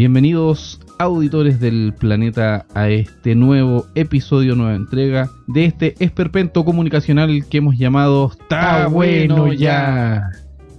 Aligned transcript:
Bienvenidos 0.00 0.80
auditores 0.98 1.60
del 1.60 1.92
planeta 1.92 2.64
a 2.72 2.88
este 2.88 3.34
nuevo 3.34 3.84
episodio, 3.94 4.56
nueva 4.56 4.74
entrega 4.74 5.28
de 5.46 5.66
este 5.66 5.94
esperpento 6.02 6.64
comunicacional 6.64 7.44
que 7.50 7.58
hemos 7.58 7.76
llamado 7.76 8.30
Está 8.32 8.86
bueno 8.86 9.52
ya. 9.52 10.30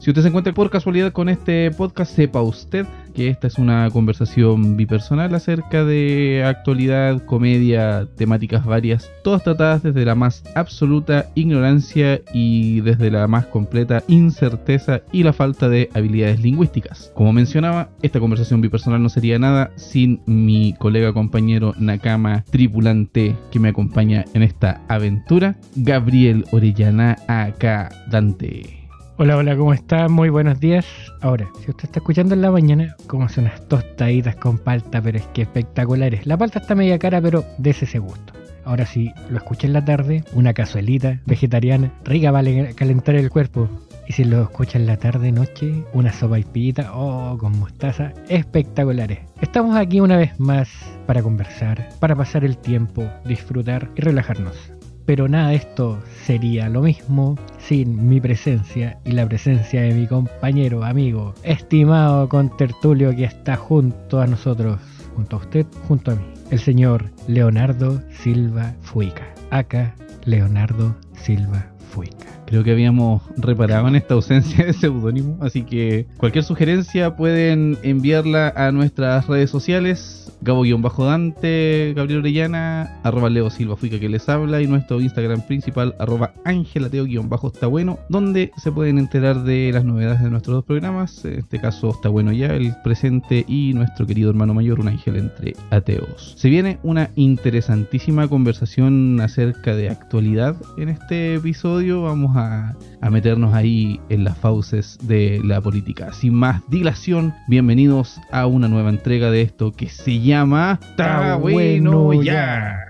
Si 0.01 0.09
usted 0.09 0.23
se 0.23 0.29
encuentra 0.29 0.51
por 0.51 0.71
casualidad 0.71 1.13
con 1.13 1.29
este 1.29 1.69
podcast, 1.69 2.15
sepa 2.15 2.41
usted 2.41 2.87
que 3.13 3.27
esta 3.27 3.45
es 3.45 3.59
una 3.59 3.87
conversación 3.91 4.75
bipersonal 4.75 5.35
acerca 5.35 5.85
de 5.85 6.43
actualidad, 6.43 7.23
comedia, 7.23 8.07
temáticas 8.17 8.65
varias, 8.65 9.11
todas 9.23 9.43
tratadas 9.43 9.83
desde 9.83 10.03
la 10.03 10.15
más 10.15 10.43
absoluta 10.55 11.29
ignorancia 11.35 12.19
y 12.33 12.81
desde 12.81 13.11
la 13.11 13.27
más 13.27 13.45
completa 13.45 14.01
incerteza 14.07 15.01
y 15.11 15.21
la 15.21 15.33
falta 15.33 15.69
de 15.69 15.91
habilidades 15.93 16.41
lingüísticas. 16.41 17.11
Como 17.13 17.31
mencionaba, 17.31 17.91
esta 18.01 18.19
conversación 18.19 18.59
bipersonal 18.59 19.03
no 19.03 19.09
sería 19.09 19.37
nada 19.37 19.69
sin 19.75 20.23
mi 20.25 20.73
colega 20.79 21.13
compañero 21.13 21.75
Nakama 21.77 22.43
tripulante 22.49 23.35
que 23.51 23.59
me 23.59 23.69
acompaña 23.69 24.25
en 24.33 24.41
esta 24.41 24.81
aventura, 24.87 25.57
Gabriel 25.75 26.45
Orellana 26.51 27.17
acá 27.27 27.89
Dante. 28.09 28.80
Hola, 29.23 29.37
hola, 29.37 29.55
¿cómo 29.55 29.71
está? 29.71 30.09
Muy 30.09 30.29
buenos 30.29 30.59
días. 30.59 30.83
Ahora, 31.21 31.47
si 31.59 31.69
usted 31.69 31.83
está 31.83 31.99
escuchando 31.99 32.33
en 32.33 32.41
la 32.41 32.49
mañana, 32.49 32.95
como 33.05 33.29
son 33.29 33.43
unas 33.43 33.67
tostaditas 33.67 34.35
con 34.37 34.57
palta, 34.57 34.99
pero 34.99 35.19
es 35.19 35.27
que 35.27 35.43
espectaculares. 35.43 36.25
La 36.25 36.37
palta 36.37 36.57
está 36.57 36.73
media 36.73 36.97
cara, 36.97 37.21
pero 37.21 37.45
de 37.59 37.69
ese 37.69 37.99
gusto. 37.99 38.33
Ahora 38.65 38.87
si 38.87 39.13
lo 39.29 39.37
escucha 39.37 39.67
en 39.67 39.73
la 39.73 39.85
tarde, 39.85 40.23
una 40.33 40.55
cazuelita 40.55 41.19
vegetariana, 41.27 41.93
rica 42.03 42.31
para 42.31 42.73
calentar 42.73 43.13
el 43.13 43.29
cuerpo. 43.29 43.69
Y 44.07 44.13
si 44.13 44.23
lo 44.23 44.41
escucha 44.41 44.79
en 44.79 44.87
la 44.87 44.97
tarde, 44.97 45.31
noche, 45.31 45.83
una 45.93 46.11
sopa 46.11 46.39
y 46.39 46.43
pillita, 46.43 46.91
oh, 46.91 47.37
con 47.37 47.59
mostaza, 47.59 48.13
espectaculares. 48.27 49.19
Estamos 49.39 49.77
aquí 49.77 49.99
una 49.99 50.17
vez 50.17 50.39
más 50.39 50.67
para 51.05 51.21
conversar, 51.21 51.89
para 51.99 52.15
pasar 52.15 52.43
el 52.43 52.57
tiempo, 52.57 53.07
disfrutar 53.23 53.91
y 53.95 54.01
relajarnos 54.01 54.80
pero 55.05 55.27
nada 55.27 55.49
de 55.49 55.55
esto 55.55 55.99
sería 56.25 56.69
lo 56.69 56.81
mismo 56.81 57.37
sin 57.59 58.07
mi 58.07 58.19
presencia 58.19 58.99
y 59.05 59.11
la 59.11 59.27
presencia 59.27 59.81
de 59.81 59.93
mi 59.93 60.07
compañero, 60.07 60.83
amigo, 60.83 61.33
estimado 61.43 62.27
contertulio 62.29 63.15
que 63.15 63.25
está 63.25 63.55
junto 63.55 64.21
a 64.21 64.27
nosotros, 64.27 64.79
junto 65.15 65.35
a 65.35 65.39
usted, 65.39 65.65
junto 65.87 66.11
a 66.11 66.15
mí, 66.15 66.23
el 66.49 66.59
señor 66.59 67.05
Leonardo 67.27 68.01
Silva 68.11 68.73
Fuica. 68.81 69.33
Acá, 69.49 69.95
Leonardo 70.25 70.95
Silva 71.13 71.65
Fuica. 71.91 72.27
Creo 72.45 72.65
que 72.65 72.71
habíamos 72.71 73.21
reparado 73.37 73.87
en 73.87 73.95
esta 73.95 74.13
ausencia 74.13 74.65
de 74.65 74.73
seudónimo, 74.73 75.37
así 75.39 75.63
que 75.63 76.05
cualquier 76.17 76.43
sugerencia 76.43 77.15
pueden 77.15 77.77
enviarla 77.81 78.51
a 78.55 78.73
nuestras 78.73 79.27
redes 79.27 79.49
sociales 79.49 80.20
Gabo-Dante, 80.41 81.93
Gabriel 81.95 82.21
Orellana, 82.21 82.99
arroba 83.03 83.29
Leo 83.29 83.51
Silva 83.51 83.75
Fuica 83.75 83.99
que 83.99 84.09
les 84.09 84.27
habla 84.27 84.59
y 84.59 84.65
nuestro 84.65 84.99
Instagram 84.99 85.45
principal, 85.45 85.95
arroba 85.99 86.33
Angelateo-Está 86.45 87.67
Bueno, 87.67 87.99
donde 88.09 88.51
se 88.57 88.71
pueden 88.71 88.97
enterar 88.97 89.43
de 89.43 89.69
las 89.71 89.85
novedades 89.85 90.21
de 90.21 90.31
nuestros 90.31 90.55
dos 90.55 90.65
programas. 90.65 91.23
En 91.25 91.39
este 91.39 91.59
caso 91.59 91.91
está 91.91 92.09
bueno 92.09 92.31
ya, 92.31 92.47
el 92.55 92.73
presente 92.83 93.45
y 93.47 93.73
nuestro 93.75 94.07
querido 94.07 94.31
hermano 94.31 94.55
mayor, 94.55 94.79
un 94.79 94.87
ángel 94.87 95.17
entre 95.17 95.55
ateos. 95.69 96.33
Se 96.37 96.49
viene 96.49 96.79
una 96.81 97.11
interesantísima 97.15 98.27
conversación 98.27 99.21
acerca 99.21 99.75
de 99.75 99.89
actualidad 99.89 100.55
en 100.77 100.89
este 100.89 101.35
episodio. 101.35 102.01
Vamos 102.01 102.35
a, 102.35 102.75
a 102.99 103.09
meternos 103.11 103.53
ahí 103.53 103.99
en 104.09 104.23
las 104.23 104.39
fauces 104.39 104.97
de 105.03 105.39
la 105.43 105.61
política. 105.61 106.13
Sin 106.13 106.33
más 106.33 106.63
dilación, 106.67 107.35
bienvenidos 107.47 108.19
a 108.31 108.47
una 108.47 108.67
nueva 108.67 108.89
entrega 108.89 109.29
de 109.29 109.43
esto 109.43 109.71
que 109.71 109.87
se 109.87 110.19
llama 110.19 110.30
llama 110.31 110.79
Está 110.81 111.35
bueno 111.35 112.13
ya. 112.23 112.87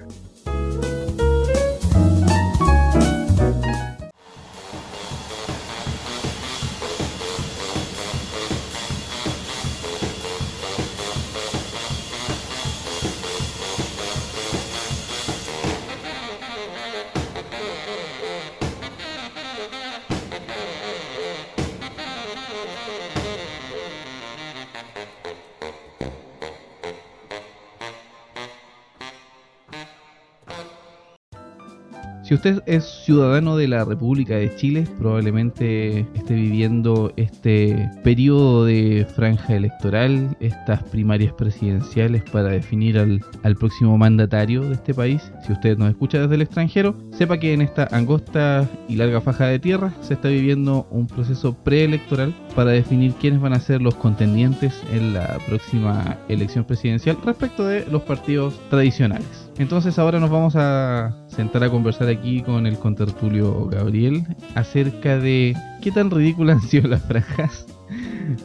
Si 32.32 32.36
usted 32.36 32.64
es 32.66 32.86
ciudadano 32.86 33.58
de 33.58 33.68
la 33.68 33.84
República 33.84 34.38
de 34.38 34.56
Chile, 34.56 34.88
probablemente 34.98 36.08
esté 36.14 36.34
viviendo 36.34 37.12
este 37.18 37.92
periodo 38.06 38.64
de 38.64 39.06
franja 39.18 39.54
electoral, 39.54 40.38
estas 40.40 40.82
primarias 40.82 41.34
presidenciales 41.34 42.24
para 42.32 42.48
definir 42.48 42.98
al, 42.98 43.22
próximo 43.58 43.98
mandatario 43.98 44.62
de 44.62 44.76
este 44.76 44.94
país. 44.94 45.30
Si 45.46 45.52
usted 45.52 45.78
nos 45.78 45.90
escucha 45.90 46.22
desde 46.22 46.36
el 46.36 46.44
extranjero, 46.44 46.96
sepa 47.12 47.38
que 47.38 47.54
en 47.54 47.64
esta 47.64 47.90
angosta 47.92 48.66
y 48.88 48.96
larga 48.96 49.20
faja 49.20 49.48
de 49.48 49.60
tierra 49.60 49.94
se 50.00 50.14
está 50.14 50.30
viviendo 50.30 50.88
un 50.90 51.08
proceso 51.08 51.54
preelectoral 51.54 52.34
para 52.56 52.72
definir 52.72 53.12
quiénes 53.16 53.42
van 53.42 53.52
a 53.52 53.60
ser 53.60 53.82
los 53.82 53.96
contendientes 53.96 54.82
en 54.94 55.12
la 55.12 55.38
próxima 55.48 56.16
elección 56.30 56.64
presidencial 56.64 57.18
respecto 57.26 57.66
de 57.66 57.86
los 57.88 58.04
partidos 58.04 58.58
tradicionales. 58.70 59.41
Entonces 59.58 60.00
ahora 60.00 60.20
nos 60.20 60.30
vamos 60.30 60.56
a 60.56 61.16
sentar 61.28 61.64
a 61.64 61.70
conversar 61.70 62.08
aquí 62.08 62.42
con 62.42 62.66
el 62.66 62.78
contertulio 62.78 63.68
Gabriel 63.68 64.24
acerca 64.56 65.18
de 65.18 65.56
qué 65.82 65.92
tan 65.92 66.10
ridículas 66.10 66.62
han 66.62 66.70
sido 66.70 66.88
las 66.88 67.02
franjas, 67.04 67.68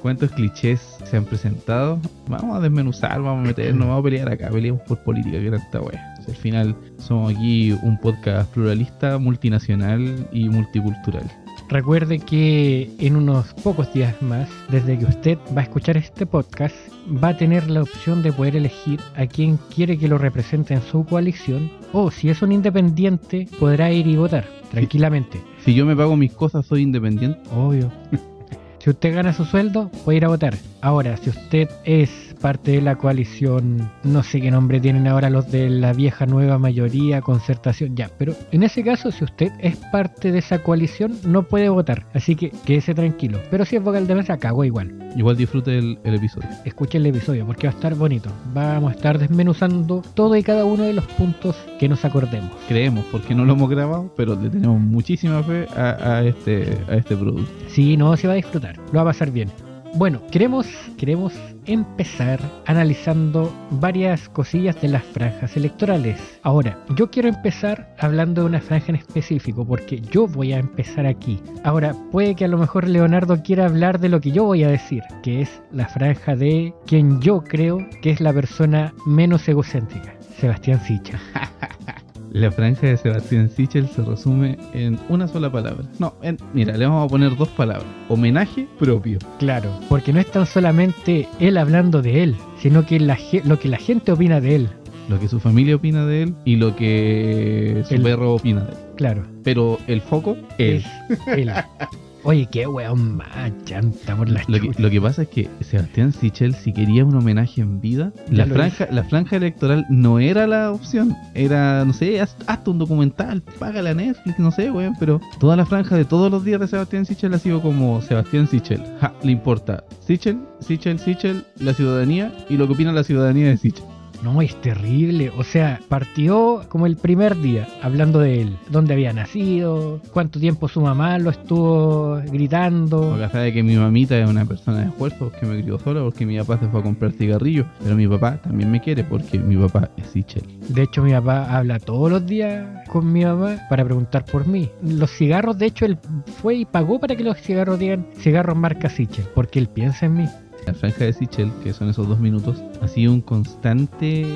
cuántos 0.03 0.31
clichés 0.33 0.99
se 1.05 1.17
han 1.17 1.25
presentado. 1.25 1.99
Vamos 2.29 2.57
a 2.57 2.61
desmenuzar, 2.61 3.23
vamos 3.23 3.45
a 3.45 3.49
meternos, 3.49 3.87
vamos 3.87 4.01
a 4.01 4.05
pelear 4.05 4.29
acá, 4.29 4.51
peleamos 4.51 4.83
por 4.83 4.99
política, 4.99 5.39
que 5.39 5.49
esta 5.49 5.81
wea. 5.81 6.15
Al 6.27 6.37
final 6.37 6.77
somos 6.99 7.33
aquí 7.33 7.73
un 7.83 7.99
podcast 8.01 8.53
pluralista, 8.53 9.19
multinacional 9.19 10.29
y 10.33 10.49
multicultural. 10.49 11.31
Recuerde 11.69 12.21
que 12.21 12.91
en 13.01 13.17
unos 13.17 13.53
pocos 13.55 13.93
días 13.93 14.21
más, 14.23 14.49
desde 14.71 14.97
que 14.99 15.05
usted 15.05 15.39
va 15.57 15.63
a 15.63 15.65
escuchar 15.65 15.97
este 15.97 16.25
podcast, 16.25 16.77
va 17.23 17.29
a 17.29 17.37
tener 17.37 17.69
la 17.69 17.83
opción 17.83 18.23
de 18.23 18.33
poder 18.33 18.55
elegir 18.55 19.01
a 19.17 19.27
quien 19.27 19.59
quiere 19.75 19.99
que 19.99 20.07
lo 20.07 20.17
represente 20.17 20.75
en 20.75 20.83
su 20.83 21.05
coalición 21.05 21.71
o 21.93 22.11
si 22.13 22.31
es 22.31 22.41
un 22.41 22.53
independiente 22.53 23.49
podrá 23.59 23.91
ir 23.91 24.07
y 24.07 24.17
votar 24.17 24.47
tranquilamente. 24.71 25.43
Si 25.65 25.75
yo 25.75 25.85
me 25.87 25.97
pago 25.97 26.17
mis 26.17 26.33
cosas, 26.33 26.67
soy 26.67 26.83
independiente. 26.83 27.41
Obvio. 27.51 27.91
si 28.79 28.91
usted 28.91 29.15
gana 29.15 29.33
su 29.33 29.45
sueldo, 29.45 29.91
puede 30.05 30.19
ir 30.19 30.25
a 30.25 30.29
votar. 30.29 30.55
Ahora, 30.87 31.17
si 31.17 31.31
usted 31.31 31.69
es 31.83 32.09
parte 32.41 32.71
de 32.71 32.81
la 32.81 32.95
coalición, 32.95 33.91
no 34.05 34.23
sé 34.23 34.41
qué 34.41 34.53
nombre 34.53 34.79
tienen 34.79 35.09
ahora 35.09 35.31
los 35.31 35.51
de 35.51 35.69
la 35.69 35.93
vieja 35.93 36.27
nueva 36.27 36.59
mayoría, 36.59 37.21
concertación, 37.23 37.97
ya, 37.97 38.09
pero 38.17 38.35
en 38.53 38.63
ese 38.63 38.85
caso, 38.85 39.11
si 39.11 39.25
usted 39.25 39.51
es 39.59 39.75
parte 39.91 40.31
de 40.31 40.39
esa 40.39 40.63
coalición, 40.63 41.19
no 41.25 41.43
puede 41.43 41.69
votar, 41.71 42.07
así 42.15 42.37
que 42.37 42.53
quédese 42.65 42.95
tranquilo. 42.95 43.41
Pero 43.51 43.65
si 43.65 43.75
es 43.75 43.83
vocal 43.83 44.07
de 44.07 44.15
mesa, 44.15 44.39
cago 44.39 44.63
igual. 44.63 44.95
Igual 45.17 45.37
disfrute 45.37 45.77
el, 45.77 45.99
episodio. 46.05 46.49
Escuche 46.65 46.99
el 46.99 47.07
episodio 47.07 47.45
porque 47.45 47.67
va 47.67 47.73
a 47.73 47.77
estar 47.77 47.97
bonito. 47.97 48.31
Vamos 48.55 48.93
a 48.93 48.95
estar 48.95 49.19
desmenuzando 49.19 50.05
todo 50.15 50.37
y 50.37 50.45
cada 50.45 50.65
uno 50.65 50.85
de 50.85 50.93
los 50.93 51.07
puntos 51.07 51.57
que 51.81 51.89
nos 51.89 52.05
acordemos. 52.05 52.53
Creemos, 52.69 53.05
porque 53.11 53.35
no 53.35 53.45
lo 53.45 53.55
hemos 53.55 53.69
grabado, 53.69 54.15
pero 54.17 54.41
le 54.41 54.51
tenemos 54.51 54.81
muchísima 54.81 55.43
fe 55.43 55.67
a, 55.75 56.23
este, 56.23 56.79
a 56.89 56.95
este 56.95 57.17
producto. 57.17 57.51
Sí, 57.67 57.97
no, 57.97 58.17
se 58.17 58.29
va 58.29 58.35
a 58.35 58.37
disfrutar, 58.37 58.77
lo 58.77 58.93
va 58.93 59.01
a 59.01 59.07
pasar 59.07 59.33
bien. 59.33 59.51
Bueno, 59.97 60.21
queremos, 60.31 60.67
queremos 60.99 61.33
empezar 61.65 62.39
analizando 62.67 63.51
varias 63.71 64.29
cosillas 64.29 64.79
de 64.83 64.89
las 64.89 65.03
franjas 65.03 65.57
electorales. 65.57 66.39
Ahora, 66.43 66.79
yo 66.97 67.11
quiero 67.11 67.31
empezar 67.31 67.95
hablando 67.99 68.43
de 68.43 68.49
una 68.49 68.61
franja 68.61 68.89
en 68.91 68.97
específico, 68.97 69.67
porque 69.67 70.03
yo 70.03 70.27
voy 70.27 70.53
a 70.53 70.59
empezar 70.59 71.07
aquí. 71.07 71.41
Ahora, 71.65 71.95
puede 72.13 72.35
que 72.35 72.45
a 72.45 72.49
lo 72.49 72.59
mejor 72.59 72.87
Leonardo 72.87 73.43
quiera 73.43 73.65
hablar 73.65 73.99
de 73.99 74.11
lo 74.11 74.21
que 74.21 74.33
yo 74.33 74.45
voy 74.45 74.65
a 74.65 74.69
decir, 74.69 75.03
que 75.23 75.41
es 75.41 75.63
la 75.73 75.89
franja 75.89 76.37
de 76.37 76.75
quien 76.87 77.23
yo 77.23 77.43
creo 77.43 77.79
que 78.03 78.11
es 78.11 78.21
la 78.21 78.35
persona 78.35 78.93
menos 79.07 79.49
egocéntrica, 79.49 80.15
Sebastián 80.39 80.79
Sicha. 80.81 81.19
La 82.33 82.51
franja 82.51 82.89
de 82.89 82.97
Sebastián 82.97 83.49
Sichel 83.49 83.89
se 83.89 84.03
resume 84.03 84.59
en 84.75 84.99
una 85.09 85.27
sola 85.29 85.51
palabra. 85.51 85.85
No, 85.99 86.15
mira, 86.53 86.77
le 86.77 86.87
vamos 86.87 87.07
a 87.07 87.09
poner 87.09 87.37
dos 87.37 87.49
palabras. 87.49 87.87
Homenaje 88.09 88.67
propio. 88.79 89.19
Claro, 89.39 89.71
porque 89.89 90.13
no 90.13 90.21
es 90.21 90.31
tan 90.31 90.47
solamente 90.47 91.29
él 91.41 91.57
hablando 91.57 92.03
de 92.03 92.23
él, 92.23 92.37
sino 92.59 92.85
que 92.85 92.99
lo 93.01 93.59
que 93.59 93.69
la 93.69 93.79
gente 93.79 94.13
opina 94.13 94.41
de 94.41 94.57
él. 94.57 94.69
Lo 95.09 95.21
que 95.21 95.29
su 95.29 95.39
familia 95.39 95.77
opina 95.77 96.05
de 96.05 96.25
él 96.25 96.35
y 96.45 96.57
lo 96.57 96.75
que 96.75 97.85
su 97.89 98.03
perro 98.03 98.35
opina 98.35 98.65
de 98.65 98.73
él. 98.73 98.79
Claro. 98.97 99.23
Pero 99.45 99.79
el 99.87 100.01
foco 100.01 100.37
es 100.59 100.85
él. 101.29 101.53
Oye, 102.29 102.49
qué 102.51 102.67
weón 102.67 103.17
más 103.19 103.53
chanta 103.65 104.17
por 104.17 104.29
la 104.29 104.43
Lo 104.49 104.61
que, 104.61 104.73
lo 104.83 104.91
que 104.91 105.01
pasa 105.01 105.23
es 105.23 105.29
que 105.29 105.49
Sebastián 105.61 106.13
Sichel, 106.13 106.55
si 106.57 106.73
quería 106.73 107.05
un 107.05 107.15
homenaje 107.15 107.61
en 107.61 107.81
vida, 107.81 108.13
la 108.31 108.47
franja, 108.47 108.89
la 108.91 109.05
franja 109.05 109.37
electoral 109.37 109.87
no 109.91 110.19
era 110.19 110.47
la 110.49 110.73
opción. 110.73 111.15
Era, 111.35 111.85
no 111.85 111.93
sé, 111.93 112.21
haz- 112.21 112.37
hazte 112.49 112.71
un 112.71 112.79
documental, 112.79 113.43
págale 113.61 113.91
a 113.91 113.95
Netflix, 113.95 114.39
no 114.41 114.51
sé, 114.51 114.73
weón. 114.73 114.95
Pero 114.99 115.21
toda 115.39 115.55
la 115.57 115.65
franja 115.67 115.97
de 115.97 116.05
todos 116.05 116.29
los 116.31 116.45
días 116.45 116.59
de 116.61 116.67
Sebastián 116.67 117.07
Sichel 117.07 117.33
ha 117.33 117.39
sido 117.39 117.63
como 117.63 118.03
Sebastián 118.03 118.49
Sichel. 118.49 118.83
Ja, 119.01 119.15
le 119.23 119.31
importa 119.31 119.85
Sichel, 120.05 120.39
Sichel, 120.59 120.99
Sichel, 120.99 121.45
la 121.61 121.75
ciudadanía 121.75 122.33
y 122.49 122.57
lo 122.57 122.67
que 122.67 122.73
opina 122.75 122.91
la 122.93 123.05
ciudadanía 123.05 123.47
de 123.49 123.57
Sichel. 123.57 123.85
No, 124.23 124.43
es 124.43 124.61
terrible. 124.61 125.31
O 125.37 125.45
sea, 125.45 125.81
partió 125.89 126.65
como 126.69 126.87
el 126.87 126.97
primer 126.97 127.41
día 127.41 127.67
hablando 127.83 128.21
de 128.21 128.43
él. 128.43 128.57
Dónde 128.71 128.95
había 128.95 129.13
nacido, 129.13 130.01
cuánto 130.13 130.41
tiempo 130.41 130.69
su 130.69 130.81
mamá 130.81 131.19
lo 131.19 131.31
estuvo 131.31 132.17
gritando. 132.27 133.11
Porque 133.11 133.29
sabe 133.29 133.53
que 133.53 133.63
mi 133.63 133.77
mamita 133.77 134.19
es 134.19 134.29
una 134.29 134.45
persona 134.45 134.79
de 134.79 134.87
esfuerzo, 134.87 135.31
que 135.39 135.47
me 135.47 135.63
crió 135.63 135.79
sola, 135.79 136.03
porque 136.03 136.27
mi 136.27 136.39
papá 136.39 136.59
se 136.59 136.69
fue 136.69 136.81
a 136.81 136.83
comprar 136.83 137.13
cigarrillos. 137.13 137.67
Pero 137.83 137.97
mi 137.97 138.07
papá 138.09 138.39
también 138.43 138.71
me 138.71 138.81
quiere 138.81 139.05
porque 139.05 139.39
mi 139.39 139.57
papá 139.57 139.91
es 139.97 140.07
Sichel. 140.09 140.43
De 140.69 140.83
hecho, 140.83 141.03
mi 141.03 141.13
papá 141.13 141.57
habla 141.57 141.79
todos 141.79 142.11
los 142.11 142.27
días 142.27 142.67
con 142.89 143.13
mi 143.13 143.25
mamá 143.25 143.57
para 143.69 143.85
preguntar 143.85 144.25
por 144.25 144.47
mí. 144.47 144.71
Los 144.83 145.11
cigarros, 145.11 145.59
de 145.59 145.67
hecho, 145.67 145.85
él 145.85 145.99
fue 146.41 146.57
y 146.57 146.65
pagó 146.65 146.99
para 146.99 147.17
que 147.17 147.25
los 147.25 147.39
cigarros 147.39 147.79
digan 147.79 148.07
cigarros 148.19 148.57
marca 148.57 148.89
Sichel, 148.89 149.27
porque 149.35 149.59
él 149.59 149.69
piensa 149.69 150.07
en 150.07 150.15
mí. 150.15 150.29
La 150.67 150.75
franja 150.75 151.05
de 151.05 151.13
Sichel, 151.13 151.53
que 151.63 151.73
son 151.73 151.89
esos 151.91 152.09
dos 152.09 152.19
minutos, 152.19 152.61
ha 152.83 152.89
sido 152.89 153.13
un 153.13 153.21
constante 153.21 154.27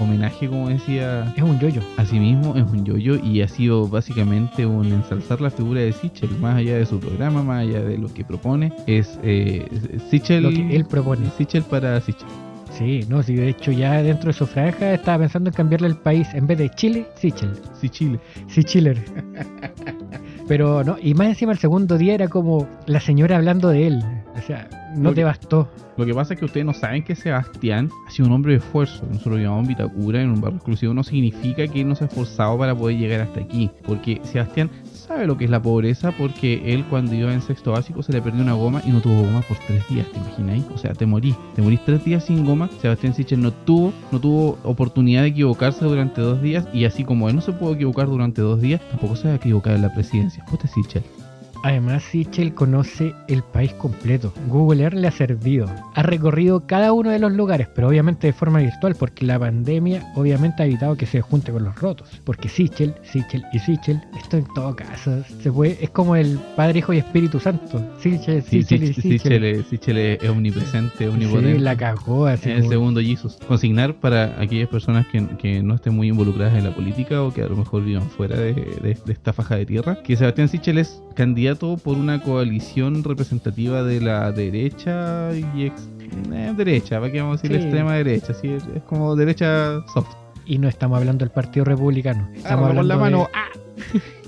homenaje, 0.00 0.48
como 0.48 0.70
decía, 0.70 1.34
Es 1.36 1.42
un 1.42 1.60
yoyo. 1.60 1.82
a 1.98 2.06
sí 2.06 2.18
mismo, 2.18 2.56
es 2.56 2.62
un 2.62 2.84
yoyo 2.86 3.16
y 3.22 3.42
ha 3.42 3.48
sido 3.48 3.86
básicamente 3.86 4.64
un 4.64 4.86
ensalzar 4.86 5.42
la 5.42 5.50
figura 5.50 5.82
de 5.82 5.92
Sichel, 5.92 6.30
más 6.40 6.56
allá 6.56 6.78
de 6.78 6.86
su 6.86 6.98
programa, 6.98 7.42
más 7.42 7.60
allá 7.60 7.80
de 7.82 7.98
lo 7.98 8.08
que 8.12 8.24
propone, 8.24 8.72
es 8.86 9.18
eh, 9.22 9.68
Sichel, 10.10 10.44
Lo 10.44 10.50
que 10.50 10.74
él 10.74 10.86
propone. 10.86 11.30
Sichel 11.36 11.62
para 11.62 12.00
Sichel. 12.00 12.26
Sí, 12.72 13.00
no, 13.08 13.22
sí, 13.22 13.34
de 13.34 13.48
hecho 13.50 13.70
ya 13.70 14.02
dentro 14.02 14.28
de 14.28 14.32
su 14.34 14.46
franja 14.46 14.94
estaba 14.94 15.20
pensando 15.20 15.50
en 15.50 15.54
cambiarle 15.54 15.88
el 15.88 15.96
país. 15.96 16.28
En 16.34 16.46
vez 16.46 16.58
de 16.58 16.70
Chile, 16.70 17.06
Sichel. 17.16 17.50
Sichile. 17.78 18.18
Sí, 18.48 18.64
Chiller. 18.64 19.02
Pero 20.48 20.84
no, 20.84 20.96
y 21.00 21.14
más 21.14 21.28
encima 21.28 21.52
el 21.52 21.58
segundo 21.58 21.98
día 21.98 22.14
era 22.14 22.28
como 22.28 22.68
la 22.86 23.00
señora 23.00 23.36
hablando 23.36 23.68
de 23.68 23.88
él. 23.88 24.02
O 24.36 24.40
sea, 24.42 24.68
no 24.94 25.12
te 25.12 25.24
bastó. 25.24 25.68
Lo 25.96 26.04
que 26.04 26.14
pasa 26.14 26.34
es 26.34 26.38
que 26.38 26.44
ustedes 26.44 26.66
no 26.66 26.74
saben 26.74 27.02
que 27.02 27.14
Sebastián 27.14 27.90
ha 28.06 28.10
sido 28.10 28.28
un 28.28 28.34
hombre 28.34 28.52
de 28.52 28.58
esfuerzo. 28.58 29.04
Nosotros 29.06 29.36
lo 29.36 29.42
llamamos 29.42 29.66
Vitacura 29.66 30.20
en 30.20 30.30
un 30.30 30.40
barrio 30.40 30.56
exclusivo. 30.56 30.94
No 30.94 31.02
significa 31.02 31.66
que 31.66 31.80
él 31.80 31.88
no 31.88 31.94
se 31.94 32.04
ha 32.04 32.06
esforzado 32.06 32.58
para 32.58 32.74
poder 32.74 32.98
llegar 32.98 33.22
hasta 33.22 33.40
aquí. 33.40 33.70
Porque 33.86 34.20
Sebastián 34.24 34.70
sabe 35.06 35.26
lo 35.26 35.36
que 35.36 35.44
es 35.44 35.50
la 35.50 35.62
pobreza 35.62 36.12
porque 36.12 36.74
él 36.74 36.84
cuando 36.88 37.14
iba 37.14 37.32
en 37.32 37.40
sexto 37.40 37.72
básico 37.72 38.02
se 38.02 38.12
le 38.12 38.20
perdió 38.20 38.42
una 38.42 38.54
goma 38.54 38.82
y 38.84 38.90
no 38.90 39.00
tuvo 39.00 39.22
goma 39.22 39.42
por 39.42 39.56
tres 39.58 39.86
días, 39.88 40.06
¿te 40.12 40.18
imagináis? 40.18 40.64
O 40.74 40.78
sea, 40.78 40.92
te 40.92 41.06
morís. 41.06 41.36
Te 41.54 41.62
morís 41.62 41.80
tres 41.84 42.04
días 42.04 42.24
sin 42.24 42.44
goma. 42.44 42.68
Sebastián 42.80 43.14
Sichel 43.14 43.40
no 43.40 43.52
tuvo, 43.52 43.92
no 44.10 44.20
tuvo 44.20 44.58
oportunidad 44.64 45.22
de 45.22 45.28
equivocarse 45.28 45.84
durante 45.84 46.20
dos 46.20 46.42
días 46.42 46.66
y 46.72 46.84
así 46.84 47.04
como 47.04 47.28
él 47.28 47.36
no 47.36 47.40
se 47.40 47.52
pudo 47.52 47.74
equivocar 47.74 48.06
durante 48.06 48.42
dos 48.42 48.60
días, 48.60 48.80
tampoco 48.90 49.16
se 49.16 49.28
va 49.28 49.34
a 49.34 49.36
equivocar 49.36 49.74
en 49.74 49.82
la 49.82 49.94
presidencia. 49.94 50.44
Joder, 50.46 50.68
Sichel. 50.68 51.25
Además, 51.66 52.04
Sichel 52.04 52.54
conoce 52.54 53.12
el 53.28 53.42
país 53.42 53.72
completo. 53.72 54.32
Google 54.48 54.82
Earth 54.84 54.94
le 54.94 55.08
ha 55.08 55.10
servido. 55.10 55.66
Ha 55.94 56.02
recorrido 56.02 56.66
cada 56.66 56.92
uno 56.92 57.10
de 57.10 57.18
los 57.18 57.32
lugares, 57.32 57.66
pero 57.74 57.88
obviamente 57.88 58.28
de 58.28 58.32
forma 58.32 58.60
virtual, 58.60 58.94
porque 58.96 59.26
la 59.26 59.38
pandemia 59.38 60.12
obviamente 60.14 60.62
ha 60.62 60.66
evitado 60.66 60.96
que 60.96 61.06
se 61.06 61.20
junte 61.20 61.50
con 61.50 61.64
los 61.64 61.74
rotos. 61.80 62.08
Porque 62.24 62.48
Sichel, 62.48 62.94
Sichel 63.02 63.42
y 63.52 63.58
Sichel, 63.58 64.00
esto 64.16 64.36
en 64.36 64.46
todo 64.54 64.76
caso, 64.76 65.24
se 65.42 65.50
puede, 65.50 65.76
es 65.82 65.90
como 65.90 66.14
el 66.14 66.38
Padre, 66.54 66.78
Hijo 66.78 66.92
y 66.92 66.98
Espíritu 66.98 67.40
Santo. 67.40 67.82
Sichel, 67.98 68.42
Sí, 68.42 68.62
Sichel 68.62 68.84
y 68.84 68.86
Sich- 68.88 69.02
Sichel. 69.02 69.64
Sichel, 69.64 69.96
es- 69.98 70.28
omnipresente, 70.30 71.08
omnipotente. 71.08 71.54
Sí, 71.54 71.58
la 71.58 71.76
cagó 71.76 72.26
así. 72.26 72.50
Es 72.50 72.58
el 72.64 72.68
segundo 72.68 73.00
Jesus. 73.00 73.38
Consignar 73.48 73.94
para 73.96 74.40
aquellas 74.40 74.68
personas 74.68 75.06
que, 75.08 75.26
que 75.38 75.62
no 75.62 75.74
estén 75.74 75.94
muy 75.94 76.08
involucradas 76.08 76.54
en 76.56 76.64
la 76.64 76.74
política 76.74 77.22
o 77.22 77.32
que 77.34 77.42
a 77.42 77.48
lo 77.48 77.56
mejor 77.56 77.84
vivan 77.84 78.08
fuera 78.08 78.36
de, 78.36 78.54
de- 78.54 78.98
de 79.04 79.12
esta 79.12 79.32
faja 79.32 79.56
de 79.56 79.66
tierra, 79.66 79.98
que 80.04 80.16
Sebastián 80.16 80.48
Sichel 80.48 80.78
es 80.78 81.02
candidato 81.14 81.55
por 81.58 81.96
una 81.96 82.20
coalición 82.22 83.02
representativa 83.04 83.82
de 83.82 84.00
la 84.00 84.30
derecha 84.32 85.30
y 85.34 85.64
ex, 85.66 85.88
eh, 86.32 86.52
derecha, 86.56 87.00
¿para 87.00 87.10
qué 87.12 87.20
vamos 87.20 87.38
a 87.38 87.42
decir 87.42 87.56
Sí. 87.58 87.64
extrema 87.64 87.94
derecha? 87.94 88.34
Sí, 88.34 88.48
es, 88.48 88.64
es 88.74 88.82
como 88.82 89.16
derecha 89.16 89.80
soft. 89.92 90.14
Y 90.44 90.58
no 90.58 90.68
estamos 90.68 90.98
hablando 90.98 91.24
del 91.24 91.32
Partido 91.32 91.64
Republicano. 91.64 92.28
Estamos 92.34 92.68
hablando 92.70 92.80
con 92.80 92.88
la 92.88 92.96
mano. 92.96 93.28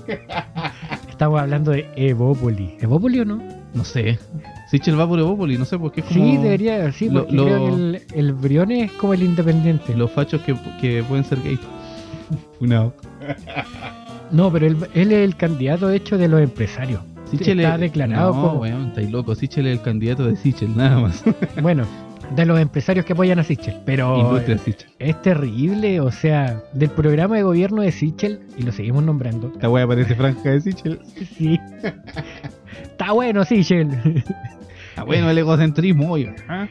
de- 0.07 0.19
Estamos 1.09 1.39
hablando 1.39 1.71
de 1.71 1.87
Evópoli. 1.95 2.75
¿Evópoli 2.79 3.19
o 3.19 3.25
no? 3.25 3.41
No 3.73 3.83
sé. 3.85 4.17
Sichel 4.71 4.99
va 4.99 5.07
por 5.07 5.19
Evópoli, 5.19 5.57
no 5.57 5.65
sé 5.65 5.77
por 5.77 5.91
qué 5.91 6.01
es 6.01 6.07
como 6.07 6.25
Sí, 6.25 6.37
debería, 6.37 6.91
sí, 6.91 7.09
porque 7.09 7.31
lo- 7.33 7.45
creo 7.45 7.65
que 7.65 7.73
el, 7.73 8.01
el 8.15 8.33
Briones 8.33 8.91
es 8.91 8.97
como 8.97 9.13
el 9.13 9.23
independiente. 9.23 9.95
los 9.95 10.11
fachos 10.11 10.41
que, 10.41 10.55
que 10.81 11.03
pueden 11.07 11.23
ser 11.25 11.39
gays. 11.41 11.59
Funao. 12.59 12.93
No, 14.31 14.51
pero 14.51 14.67
él, 14.67 14.77
él 14.93 15.11
es 15.11 15.23
el 15.25 15.35
candidato, 15.35 15.87
de 15.87 15.97
hecho, 15.97 16.17
de 16.17 16.27
los 16.27 16.39
empresarios. 16.41 17.01
Sichel 17.31 17.59
Está 17.59 17.75
es- 17.75 17.81
declarado 17.81 18.33
no, 18.33 18.41
como- 18.41 18.61
weón, 18.61 18.87
estáis 18.87 19.11
loco. 19.11 19.35
Sichel 19.35 19.67
es 19.67 19.77
el 19.77 19.81
candidato 19.83 20.25
de 20.25 20.35
Sichel, 20.35 20.75
nada 20.75 20.99
más. 20.99 21.23
Bueno, 21.61 21.85
de 22.35 22.45
los 22.45 22.59
empresarios 22.59 23.05
que 23.05 23.13
apoyan 23.13 23.39
a 23.39 23.43
Sichel. 23.43 23.75
Pero 23.85 24.39
Sichel. 24.39 24.75
es 24.99 25.21
terrible, 25.21 25.99
o 25.99 26.11
sea, 26.11 26.61
del 26.73 26.89
programa 26.89 27.35
de 27.37 27.43
gobierno 27.43 27.81
de 27.81 27.91
Sichel, 27.91 28.41
y 28.57 28.63
lo 28.63 28.71
seguimos 28.71 29.03
nombrando. 29.03 29.51
Esta 29.53 29.69
wea 29.69 29.87
parece 29.87 30.15
franja 30.15 30.51
de 30.51 30.61
Sichel. 30.61 30.99
Sí. 31.37 31.59
Está 32.83 33.11
bueno, 33.13 33.43
Sichel. 33.45 34.23
Ah, 34.95 35.03
bueno, 35.03 35.29
el 35.29 35.37
egocentrismo, 35.37 36.11
oiga. 36.11 36.35
¿ah? 36.49 36.67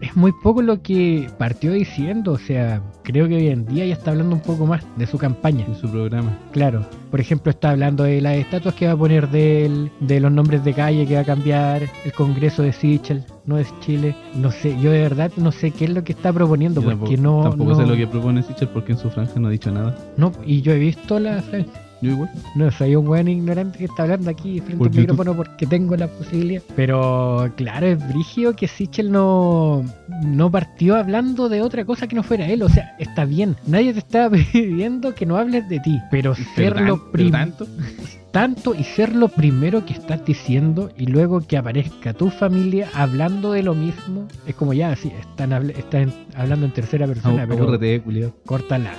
Es 0.00 0.16
muy 0.16 0.32
poco 0.32 0.62
lo 0.62 0.82
que 0.82 1.28
partió 1.38 1.72
diciendo, 1.72 2.32
o 2.32 2.38
sea, 2.38 2.82
creo 3.02 3.28
que 3.28 3.36
hoy 3.36 3.48
en 3.48 3.66
día 3.66 3.86
ya 3.86 3.94
está 3.94 4.12
hablando 4.12 4.34
un 4.34 4.42
poco 4.42 4.66
más 4.66 4.84
de 4.96 5.06
su 5.06 5.18
campaña. 5.18 5.64
En 5.66 5.74
su 5.74 5.90
programa. 5.90 6.36
Claro, 6.52 6.86
por 7.10 7.20
ejemplo, 7.20 7.50
está 7.50 7.70
hablando 7.70 8.04
de 8.04 8.20
las 8.20 8.36
estatuas 8.36 8.74
que 8.74 8.86
va 8.86 8.92
a 8.92 8.96
poner 8.96 9.28
de 9.30 9.66
él, 9.66 9.90
de 10.00 10.20
los 10.20 10.30
nombres 10.30 10.64
de 10.64 10.74
calle 10.74 11.06
que 11.06 11.14
va 11.14 11.20
a 11.20 11.24
cambiar, 11.24 11.82
el 12.04 12.12
Congreso 12.12 12.62
de 12.62 12.72
Sichel, 12.72 13.24
no 13.46 13.58
es 13.58 13.72
Chile. 13.80 14.14
No 14.34 14.50
sé, 14.50 14.78
yo 14.80 14.90
de 14.90 15.00
verdad 15.00 15.32
no 15.36 15.52
sé 15.52 15.70
qué 15.70 15.86
es 15.86 15.90
lo 15.90 16.04
que 16.04 16.12
está 16.12 16.32
proponiendo, 16.32 16.80
Yo 16.80 16.96
porque 16.98 17.16
tampoco, 17.16 17.42
no. 17.42 17.50
tampoco 17.50 17.70
no, 17.70 17.76
sé 17.76 17.86
lo 17.86 17.96
que 17.96 18.06
propone 18.06 18.42
Sichel 18.42 18.68
porque 18.68 18.92
en 18.92 18.98
su 18.98 19.10
franja 19.10 19.40
no 19.40 19.48
ha 19.48 19.50
dicho 19.50 19.70
nada. 19.70 19.96
no, 20.16 20.32
y 20.44 20.60
yo 20.62 20.72
he 20.72 20.78
visto 20.78 21.18
la 21.18 21.42
franja. 21.42 21.87
Yo 22.00 22.12
igual. 22.12 22.30
No, 22.54 22.70
soy 22.70 22.94
un 22.94 23.06
buen 23.06 23.26
ignorante 23.28 23.78
que 23.78 23.84
está 23.86 24.04
hablando 24.04 24.30
aquí 24.30 24.60
frente 24.60 24.84
al 24.84 24.90
micrófono 24.94 25.34
porque 25.34 25.66
tengo 25.66 25.96
la 25.96 26.06
posibilidad. 26.08 26.62
Pero 26.76 27.52
claro, 27.56 27.86
es 27.86 28.08
brigio 28.08 28.54
que 28.54 28.68
Sichel 28.68 29.10
no, 29.10 29.84
no 30.24 30.50
partió 30.50 30.94
hablando 30.96 31.48
de 31.48 31.60
otra 31.62 31.84
cosa 31.84 32.06
que 32.06 32.14
no 32.14 32.22
fuera 32.22 32.46
él. 32.46 32.62
O 32.62 32.68
sea, 32.68 32.94
está 32.98 33.24
bien. 33.24 33.56
Nadie 33.66 33.92
te 33.92 33.98
está 33.98 34.30
pidiendo 34.52 35.14
que 35.14 35.26
no 35.26 35.36
hables 35.36 35.68
de 35.68 35.80
ti. 35.80 35.98
Pero 36.10 36.34
Pero 36.34 36.48
ser 36.54 36.74
tan- 36.74 36.86
lo 36.86 36.98
pero 37.10 37.12
prim- 37.12 37.32
tanto. 38.30 38.74
y 38.74 38.84
ser 38.84 39.16
lo 39.16 39.28
primero 39.28 39.84
que 39.84 39.94
estás 39.94 40.24
diciendo 40.24 40.90
y 40.96 41.06
luego 41.06 41.40
que 41.40 41.56
aparezca 41.56 42.12
tu 42.12 42.30
familia 42.30 42.88
hablando 42.94 43.50
de 43.52 43.64
lo 43.64 43.74
mismo. 43.74 44.28
Es 44.46 44.54
como 44.54 44.72
ya, 44.72 44.94
sí, 44.94 45.10
están, 45.18 45.50
habl- 45.50 45.76
están 45.76 46.12
hablando 46.36 46.66
en 46.66 46.72
tercera 46.72 47.06
persona, 47.08 47.44
pero 47.48 47.64
Abúrrete, 47.64 48.00
culiao. 48.02 48.32
córtala. 48.46 48.92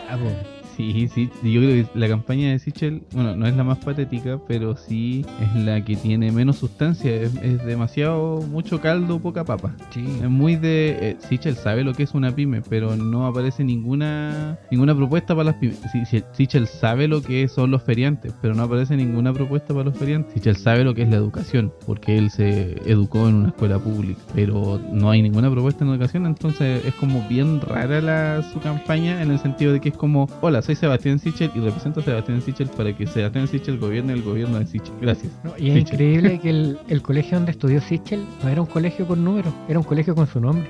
Sí, 0.79 1.09
sí, 1.13 1.29
yo 1.43 1.59
creo 1.59 1.71
que 1.86 2.00
la 2.00 2.07
campaña 2.07 2.51
de 2.51 2.59
Sichel, 2.59 3.03
bueno, 3.12 3.36
no 3.36 3.45
es 3.48 3.53
la 3.53 3.65
más 3.65 3.79
patética, 3.79 4.39
pero 4.48 4.77
sí 4.77 5.25
es 5.41 5.62
la 5.65 5.83
que 5.83 5.98
tiene 5.98 6.31
menos 6.31 6.55
sustancia, 6.55 7.13
es, 7.13 7.36
es 7.36 7.65
demasiado, 7.65 8.41
mucho 8.50 8.79
caldo, 8.79 9.19
poca 9.19 9.43
papa. 9.43 9.75
Sí. 9.89 10.05
Es 10.24 10.29
muy 10.29 10.55
de... 10.55 10.98
eh, 11.01 11.17
Sichel 11.27 11.55
sabe 11.55 11.83
lo 11.83 11.93
que 11.93 12.03
es 12.03 12.13
una 12.13 12.33
pyme, 12.33 12.62
pero 12.62 12.95
no 12.95 13.27
aparece 13.27 13.65
ninguna 13.65 14.57
ninguna 14.71 14.95
propuesta 14.95 15.36
para 15.36 15.51
las 15.51 15.55
pymes. 15.55 15.79
Si- 15.91 16.05
si- 16.05 16.24
Sichel 16.31 16.65
sabe 16.65 17.09
lo 17.09 17.21
que 17.21 17.50
son 17.50 17.71
los 17.71 17.83
feriantes, 17.83 18.33
pero 18.41 18.53
no 18.55 18.63
aparece 18.63 18.95
ninguna 18.95 19.33
propuesta 19.33 19.74
para 19.74 19.83
los 19.89 19.98
feriantes. 19.98 20.33
Sichel 20.33 20.55
sabe 20.55 20.86
lo 20.86 20.93
que 20.95 21.01
es 21.01 21.09
la 21.09 21.17
educación, 21.17 21.74
porque 21.86 22.17
él 22.17 22.29
se 22.29 22.77
educó 22.89 23.27
en 23.27 23.36
una 23.36 23.48
escuela 23.50 23.79
pública, 23.79 24.21
pero 24.33 24.79
no 24.93 25.09
hay 25.12 25.21
ninguna 25.21 25.51
propuesta 25.51 25.83
en 25.83 25.91
educación, 25.91 26.25
entonces 26.25 26.86
es 26.86 26.93
como 26.95 27.27
bien 27.27 27.59
rara 27.59 28.00
la, 28.00 28.43
su 28.53 28.62
campaña 28.62 29.21
en 29.21 29.29
el 29.31 29.39
sentido 29.39 29.74
de 29.74 29.81
que 29.81 29.89
es 29.89 29.98
como, 29.98 30.29
hola, 30.39 30.62
soy 30.69 30.75
Sebastián 30.75 31.17
Sichel 31.17 31.49
y 31.55 31.59
represento 31.61 31.99
a 31.99 32.03
Sebastián 32.03 32.41
Sichel 32.41 32.67
para 32.69 32.95
que 32.95 33.07
Sebastián 33.07 33.47
Sichel 33.47 33.79
gobierne 33.79 34.13
el 34.13 34.21
gobierno 34.21 34.59
de 34.59 34.67
Sichel. 34.67 34.93
Gracias. 35.01 35.31
No, 35.43 35.51
y 35.57 35.69
es 35.71 35.73
Sichel. 35.77 35.93
increíble 35.93 36.39
que 36.39 36.49
el, 36.51 36.77
el 36.89 37.01
colegio 37.01 37.38
donde 37.38 37.51
estudió 37.51 37.81
Sichel 37.81 38.23
no 38.43 38.49
era 38.49 38.61
un 38.61 38.67
colegio 38.67 39.07
con 39.07 39.23
números, 39.23 39.51
era 39.67 39.79
un 39.79 39.85
colegio 39.85 40.13
con 40.13 40.27
su 40.27 40.39
nombre. 40.39 40.69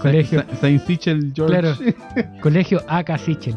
Colegio. 0.00 0.40
Sa- 0.40 0.56
Saint 0.56 0.82
Sichel 0.86 1.32
George. 1.34 1.52
Claro. 1.60 1.76
Colegio 2.42 2.80
AK 2.88 3.18
Sichel. 3.18 3.54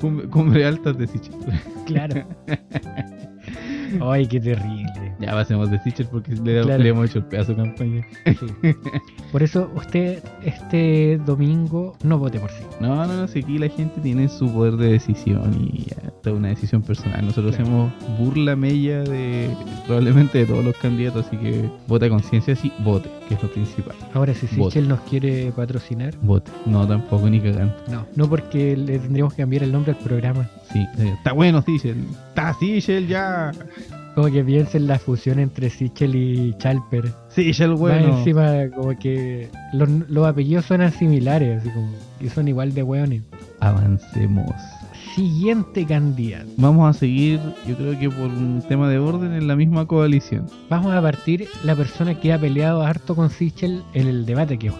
Cumbre, 0.00 0.28
cumbre 0.28 0.66
altas 0.66 0.98
de 0.98 1.06
Sichel. 1.06 1.34
Claro. 1.86 2.26
Ay, 4.02 4.26
qué 4.26 4.40
terrible. 4.40 5.12
Ya 5.20 5.32
pasemos 5.32 5.70
de 5.70 5.78
Sichel 5.80 6.06
porque 6.06 6.32
le, 6.32 6.62
Claro. 6.62 6.82
le 6.82 6.88
hemos 6.88 7.10
hecho 7.10 7.18
el 7.18 7.24
pedazo 7.26 7.54
de 7.54 7.62
campaña. 7.62 8.06
Sí. 8.24 8.74
Por 9.32 9.42
eso 9.42 9.70
usted 9.74 10.22
este 10.44 11.18
domingo 11.26 11.96
no 12.02 12.18
vote 12.18 12.38
por 12.38 12.50
sí. 12.50 12.62
No, 12.80 12.94
no, 13.06 13.06
no, 13.16 13.28
si 13.28 13.40
aquí 13.40 13.58
la 13.58 13.68
gente 13.68 14.00
tiene 14.00 14.28
su 14.28 14.52
poder 14.52 14.74
de 14.76 14.92
decisión 14.92 15.52
y 15.60 15.84
ya. 15.90 15.96
es 16.24 16.32
una 16.32 16.48
decisión 16.48 16.82
personal. 16.82 17.24
Nosotros 17.24 17.56
Claro. 17.56 17.90
hacemos 17.90 18.18
burla 18.18 18.56
mella 18.56 19.02
de 19.02 19.50
probablemente 19.86 20.38
de 20.38 20.46
todos 20.46 20.64
los 20.64 20.76
candidatos, 20.76 21.26
así 21.26 21.36
que 21.36 21.68
vote 21.86 22.06
a 22.06 22.08
conciencia, 22.10 22.54
sí, 22.56 22.72
vote, 22.84 23.08
que 23.28 23.34
es 23.34 23.42
lo 23.42 23.50
principal. 23.50 23.96
Ahora, 24.12 24.34
si. 24.34 24.46
Sichel 24.46 24.88
nos 24.88 25.00
quiere 25.00 25.52
patrocinar, 25.52 26.14
Vote. 26.22 26.50
No, 26.66 26.86
tampoco 26.86 27.28
ni 27.28 27.40
cagando. 27.40 27.74
no. 27.90 28.06
No 28.16 28.28
porque 28.28 28.76
le 28.76 28.98
tendríamos 28.98 29.34
que 29.34 29.42
cambiar 29.42 29.62
el 29.64 29.72
nombre 29.72 29.92
al 29.92 29.98
programa. 29.98 30.48
Sí, 30.72 30.80
eh, 30.98 31.14
está 31.16 31.32
bueno, 31.32 31.62
Sichel. 31.62 32.04
Está 32.28 32.54
Sichel 32.54 33.06
ya. 33.08 33.50
Como 34.14 34.30
que 34.30 34.44
piensen 34.44 34.86
la 34.86 34.98
fusión 35.00 35.40
entre 35.40 35.70
Sichel 35.70 36.14
y 36.14 36.54
Chalper. 36.58 37.12
Sichel, 37.30 37.70
Más 37.70 37.80
bueno. 37.80 38.18
encima, 38.18 38.68
como 38.74 38.96
que 38.96 39.48
los, 39.72 39.88
los 40.08 40.26
apellidos 40.26 40.66
suenan 40.66 40.92
similares, 40.92 41.60
así 41.60 41.70
como 41.70 41.90
que 42.20 42.30
son 42.30 42.46
igual 42.46 42.72
de 42.74 42.82
hueones. 42.84 43.22
Avancemos. 43.58 44.52
Siguiente 45.14 45.86
candidato. 45.86 46.50
Vamos 46.56 46.90
a 46.90 46.98
seguir, 46.98 47.38
yo 47.68 47.76
creo 47.76 47.96
que 47.96 48.10
por 48.10 48.26
un 48.26 48.60
tema 48.66 48.88
de 48.88 48.98
orden, 48.98 49.32
en 49.32 49.46
la 49.46 49.54
misma 49.54 49.86
coalición. 49.86 50.46
Vamos 50.68 50.92
a 50.92 51.00
partir 51.00 51.46
la 51.62 51.76
persona 51.76 52.18
que 52.18 52.32
ha 52.32 52.40
peleado 52.40 52.82
harto 52.82 53.14
con 53.14 53.30
Sichel 53.30 53.84
en 53.94 54.08
el 54.08 54.26
debate 54.26 54.58
que, 54.58 54.72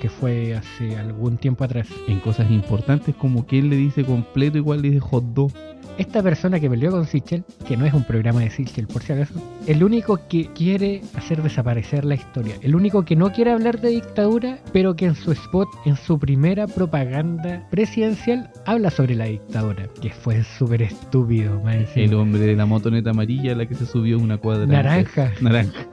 que 0.00 0.08
fue 0.08 0.54
hace 0.54 0.96
algún 0.96 1.36
tiempo 1.36 1.64
atrás. 1.64 1.88
En 2.08 2.20
cosas 2.20 2.50
importantes 2.50 3.14
como 3.14 3.46
que 3.46 3.58
él 3.58 3.68
le 3.68 3.76
dice 3.76 4.02
completo, 4.02 4.56
igual 4.56 4.80
le 4.80 4.92
dice 4.92 5.00
hot 5.00 5.24
dog. 5.34 5.52
Esta 5.98 6.22
persona 6.22 6.58
que 6.58 6.70
peleó 6.70 6.90
con 6.90 7.06
Sichel, 7.06 7.44
que 7.66 7.76
no 7.76 7.84
es 7.84 7.92
un 7.92 8.04
programa 8.04 8.40
de 8.40 8.50
Sichel 8.50 8.86
por 8.86 9.02
si 9.02 9.12
acaso, 9.12 9.34
el 9.66 9.84
único 9.84 10.18
que 10.28 10.46
quiere 10.54 11.02
hacer 11.14 11.42
desaparecer 11.42 12.04
la 12.04 12.14
historia, 12.14 12.54
el 12.62 12.74
único 12.74 13.04
que 13.04 13.14
no 13.14 13.30
quiere 13.30 13.52
hablar 13.52 13.80
de 13.80 13.90
dictadura, 13.90 14.58
pero 14.72 14.96
que 14.96 15.04
en 15.04 15.14
su 15.14 15.32
spot, 15.32 15.68
en 15.84 15.96
su 15.96 16.18
primera 16.18 16.66
propaganda 16.66 17.66
presidencial, 17.70 18.50
habla 18.64 18.90
sobre 18.90 19.14
la 19.14 19.26
dictadura, 19.26 19.86
que 20.00 20.10
fue 20.10 20.42
súper 20.44 20.82
estúpido, 20.82 21.60
encima. 21.68 22.06
El 22.06 22.14
hombre 22.14 22.40
de 22.40 22.56
la 22.56 22.64
motoneta 22.64 23.10
amarilla, 23.10 23.54
la 23.54 23.66
que 23.66 23.74
se 23.74 23.84
subió 23.84 24.18
una 24.18 24.38
cuadra. 24.38 24.66
Naranja. 24.66 25.26
antes. 25.26 25.42
Naranja. 25.42 25.86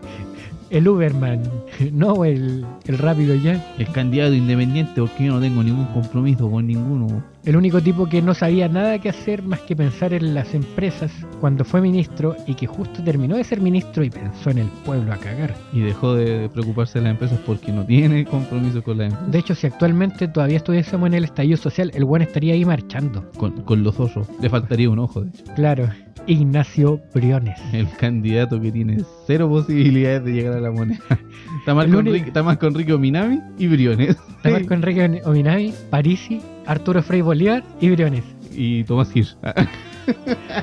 El 0.69 0.87
Uberman, 0.87 1.41
no 1.91 2.23
el, 2.23 2.65
el 2.85 2.97
rápido 2.97 3.35
ya. 3.35 3.73
El 3.77 3.87
candidato 3.91 4.33
independiente, 4.33 5.01
porque 5.01 5.25
yo 5.25 5.33
no 5.33 5.41
tengo 5.41 5.63
ningún 5.63 5.85
compromiso 5.87 6.49
con 6.49 6.67
ninguno. 6.67 7.23
El 7.45 7.55
único 7.55 7.81
tipo 7.81 8.07
que 8.07 8.21
no 8.21 8.33
sabía 8.33 8.67
nada 8.67 8.99
que 8.99 9.09
hacer 9.09 9.43
más 9.43 9.61
que 9.61 9.75
pensar 9.75 10.13
en 10.13 10.33
las 10.33 10.53
empresas 10.53 11.11
cuando 11.39 11.63
fue 11.63 11.79
ministro 11.79 12.35
y 12.45 12.55
que 12.55 12.67
justo 12.67 13.01
terminó 13.03 13.37
de 13.37 13.43
ser 13.43 13.61
ministro 13.61 14.03
y 14.03 14.09
pensó 14.09 14.49
en 14.49 14.59
el 14.59 14.67
pueblo 14.85 15.13
a 15.13 15.17
cagar. 15.17 15.55
Y 15.71 15.79
dejó 15.79 16.15
de 16.15 16.49
preocuparse 16.49 16.99
de 16.99 17.05
las 17.05 17.11
empresas 17.11 17.39
porque 17.45 17.71
no 17.71 17.85
tiene 17.85 18.25
compromiso 18.29 18.83
con 18.83 18.97
las 18.97 19.07
empresas. 19.07 19.31
De 19.31 19.39
hecho, 19.39 19.55
si 19.55 19.67
actualmente 19.67 20.27
todavía 20.27 20.57
estuviésemos 20.57 21.07
en 21.07 21.13
el 21.13 21.23
estallido 21.23 21.57
social, 21.57 21.91
el 21.95 22.03
buen 22.03 22.21
estaría 22.21 22.53
ahí 22.53 22.65
marchando. 22.65 23.29
Con, 23.37 23.61
con 23.61 23.83
los 23.83 23.99
ojos. 23.99 24.27
Le 24.41 24.49
faltaría 24.49 24.89
un 24.89 24.99
ojo, 24.99 25.21
de 25.21 25.29
hecho. 25.29 25.43
Claro, 25.55 25.89
Ignacio 26.27 27.01
Briones. 27.13 27.59
El 27.73 27.89
candidato 27.97 28.61
que 28.61 28.71
tiene 28.71 29.03
cero 29.25 29.49
posibilidades 29.49 30.23
de 30.25 30.33
llegar 30.33 30.53
a 30.53 30.59
la 30.59 30.71
moneda. 30.71 30.99
Está 31.59 31.73
más, 31.75 31.85
con, 31.87 32.05
Rick- 32.05 32.27
está 32.27 32.43
más 32.43 32.57
con 32.57 32.73
Rico 32.73 32.97
Minami 32.97 33.39
y 33.57 33.67
Briones. 33.67 34.17
Está 34.37 34.49
Marco 34.51 34.73
Enrique 34.73 35.21
Ominami, 35.25 35.73
Parisi, 35.89 36.41
Arturo 36.65 37.01
Frei 37.03 37.21
Bolívar 37.21 37.63
y 37.81 37.89
Briones. 37.89 38.23
Y 38.53 38.83
Tomás 38.85 39.15
Hirsch. 39.15 39.35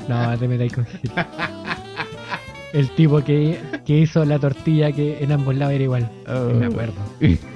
No, 0.09 0.37
te 0.37 0.49
metáis 0.49 0.73
con 0.73 0.85
Gil. 0.87 1.11
El 2.73 2.91
tipo 2.91 3.23
que, 3.23 3.59
que 3.87 3.99
hizo 4.01 4.25
la 4.25 4.39
tortilla 4.41 4.91
que 4.91 5.23
en 5.23 5.31
ambos 5.31 5.55
lados 5.55 5.75
era 5.75 5.85
igual. 5.85 6.11
Oh. 6.27 6.53
Me 6.53 6.67
acuerdo. 6.67 6.95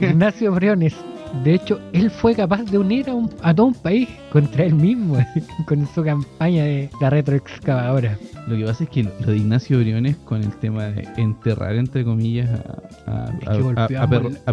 Ignacio 0.00 0.52
Briones. 0.52 0.94
De 1.44 1.54
hecho, 1.54 1.80
él 1.92 2.10
fue 2.10 2.34
capaz 2.34 2.64
de 2.64 2.76
unir 2.78 3.08
a, 3.08 3.14
un- 3.14 3.30
a 3.42 3.54
todo 3.54 3.66
un 3.66 3.74
país 3.74 4.08
contra 4.32 4.64
él 4.64 4.74
mismo 4.74 5.16
con 5.66 5.86
su 5.94 6.02
campaña 6.02 6.64
de 6.64 6.90
la 7.00 7.08
retroexcavadora. 7.10 8.18
Lo 8.48 8.56
que 8.56 8.64
pasa 8.64 8.84
es 8.84 8.90
que 8.90 9.04
lo 9.04 9.26
de 9.26 9.36
Ignacio 9.36 9.78
Briones 9.78 10.16
con 10.24 10.42
el 10.42 10.52
tema 10.56 10.86
de 10.86 11.08
enterrar, 11.16 11.76
entre 11.76 12.04
comillas, 12.04 12.50
a, 13.06 13.10
a, 13.10 13.24
a- 13.46 13.54
a- 13.76 13.86
a 13.96 14.06
a 14.46 14.50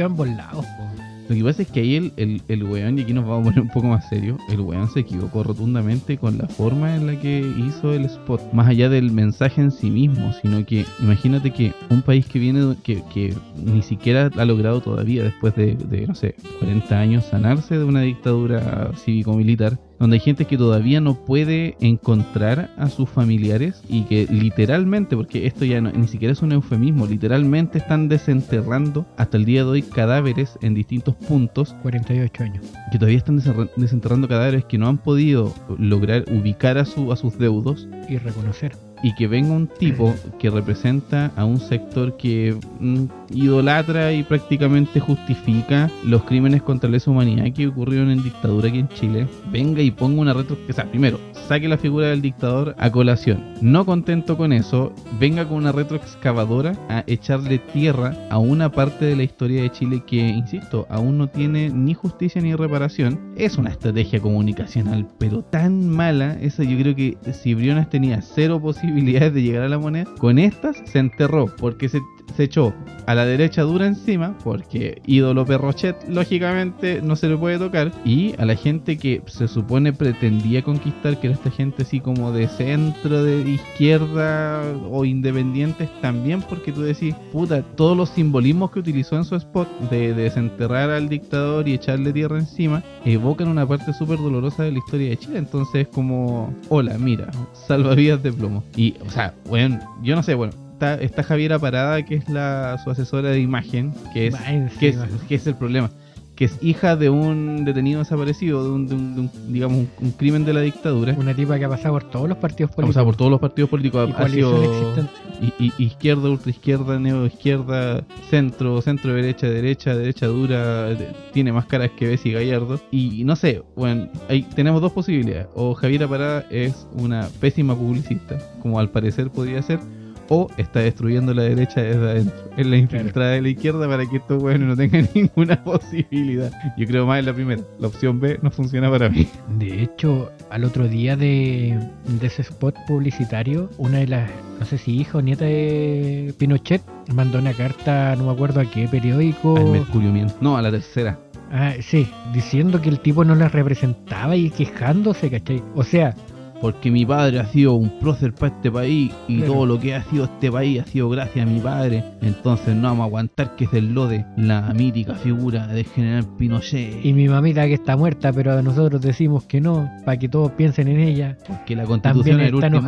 a 0.00 0.06
ambos 0.06 0.28
lados. 0.28 0.66
po. 0.66 1.07
Lo 1.28 1.34
que 1.34 1.44
pasa 1.44 1.62
es 1.62 1.68
que 1.68 1.80
ahí 1.80 1.96
el, 1.96 2.12
el, 2.16 2.42
el 2.48 2.64
weón, 2.64 2.98
y 2.98 3.02
aquí 3.02 3.12
nos 3.12 3.26
vamos 3.26 3.40
a 3.40 3.44
poner 3.50 3.60
un 3.60 3.68
poco 3.68 3.88
más 3.88 4.08
serio, 4.08 4.38
el 4.48 4.60
weón 4.60 4.88
se 4.88 5.00
equivocó 5.00 5.42
rotundamente 5.42 6.16
con 6.16 6.38
la 6.38 6.48
forma 6.48 6.96
en 6.96 7.06
la 7.06 7.20
que 7.20 7.40
hizo 7.40 7.92
el 7.92 8.06
spot. 8.06 8.52
Más 8.52 8.68
allá 8.68 8.88
del 8.88 9.12
mensaje 9.12 9.60
en 9.60 9.70
sí 9.70 9.90
mismo, 9.90 10.32
sino 10.40 10.64
que 10.64 10.86
imagínate 11.00 11.50
que 11.50 11.72
un 11.90 12.02
país 12.02 12.26
que 12.26 12.38
viene, 12.38 12.76
que, 12.82 13.02
que 13.12 13.34
ni 13.62 13.82
siquiera 13.82 14.30
ha 14.36 14.44
logrado 14.44 14.80
todavía, 14.80 15.24
después 15.24 15.54
de, 15.54 15.74
de, 15.76 16.06
no 16.06 16.14
sé, 16.14 16.34
40 16.60 16.98
años, 16.98 17.24
sanarse 17.24 17.76
de 17.76 17.84
una 17.84 18.00
dictadura 18.02 18.92
cívico-militar, 19.04 19.78
donde 19.98 20.14
hay 20.16 20.20
gente 20.20 20.44
que 20.44 20.56
todavía 20.56 21.00
no 21.00 21.14
puede 21.14 21.76
encontrar 21.80 22.70
a 22.78 22.88
sus 22.88 23.08
familiares 23.08 23.82
y 23.88 24.02
que 24.04 24.26
literalmente, 24.30 25.16
porque 25.16 25.46
esto 25.46 25.64
ya 25.64 25.80
no- 25.80 25.90
ni 25.90 26.06
siquiera 26.08 26.32
es 26.32 26.42
un 26.42 26.52
eufemismo, 26.52 27.06
literalmente 27.06 27.78
están 27.78 28.08
desenterrando 28.08 29.06
hasta 29.16 29.36
el 29.36 29.44
día 29.44 29.64
de 29.64 29.70
hoy 29.70 29.82
cadáveres 29.82 30.58
en 30.62 30.74
distintos 30.74 31.14
puntos 31.16 31.74
48 31.82 32.44
años. 32.44 32.64
que 32.92 32.98
todavía 32.98 33.18
están 33.18 33.36
desenterra- 33.38 33.70
desenterrando 33.76 34.28
cadáveres 34.28 34.64
que 34.64 34.78
no 34.78 34.86
han 34.88 34.98
podido 34.98 35.52
lograr 35.78 36.24
ubicar 36.32 36.78
a, 36.78 36.84
su, 36.84 37.12
a 37.12 37.16
sus 37.16 37.38
deudos 37.38 37.88
Y 38.08 38.16
reconocer. 38.18 38.72
y 39.02 39.14
que 39.14 39.26
venga 39.26 39.52
un 39.52 39.66
tipo 39.66 40.14
que 40.38 40.50
representa 40.50 41.32
a 41.36 41.44
un 41.44 41.58
sector 41.60 42.16
que 42.16 42.56
mm, 42.80 43.04
idolatra 43.30 44.12
y 44.12 44.22
prácticamente 44.22 45.00
justifica 45.00 45.90
los 46.04 46.24
crímenes 46.24 46.62
contra 46.62 46.90
la 46.90 46.98
humanidad 47.06 47.52
que 47.52 47.66
ocurrieron 47.66 48.10
en 48.10 48.22
dictadura 48.22 48.68
aquí 48.68 48.80
en 48.80 48.88
Chile, 48.88 49.26
venga 49.50 49.82
y 49.82 49.90
ponga 49.90 50.20
una 50.20 50.34
retro... 50.34 50.56
O 50.68 50.72
sea, 50.72 50.90
primero, 50.90 51.18
saque 51.46 51.68
la 51.68 51.78
figura 51.78 52.08
del 52.08 52.22
dictador 52.22 52.74
a 52.78 52.90
colación. 52.90 53.54
No 53.60 53.86
contento 53.86 54.36
con 54.36 54.52
eso, 54.52 54.92
venga 55.18 55.46
con 55.46 55.58
una 55.58 55.72
retroexcavadora 55.72 56.72
a 56.88 57.04
echarle 57.06 57.58
tierra 57.58 58.14
a 58.30 58.38
una 58.38 58.70
parte 58.70 59.04
de 59.04 59.16
la 59.16 59.22
historia 59.22 59.62
de 59.62 59.70
Chile 59.70 60.02
que, 60.06 60.16
insisto, 60.16 60.86
aún 60.90 61.18
no 61.18 61.28
tiene 61.28 61.70
ni 61.70 61.94
justicia 61.94 62.40
ni 62.40 62.54
reparación. 62.54 63.32
Es 63.36 63.56
una 63.58 63.70
estrategia 63.70 64.20
comunicacional, 64.20 65.08
pero 65.18 65.42
tan 65.42 65.88
mala, 65.88 66.38
esa 66.40 66.64
yo 66.64 66.78
creo 66.78 66.94
que 66.94 67.16
si 67.32 67.54
Briones 67.54 67.88
tenía 67.90 68.20
cero 68.22 68.60
posibilidades 68.62 69.34
de 69.34 69.42
llegar 69.42 69.62
a 69.62 69.68
la 69.68 69.78
moneda, 69.78 70.10
con 70.18 70.38
estas 70.38 70.82
se 70.84 70.98
enterró, 70.98 71.46
porque 71.56 71.88
se, 71.88 72.00
se 72.36 72.44
echó 72.44 72.72
a 73.06 73.14
la 73.14 73.24
derecha 73.24 73.62
dura 73.62 73.86
encima, 73.86 74.36
porque 74.44 75.00
ídolo 75.06 75.46
Perrochet, 75.46 75.96
lógicamente, 76.08 77.00
no 77.02 77.16
se 77.16 77.28
le 77.28 77.38
puede 77.38 77.58
tocar, 77.58 77.90
y 78.04 78.34
a 78.38 78.44
la 78.44 78.54
gente 78.54 78.98
que 78.98 79.22
se 79.26 79.48
supone 79.48 79.94
pretendía 79.94 80.62
conquistar, 80.62 81.18
que 81.18 81.28
era 81.28 81.36
esta 81.36 81.50
gente 81.50 81.84
así 81.84 82.00
como 82.00 82.32
de 82.32 82.48
centro, 82.48 83.22
de 83.22 83.48
izquierda 83.48 84.62
o 84.90 85.06
independientes 85.06 85.88
también, 86.02 86.42
porque 86.42 86.70
tú 86.70 86.82
decís, 86.82 87.14
puta, 87.32 87.62
todos 87.62 87.96
los 87.96 88.10
simbolismos 88.10 88.70
que 88.70 88.80
utilizó 88.80 89.16
en 89.16 89.24
su 89.24 89.36
spot 89.36 89.68
de, 89.90 90.12
de 90.12 90.24
desenterrar 90.24 90.90
al 90.90 91.08
dictador 91.08 91.66
y 91.66 91.74
echarle 91.74 92.12
tierra 92.12 92.38
encima, 92.38 92.82
evocan 93.04 93.48
una 93.48 93.66
parte 93.66 93.92
súper 93.94 94.18
dolorosa 94.18 94.64
de 94.64 94.72
la 94.72 94.78
historia 94.78 95.08
de 95.08 95.16
Chile. 95.16 95.38
Entonces, 95.38 95.88
como, 95.88 96.54
hola, 96.68 96.98
mira, 96.98 97.30
salvavidas 97.54 98.22
de 98.22 98.32
plomo. 98.32 98.62
Y, 98.76 98.94
o 99.06 99.10
sea, 99.10 99.34
bueno, 99.46 99.78
yo 100.02 100.14
no 100.14 100.22
sé, 100.22 100.34
bueno. 100.34 100.67
Está, 100.78 100.94
está 100.94 101.24
Javiera 101.24 101.58
Parada, 101.58 102.04
que 102.04 102.14
es 102.14 102.28
la 102.28 102.78
su 102.84 102.88
asesora 102.90 103.30
de 103.30 103.40
imagen, 103.40 103.92
que 104.14 104.28
es, 104.28 104.34
Va 104.34 104.38
que 104.78 104.88
es, 104.90 104.96
que 105.28 105.34
es 105.34 105.44
el 105.48 105.56
problema, 105.56 105.90
que 106.36 106.44
es 106.44 106.56
hija 106.62 106.94
de 106.94 107.10
un 107.10 107.64
detenido 107.64 107.98
desaparecido, 107.98 108.62
de 108.62 108.70
un, 108.70 108.86
de 108.86 108.94
un- 108.94 109.14
de 109.16 109.20
un, 109.22 109.52
digamos, 109.52 109.76
un, 109.78 109.88
un 110.00 110.10
crimen 110.12 110.44
de 110.44 110.52
la 110.52 110.60
dictadura. 110.60 111.16
Una 111.18 111.34
tipa 111.34 111.58
que 111.58 111.64
ha 111.64 111.68
pasado 111.68 111.94
por 111.94 112.04
todos 112.04 112.28
los 112.28 112.38
partidos 112.38 112.70
políticos. 112.70 112.94
sea, 112.94 113.04
por 113.04 113.16
todos 113.16 113.28
los 113.28 113.40
partidos 113.40 113.68
políticos 113.70 114.08
y 114.08 114.12
ha- 114.12 114.14
ha 114.24 114.28
sido 114.28 114.94
i- 115.40 115.64
i- 115.66 115.72
izquierda, 115.82 116.28
ultraizquierda, 116.30 117.00
neoizquierda, 117.00 118.04
centro, 118.30 118.80
centro 118.80 119.12
derecha, 119.14 119.48
derecha, 119.48 119.96
derecha 119.96 120.26
dura, 120.28 120.84
de- 120.90 121.08
tiene 121.32 121.52
más 121.52 121.66
caras 121.66 121.90
que 121.98 122.06
Bessie 122.06 122.32
Gallardo. 122.34 122.80
Y, 122.92 123.24
no 123.24 123.34
sé, 123.34 123.62
bueno, 123.74 124.06
ahí 124.28 124.42
tenemos 124.54 124.80
dos 124.80 124.92
posibilidades. 124.92 125.48
O 125.56 125.74
Javiera 125.74 126.06
Parada 126.06 126.46
es 126.50 126.86
una 126.94 127.28
pésima 127.40 127.74
publicista, 127.74 128.38
como 128.62 128.78
al 128.78 128.90
parecer 128.90 129.28
podría 129.30 129.60
ser, 129.62 129.80
o 130.28 130.48
está 130.56 130.80
destruyendo 130.80 131.34
la 131.34 131.42
derecha 131.42 131.82
desde 131.82 132.10
adentro. 132.10 132.50
Es 132.56 132.66
la 132.66 132.76
infiltrada 132.76 133.32
de 133.32 133.42
la 133.42 133.48
izquierda 133.48 133.88
para 133.88 134.06
que 134.06 134.16
estos 134.16 134.42
buenos 134.42 134.68
no 134.68 134.76
tengan 134.76 135.08
ninguna 135.14 135.62
posibilidad. 135.62 136.52
Yo 136.76 136.86
creo 136.86 137.06
más 137.06 137.18
en 137.20 137.26
la 137.26 137.34
primera. 137.34 137.62
La 137.78 137.88
opción 137.88 138.20
B 138.20 138.38
no 138.42 138.50
funciona 138.50 138.90
para 138.90 139.08
mí. 139.08 139.28
De 139.58 139.82
hecho, 139.82 140.30
al 140.50 140.64
otro 140.64 140.88
día 140.88 141.16
de, 141.16 141.78
de 142.06 142.26
ese 142.26 142.42
spot 142.42 142.76
publicitario, 142.86 143.70
una 143.78 143.98
de 143.98 144.06
las, 144.06 144.30
no 144.58 144.66
sé 144.66 144.78
si 144.78 144.96
hija 144.96 145.18
o 145.18 145.20
nieta 145.20 145.44
de 145.44 146.34
Pinochet, 146.38 146.82
mandó 147.12 147.38
una 147.38 147.54
carta, 147.54 148.14
no 148.16 148.26
me 148.26 148.32
acuerdo 148.32 148.60
a 148.60 148.64
qué 148.64 148.88
periódico. 148.88 149.56
Al 149.56 149.66
Mercurio 149.66 150.12
Miente. 150.12 150.34
No, 150.40 150.56
a 150.56 150.62
la 150.62 150.70
tercera. 150.70 151.18
Ah, 151.50 151.72
sí, 151.80 152.10
diciendo 152.32 152.80
que 152.82 152.90
el 152.90 153.00
tipo 153.00 153.24
no 153.24 153.34
la 153.34 153.48
representaba 153.48 154.36
y 154.36 154.50
quejándose, 154.50 155.30
¿cachai? 155.30 155.62
O 155.74 155.82
sea, 155.82 156.14
porque 156.60 156.90
mi 156.90 157.06
padre 157.06 157.40
ha 157.40 157.46
sido 157.46 157.74
un 157.74 157.90
prócer 158.00 158.34
para 158.34 158.54
este 158.54 158.70
país 158.70 159.12
y 159.28 159.40
todo 159.42 159.66
lo 159.66 159.78
que 159.78 159.94
ha 159.94 160.02
sido 160.04 160.24
este 160.24 160.50
país 160.50 160.80
ha 160.80 160.84
sido 160.84 161.08
gracias 161.08 161.46
a 161.46 161.50
mi 161.50 161.60
padre. 161.60 162.04
Entonces 162.20 162.74
no 162.74 162.88
vamos 162.88 163.02
a 163.02 163.04
aguantar 163.04 163.56
que 163.56 163.66
se 163.66 163.80
lode 163.80 164.24
la 164.36 164.62
mítica 164.74 165.14
figura 165.14 165.66
del 165.66 165.84
general 165.86 166.26
Pinochet. 166.36 167.04
Y 167.04 167.12
mi 167.12 167.28
mamita 167.28 167.66
que 167.66 167.74
está 167.74 167.96
muerta, 167.96 168.32
pero 168.32 168.60
nosotros 168.62 169.00
decimos 169.00 169.44
que 169.44 169.60
no, 169.60 169.90
para 170.04 170.18
que 170.18 170.28
todos 170.28 170.52
piensen 170.52 170.88
en 170.88 171.00
ella. 171.00 171.36
Porque 171.46 171.76
la 171.76 171.84
constitución 171.84 172.40
es 172.40 172.48
el 172.48 172.54
último. 172.54 172.80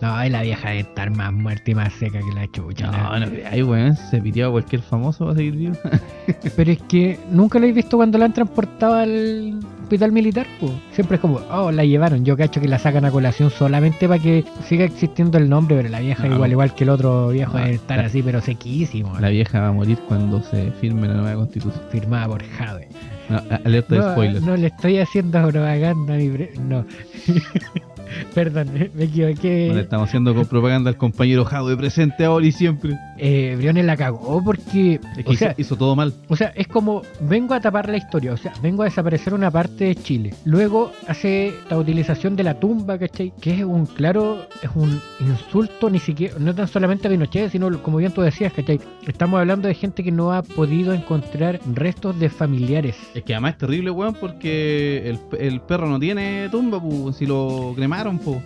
No, 0.00 0.26
y 0.26 0.30
la 0.30 0.42
vieja 0.42 0.70
de 0.70 0.80
estar 0.80 1.10
más 1.10 1.32
muerta 1.32 1.70
y 1.70 1.74
más 1.74 1.92
seca 1.94 2.20
que 2.20 2.34
la 2.34 2.50
chucha. 2.50 2.90
No, 2.90 3.18
no 3.18 3.30
creáis, 3.30 3.64
weón. 3.64 3.96
Se 3.96 4.20
piteaba 4.20 4.52
cualquier 4.52 4.82
famoso 4.82 5.24
para 5.24 5.36
seguir 5.36 5.56
vivo. 5.56 5.74
Pero 6.56 6.72
es 6.72 6.82
que 6.82 7.18
nunca 7.30 7.58
lo 7.58 7.66
he 7.66 7.72
visto 7.72 7.96
cuando 7.96 8.18
la 8.18 8.26
han 8.26 8.32
transportado 8.32 8.94
al 8.94 9.60
hospital 9.84 10.12
militar, 10.12 10.46
po. 10.60 10.72
Siempre 10.92 11.16
es 11.16 11.20
como, 11.20 11.36
oh, 11.50 11.70
la 11.70 11.84
llevaron. 11.84 12.24
Yo 12.24 12.36
cacho 12.36 12.60
que 12.60 12.68
la 12.68 12.78
sacan 12.78 13.04
a 13.04 13.10
colación 13.10 13.50
solamente 13.50 14.08
para 14.08 14.20
que 14.22 14.44
siga 14.66 14.84
existiendo 14.84 15.38
el 15.38 15.48
nombre, 15.48 15.76
pero 15.76 15.88
la 15.88 16.00
vieja 16.00 16.26
No. 16.26 16.34
igual, 16.34 16.50
igual 16.52 16.74
que 16.74 16.84
el 16.84 16.90
otro 16.90 17.28
viejo, 17.28 17.52
No, 17.58 17.64
debe 17.64 17.76
estar 17.76 18.00
así, 18.00 18.22
pero 18.22 18.40
sequísimo. 18.40 19.18
La 19.20 19.28
vieja 19.28 19.60
va 19.60 19.68
a 19.68 19.72
morir 19.72 19.98
cuando 20.08 20.42
se 20.42 20.70
firme 20.80 21.06
la 21.08 21.14
nueva 21.14 21.34
constitución. 21.36 21.82
Firmada 21.90 22.26
por 22.26 22.42
Jade. 22.44 22.88
No, 23.28 23.40
alerta 23.64 23.94
de 24.20 24.40
no 24.40 24.56
le 24.56 24.66
estoy 24.66 24.98
haciendo 24.98 25.48
propaganda 25.48 26.14
a 26.14 26.16
mi... 26.16 26.28
pre- 26.28 26.52
No. 26.60 26.84
Perdón, 28.34 28.70
me 28.94 29.04
equivoqué. 29.04 29.80
Estamos 29.80 30.08
haciendo 30.08 30.34
con 30.34 30.46
propaganda 30.46 30.90
al 30.90 30.96
compañero 30.96 31.44
Jadwe 31.44 31.76
presente 31.76 32.24
ahora 32.24 32.46
y 32.46 32.52
siempre. 32.52 32.98
Eh, 33.18 33.54
Briones 33.56 33.84
la 33.84 33.96
cagó 33.96 34.42
porque... 34.42 35.00
Es 35.16 35.24
que 35.24 35.30
o 35.32 35.34
sea, 35.34 35.50
hizo, 35.52 35.60
hizo 35.60 35.76
todo 35.76 35.96
mal. 35.96 36.12
O 36.28 36.36
sea, 36.36 36.52
es 36.54 36.68
como 36.68 37.02
vengo 37.20 37.54
a 37.54 37.60
tapar 37.60 37.88
la 37.88 37.96
historia, 37.96 38.32
o 38.32 38.36
sea, 38.36 38.52
vengo 38.62 38.82
a 38.82 38.86
desaparecer 38.86 39.34
una 39.34 39.50
parte 39.50 39.84
de 39.84 39.94
Chile. 39.94 40.34
Luego 40.44 40.92
hace 41.06 41.52
la 41.70 41.78
utilización 41.78 42.36
de 42.36 42.44
la 42.44 42.58
tumba, 42.58 42.98
¿cachai? 42.98 43.32
Que 43.40 43.54
es 43.54 43.64
un 43.64 43.86
claro, 43.86 44.46
es 44.62 44.70
un 44.74 45.00
insulto, 45.20 45.90
ni 45.90 45.98
siquiera, 45.98 46.34
no 46.38 46.54
tan 46.54 46.68
solamente 46.68 47.08
a 47.08 47.10
Pinochet, 47.10 47.50
sino 47.50 47.82
como 47.82 47.98
bien 47.98 48.12
tú 48.12 48.20
decías, 48.20 48.52
¿cachai? 48.52 48.80
Estamos 49.06 49.40
hablando 49.40 49.68
de 49.68 49.74
gente 49.74 50.02
que 50.02 50.12
no 50.12 50.32
ha 50.32 50.42
podido 50.42 50.92
encontrar 50.92 51.60
restos 51.72 52.18
de 52.18 52.28
familiares. 52.28 52.96
Es 53.14 53.22
que 53.22 53.34
además 53.34 53.52
es 53.52 53.58
terrible, 53.58 53.90
weón, 53.90 54.14
porque 54.14 55.08
el, 55.08 55.18
el 55.38 55.60
perro 55.60 55.88
no 55.88 55.98
tiene 55.98 56.48
tumba, 56.50 56.80
pues, 56.80 57.16
si 57.16 57.26
lo 57.26 57.72
cremaron, 57.74 58.03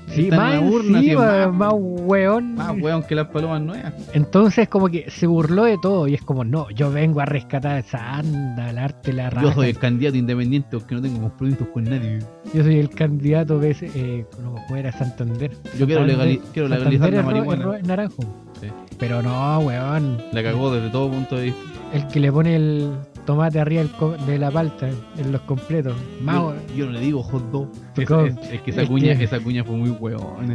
Sí, 0.08 0.30
más 0.30 0.54
encima, 0.62 1.48
más 1.48 1.72
weón. 1.76 2.54
más 2.54 2.76
weón 2.80 3.02
que 3.02 3.14
las 3.14 3.26
palomas 3.28 3.60
nuevas. 3.62 3.92
Entonces 4.12 4.68
como 4.68 4.88
que 4.88 5.10
se 5.10 5.26
burló 5.26 5.64
de 5.64 5.76
todo 5.78 6.06
y 6.08 6.14
es 6.14 6.22
como, 6.22 6.44
no, 6.44 6.70
yo 6.70 6.90
vengo 6.90 7.20
a 7.20 7.24
rescatar 7.24 7.78
esa 7.78 8.16
anda, 8.16 8.70
el 8.70 8.78
arte, 8.78 9.12
la 9.12 9.30
raza. 9.30 9.48
Yo 9.48 9.52
soy 9.54 9.68
el 9.70 9.78
candidato 9.78 10.16
independiente 10.16 10.68
porque 10.78 10.94
no 10.94 11.02
tengo 11.02 11.20
compromisos 11.20 11.68
con 11.68 11.84
nadie. 11.84 12.18
Yo 12.54 12.62
soy 12.62 12.78
el 12.78 12.90
candidato 12.90 13.58
de 13.58 13.70
ese, 13.70 13.90
eh, 13.94 14.26
no, 14.42 14.54
¿cómo 14.66 14.76
era? 14.76 14.92
Santander. 14.92 15.50
Yo 15.78 15.86
quiero, 15.86 16.04
legali- 16.06 16.40
quiero 16.52 16.68
legalizar 16.68 17.10
la 17.12 17.18
es 17.18 17.24
ro- 17.24 17.30
es 17.30 17.36
marihuana. 17.36 17.64
ro- 17.64 17.74
es 17.74 17.84
naranjo. 17.84 18.22
Sí. 18.60 18.66
Pero 18.98 19.22
no, 19.22 19.58
weón. 19.60 20.18
La 20.32 20.42
cagó 20.42 20.72
desde 20.74 20.90
todo 20.90 21.10
punto 21.10 21.36
de 21.36 21.44
vista. 21.46 21.60
El 21.94 22.06
que 22.08 22.20
le 22.20 22.30
pone 22.30 22.54
el 22.56 22.90
tomate 23.28 23.60
arriba 23.60 23.82
de 24.26 24.38
la 24.38 24.50
palta 24.50 24.88
en 25.18 25.32
los 25.32 25.42
completos. 25.42 25.94
Yo, 26.24 26.54
yo 26.74 26.86
no 26.86 26.92
le 26.92 27.00
digo 27.00 27.22
hot 27.22 27.50
dog. 27.50 27.68
Es, 27.94 28.06
Porque- 28.08 28.30
es- 28.40 28.52
es 28.54 28.62
que 28.62 28.70
esa 28.70 28.82
es 28.82 28.88
cuña, 28.88 29.12
esa 29.12 29.38
cuña 29.38 29.62
fue 29.64 29.76
muy 29.76 29.90
eh. 29.90 30.54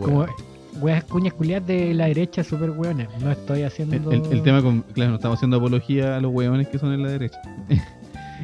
Como 0.00 0.26
weas 0.80 1.04
cuñas 1.04 1.32
culiadas 1.34 1.66
de 1.68 1.94
la 1.94 2.06
derecha 2.06 2.42
súper 2.44 2.70
weones. 2.70 3.08
No 3.22 3.30
estoy 3.30 3.62
haciendo... 3.62 4.10
El, 4.12 4.22
el- 4.24 4.32
el 4.32 4.42
tema 4.42 4.62
con. 4.62 4.82
Claro, 4.92 5.10
no 5.10 5.16
estamos 5.16 5.38
haciendo 5.38 5.56
apología 5.56 6.16
a 6.16 6.20
los 6.20 6.32
hueones 6.32 6.68
que 6.68 6.78
son 6.78 6.92
en 6.92 7.02
la 7.02 7.08
derecha. 7.10 7.40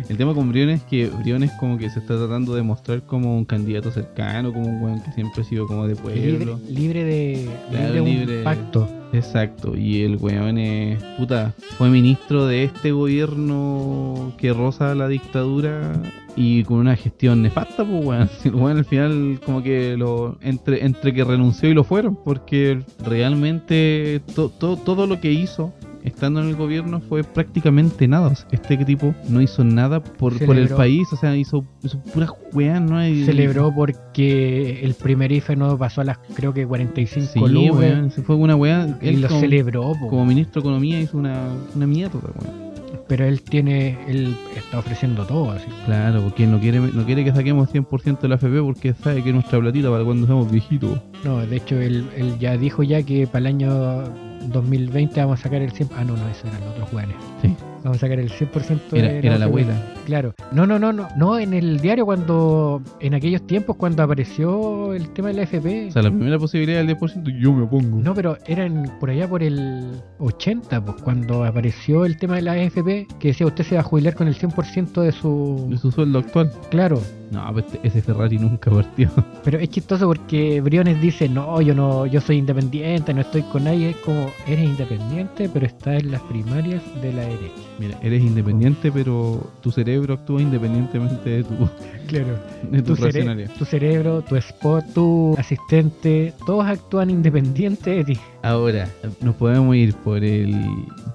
el 0.09 0.16
tema 0.16 0.35
con 0.35 0.48
Briones 0.50 0.81
es 0.81 0.87
que 0.87 1.07
Briones 1.09 1.50
como 1.61 1.78
que 1.78 1.90
se 1.90 1.98
está 2.00 2.16
tratando 2.16 2.55
de 2.55 2.62
mostrar 2.62 3.02
como 3.02 3.37
un 3.37 3.44
candidato 3.44 3.90
cercano, 3.90 4.52
como 4.52 4.66
un 4.68 4.83
hueón 4.83 5.00
que 5.02 5.12
siempre 5.12 5.42
ha 5.42 5.44
sido 5.44 5.66
como 5.66 5.87
de 5.87 5.96
pueblo. 5.96 6.59
libre 6.68 7.05
de, 7.05 7.48
Claro, 7.70 7.87
libre 7.87 7.92
de 7.94 8.00
un 8.00 8.09
libre- 8.09 8.42
pacto. 8.42 8.88
Exacto, 9.14 9.76
y 9.76 10.02
el 10.05 10.16
weón 10.16 10.57
es. 10.57 11.02
Puta, 11.18 11.52
fue 11.76 11.90
ministro 11.90 12.46
de 12.46 12.64
este 12.64 12.92
gobierno 12.92 14.33
que 14.38 14.55
roza 14.55 14.94
la 14.94 15.07
dictadura 15.09 15.92
y 16.35 16.64
con 16.64 16.78
una 16.78 16.96
gestión 16.96 17.42
nefasta, 17.42 17.85
pues 17.85 18.05
weón. 18.07 18.31
El 18.44 18.55
weón 18.55 18.78
al 18.78 18.85
final, 18.87 19.38
como 19.44 19.62
que 19.62 19.96
lo. 19.98 20.38
Entre, 20.40 20.85
entre 20.87 21.12
que 21.12 21.24
renunció 21.24 21.68
y 21.68 21.74
lo 21.74 21.85
fueron, 21.85 22.16
porque 22.24 22.81
realmente 23.05 24.20
to- 24.35 24.48
to- 24.48 24.76
todo 24.78 25.07
lo 25.07 25.20
que 25.20 25.31
hizo. 25.33 25.72
Estando 26.05 26.43
en 26.43 26.49
el 26.49 26.57
gobierno 26.57 27.01
fue 27.01 27.23
prácticamente 27.25 28.09
nada. 28.09 28.29
O 28.29 28.35
sea, 28.35 28.47
este 28.51 28.77
tipo 28.85 29.15
no 29.29 29.41
hizo 29.41 29.62
nada 29.65 30.03
por, 30.03 30.38
por 30.45 30.57
el 30.57 30.69
país, 30.69 31.07
o 31.12 31.17
sea, 31.17 31.37
hizo, 31.37 31.65
hizo 31.83 32.01
pura 32.12 32.29
weá, 32.53 32.81
¿no? 32.81 32.97
hay 32.97 33.25
Celebró 33.25 33.73
porque 33.75 34.81
el 34.83 34.95
primer 34.95 35.31
IFE 35.33 35.57
no 35.57 35.79
pasó 35.79 36.01
a 36.01 36.05
las 36.05 36.19
creo 36.35 36.53
que 36.53 36.67
45 36.67 37.27
Sí, 37.49 37.71
weón, 37.71 38.11
se 38.11 38.23
fue 38.23 38.37
una 38.37 38.57
weá. 38.57 38.99
Y 39.01 39.09
él 39.09 39.21
lo 39.23 39.29
como- 39.29 39.41
celebró, 39.41 39.93
po. 40.01 40.09
como 40.09 40.27
ministro 40.27 40.61
de 40.61 40.69
Economía 40.69 41.01
hizo 41.01 41.19
una, 41.19 41.37
una 41.75 41.87
mierda, 41.87 42.19
weón. 42.19 42.73
pero 43.09 43.25
él 43.27 43.43
tiene, 43.43 43.99
él 44.09 44.35
está 44.57 44.79
ofreciendo 44.79 45.25
todo 45.27 45.51
así. 45.53 45.67
Claro, 45.87 46.23
porque 46.23 46.45
él 46.45 46.51
no 46.51 46.59
quiere, 46.61 46.81
no 46.81 47.05
quiere 47.05 47.25
que 47.25 47.33
saquemos 47.33 47.69
100% 47.73 48.21
de 48.21 48.29
la 48.29 48.35
FP 48.37 48.61
porque 48.62 48.95
sabe 48.95 49.23
que 49.23 49.29
es 49.29 49.35
nuestra 49.35 49.61
platita 49.61 49.91
para 49.91 50.03
cuando 50.05 50.27
seamos 50.27 50.51
viejitos. 50.51 50.99
No, 51.25 51.38
de 51.47 51.57
hecho 51.57 51.77
él, 51.81 52.07
él 52.17 52.38
ya 52.38 52.57
dijo 52.57 52.83
ya 52.83 53.03
que 53.03 53.27
para 53.27 53.41
el 53.41 53.47
año 53.47 54.03
2020 54.48 55.20
vamos 55.20 55.40
a 55.40 55.42
sacar 55.42 55.62
el 55.62 55.72
100%. 55.72 55.90
Ah, 55.96 56.05
no, 56.05 56.16
no, 56.16 56.28
eso 56.28 56.46
eran 56.46 56.61
los 56.61 56.70
otros 56.70 56.90
jóvenes. 56.90 57.16
Sí. 57.42 57.57
Vamos 57.83 57.99
a 57.99 58.01
sacar 58.01 58.18
el 58.21 58.31
100% 58.31 58.79
Era, 58.92 59.09
de 59.09 59.18
era 59.18 59.38
la 59.38 59.45
FP. 59.45 59.45
abuela. 59.45 59.75
Claro. 60.07 60.35
No, 60.53 60.66
no, 60.66 60.79
no, 60.79 60.92
no. 60.92 61.09
No, 61.16 61.38
en 61.38 61.53
el 61.55 61.81
diario 61.81 62.05
cuando, 62.05 62.81
en 63.01 63.14
aquellos 63.14 63.47
tiempos 63.47 63.77
cuando 63.77 64.03
apareció 64.03 64.95
el 64.95 65.09
tema 65.11 65.29
de 65.29 65.35
la 65.35 65.42
FP. 65.42 65.88
O 65.88 65.90
sea, 65.92 66.03
la 66.03 66.11
primera 66.11 66.38
posibilidad 66.38 66.85
del 66.85 66.97
10% 66.97 67.40
yo 67.40 67.53
me 67.53 67.64
opongo. 67.64 67.99
No, 68.01 68.14
pero 68.14 68.37
eran 68.47 68.85
por 69.01 69.11
allá 69.11 69.29
por 69.29 69.42
el 69.42 69.90
80, 70.18 70.85
pues 70.85 71.03
cuando 71.03 71.45
apareció 71.45 72.05
el 72.05 72.16
tema 72.18 72.37
de 72.37 72.42
la 72.42 72.53
AFP, 72.53 73.07
que 73.18 73.29
decía 73.29 73.47
usted 73.47 73.64
se 73.64 73.75
va 73.75 73.81
a 73.81 73.85
jubilar 73.85 74.14
con 74.14 74.29
el 74.29 74.35
100% 74.37 75.01
de 75.01 75.07
De 75.07 75.12
su... 75.12 75.77
su 75.81 75.90
sueldo 75.90 76.21
actual. 76.21 76.51
Claro, 76.71 77.01
No, 77.31 77.49
pues 77.53 77.64
este- 77.66 77.81
ese 77.87 78.03
Ferrari 78.03 78.38
nunca 78.38 78.71
partió. 78.71 79.11
pero 79.45 79.59
es 79.59 79.68
chistoso 79.71 80.07
porque 80.07 80.61
Briones 80.61 81.01
dice, 81.01 81.29
no, 81.29 81.61
yo 81.61 81.75
no, 81.75 82.07
yo 82.07 82.21
soy 82.21 82.37
independiente, 82.38 83.12
no 83.14 83.21
estoy 83.23 83.42
con 83.42 83.64
nadie. 83.64 83.90
Es 83.90 83.97
como, 83.97 84.29
eres 84.47 84.64
independiente, 84.64 85.49
pero 85.53 85.66
estás 85.66 86.01
en 86.03 86.11
las 86.12 86.21
primarias 86.23 86.83
de 87.03 87.12
la 87.12 87.23
derecha. 87.23 87.62
Mira, 87.83 87.99
eres 88.01 88.23
independiente, 88.23 88.92
pero 88.92 89.51
tu 89.61 89.73
cerebro 89.73 90.14
actúa 90.14 90.40
independientemente 90.40 91.29
de 91.31 91.42
tu, 91.45 91.55
Claro. 92.07 92.38
de 92.71 92.83
tu, 92.83 92.95
Tu, 92.95 93.03
cere- 93.03 93.49
tu 93.59 93.64
cerebro, 93.64 94.23
tu 94.23 94.37
spot, 94.37 94.85
tu 94.95 95.35
asistente, 95.37 96.33
todos 96.47 96.64
actúan 96.66 97.11
independiente 97.11 97.90
de 97.90 98.05
ti. 98.05 98.18
Ahora, 98.42 98.87
nos 99.21 99.35
podemos 99.35 99.75
ir 99.75 99.95
por 99.97 100.23
el 100.23 100.55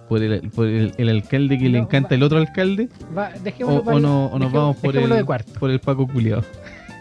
por 0.10 0.22
el, 0.24 0.50
por 0.50 0.68
el, 0.68 0.92
el 0.98 1.10
alcalde 1.10 1.58
que 1.58 1.70
le 1.70 1.78
encanta 1.80 2.10
va- 2.10 2.16
el 2.16 2.24
otro 2.24 2.38
alcalde 2.38 2.90
Va, 3.18 3.30
o, 3.36 3.40
dejémoslo 3.44 3.80
o 3.80 3.84
para- 3.86 4.00
no, 4.00 4.26
o 4.26 4.40
nos 4.40 4.52
vamos 4.52 4.76
por 4.78 4.98
el, 4.98 5.10
de 5.10 5.26
por 5.60 5.70
el 5.72 5.80
Paco 5.80 6.06
culiado. 6.08 6.44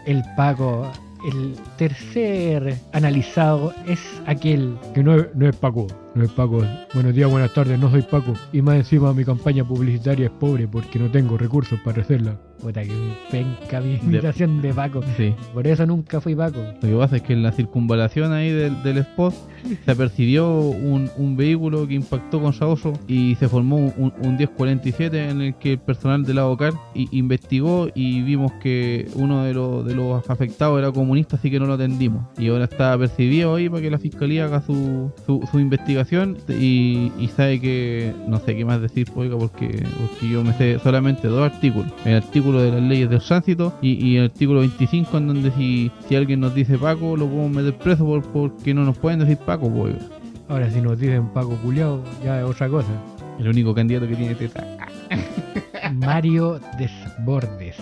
El 0.05 0.23
Paco, 0.37 0.89
el 1.29 1.55
tercer 1.77 2.75
analizado 2.93 3.73
es 3.87 3.99
aquel 4.25 4.77
que 4.93 5.03
no, 5.03 5.17
no 5.35 5.49
es 5.49 5.55
Paco, 5.57 5.87
no 6.17 6.27
Paco. 6.27 6.63
Buenos 6.93 7.13
días, 7.13 7.29
buenas 7.29 7.53
tardes, 7.53 7.79
no 7.79 7.91
soy 7.91 8.01
Paco. 8.01 8.33
Y 8.51 8.61
más 8.61 8.75
encima 8.75 9.13
mi 9.13 9.23
campaña 9.23 9.63
publicitaria 9.63 10.25
es 10.25 10.31
pobre 10.31 10.67
porque 10.67 10.97
no 10.97 11.11
tengo 11.11 11.37
recursos 11.37 11.79
para 11.81 12.01
hacerla. 12.01 12.37
Puta 12.59 12.81
que 12.81 12.91
penca 13.29 13.79
mi 13.81 13.95
imitación 13.95 14.61
de 14.61 14.73
Paco. 14.73 15.01
Sí. 15.15 15.35
Por 15.53 15.67
eso 15.67 15.85
nunca 15.85 16.19
fui 16.19 16.33
Paco. 16.33 16.59
Lo 16.81 16.89
que 16.89 16.95
pasa 16.95 17.15
es 17.17 17.21
que 17.21 17.33
en 17.33 17.43
la 17.43 17.51
circunvalación 17.51 18.33
ahí 18.33 18.51
del, 18.51 18.81
del 18.81 18.97
spot 18.97 19.33
se 19.85 19.91
apercibió 19.91 20.59
un, 20.59 21.09
un 21.17 21.37
vehículo 21.37 21.87
que 21.87 21.93
impactó 21.93 22.41
con 22.41 22.53
Saoso 22.53 22.93
y 23.07 23.35
se 23.35 23.47
formó 23.47 23.77
un, 23.77 23.93
un, 23.97 24.13
un 24.23 24.37
1047 24.37 25.29
en 25.29 25.41
el 25.41 25.55
que 25.55 25.73
el 25.73 25.79
personal 25.79 26.23
de 26.23 26.33
la 26.33 26.47
OCAR 26.47 26.73
investigó 26.95 27.89
y 27.93 28.23
vimos 28.23 28.51
que 28.53 29.07
uno 29.13 29.43
de 29.43 29.53
los, 29.53 29.85
de 29.85 29.93
los 29.93 30.27
afectados 30.27 30.79
era 30.79 30.91
comunista, 30.91 31.35
así 31.35 31.51
que 31.51 31.59
no 31.59 31.67
lo 31.67 31.73
atendimos. 31.73 32.25
Y 32.39 32.47
ahora 32.47 32.63
está 32.63 32.93
apercibido 32.93 33.53
ahí 33.53 33.69
para 33.69 33.83
que 33.83 33.91
la 33.91 33.99
fiscalía 33.99 34.45
haga 34.45 34.61
su, 34.61 35.11
su, 35.27 35.47
su 35.51 35.59
investigación 35.59 36.06
y, 36.11 37.11
y 37.19 37.27
sabe 37.35 37.59
que 37.59 38.13
no 38.27 38.39
sé 38.39 38.55
qué 38.55 38.65
más 38.65 38.81
decir, 38.81 39.07
oiga, 39.15 39.37
porque, 39.37 39.83
porque 39.99 40.29
yo 40.29 40.43
me 40.43 40.53
sé 40.53 40.79
solamente 40.79 41.27
dos 41.27 41.51
artículos. 41.51 41.91
El 42.05 42.15
artículo 42.15 42.61
de 42.61 42.71
las 42.71 42.81
leyes 42.81 43.09
del 43.09 43.21
tránsito 43.21 43.73
y, 43.81 43.93
y 44.05 44.17
el 44.17 44.25
artículo 44.25 44.59
25 44.61 45.17
en 45.17 45.27
donde 45.27 45.51
si, 45.51 45.91
si 46.07 46.15
alguien 46.15 46.39
nos 46.39 46.55
dice 46.55 46.77
Paco, 46.77 47.17
lo 47.17 47.27
podemos 47.27 47.51
meter 47.51 47.73
preso 47.77 48.05
por, 48.05 48.23
porque 48.23 48.73
no 48.73 48.83
nos 48.83 48.97
pueden 48.97 49.19
decir 49.19 49.37
Paco, 49.37 49.69
pues, 49.69 49.95
oiga. 49.95 50.05
Ahora, 50.49 50.69
si 50.69 50.79
nos 50.79 50.97
dicen 50.97 51.27
Paco 51.29 51.57
Culeado, 51.57 52.01
ya 52.23 52.39
es 52.39 52.45
otra 52.45 52.69
cosa. 52.69 52.89
El 53.37 53.49
único 53.49 53.75
candidato 53.75 54.07
que 54.07 54.15
tiene 54.15 54.35
teta. 54.35 54.65
Mario 55.93 56.59
Desbordes. 56.77 57.75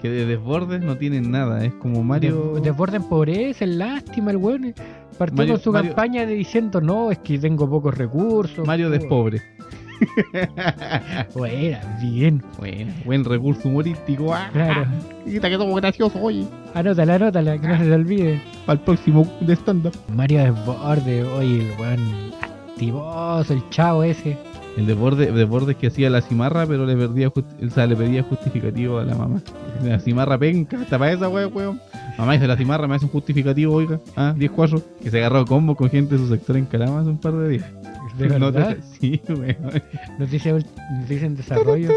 Que 0.00 0.10
de 0.10 0.26
desbordes 0.26 0.82
no 0.82 0.96
tienen 0.96 1.30
nada, 1.30 1.64
es 1.64 1.72
como 1.74 2.02
Mario... 2.04 2.52
Des- 2.54 2.64
Desbordes 2.64 3.02
pobreza, 3.02 3.64
es 3.64 3.70
lástima 3.70 4.30
el 4.30 4.36
weón. 4.36 4.74
Partió 5.18 5.36
Mario- 5.36 5.54
con 5.54 5.62
su 5.62 5.72
Mario- 5.72 5.90
campaña 5.94 6.26
de 6.26 6.34
diciendo, 6.34 6.80
no, 6.80 7.10
es 7.10 7.18
que 7.18 7.38
tengo 7.38 7.68
pocos 7.68 7.96
recursos. 7.96 8.66
Mario 8.66 8.90
despobre. 8.90 9.40
Bueno, 11.34 11.78
bien. 12.02 12.42
Bueno, 12.58 12.92
buen 13.04 13.24
recurso 13.24 13.68
humorístico. 13.68 14.34
Ah, 14.34 14.50
Claro. 14.52 14.86
Quita 15.24 15.48
que 15.48 15.56
somos 15.56 15.80
graciosos, 15.80 16.20
oye. 16.22 16.46
Anótala, 16.74 17.14
anótala, 17.14 17.58
que 17.58 17.66
no 17.66 17.78
se 17.78 17.84
te 17.84 17.92
olvide. 17.94 18.42
Para 18.66 18.78
el 18.78 18.84
próximo 18.84 19.26
de 19.40 19.54
stand-up. 19.56 19.94
Mario 20.14 20.40
Desbordes, 20.44 21.26
oye, 21.28 21.72
el 21.72 21.80
weón 21.80 22.32
activoso, 22.70 23.54
el 23.54 23.68
chavo 23.70 24.02
ese. 24.02 24.36
El 24.76 24.86
desborde, 24.86 25.32
desbordes 25.32 25.76
que 25.76 25.86
hacía 25.86 26.10
la 26.10 26.20
cimarra, 26.20 26.66
pero 26.66 26.84
le, 26.84 26.94
perdía 26.96 27.28
justi- 27.30 27.66
o 27.66 27.70
sea, 27.70 27.86
le 27.86 27.96
pedía 27.96 28.22
justificativo 28.22 28.98
a 28.98 29.04
la 29.04 29.14
mamá. 29.14 29.40
La 29.82 29.98
cimarra 29.98 30.36
penca, 30.38 30.78
hasta 30.80 30.98
para 30.98 31.12
esa 31.12 31.28
wea, 31.30 31.46
weón. 31.48 31.80
Mamá 32.18 32.34
dice 32.34 32.46
la 32.46 32.56
cimarra, 32.56 32.86
me 32.86 32.94
hace 32.96 33.06
un 33.06 33.10
justificativo, 33.10 33.74
oiga. 33.74 33.98
Ah, 34.16 34.34
10 34.36 34.50
4 34.50 34.82
Que 35.02 35.10
se 35.10 35.18
agarró 35.18 35.38
a 35.40 35.44
combo 35.46 35.74
con 35.76 35.88
gente 35.90 36.14
de 36.16 36.20
su 36.20 36.28
sector 36.28 36.56
en 36.58 36.66
Calama 36.66 37.00
hace 37.00 37.08
un 37.10 37.18
par 37.18 37.32
de 37.34 37.48
días. 37.48 37.64
De 38.18 38.28
verdad, 38.38 38.76
sí, 39.00 39.20
weón. 39.28 39.56
noticia, 40.18 40.54
ult- 40.54 40.66
noticia 41.00 41.26
en 41.26 41.36
desarrollo. 41.36 41.90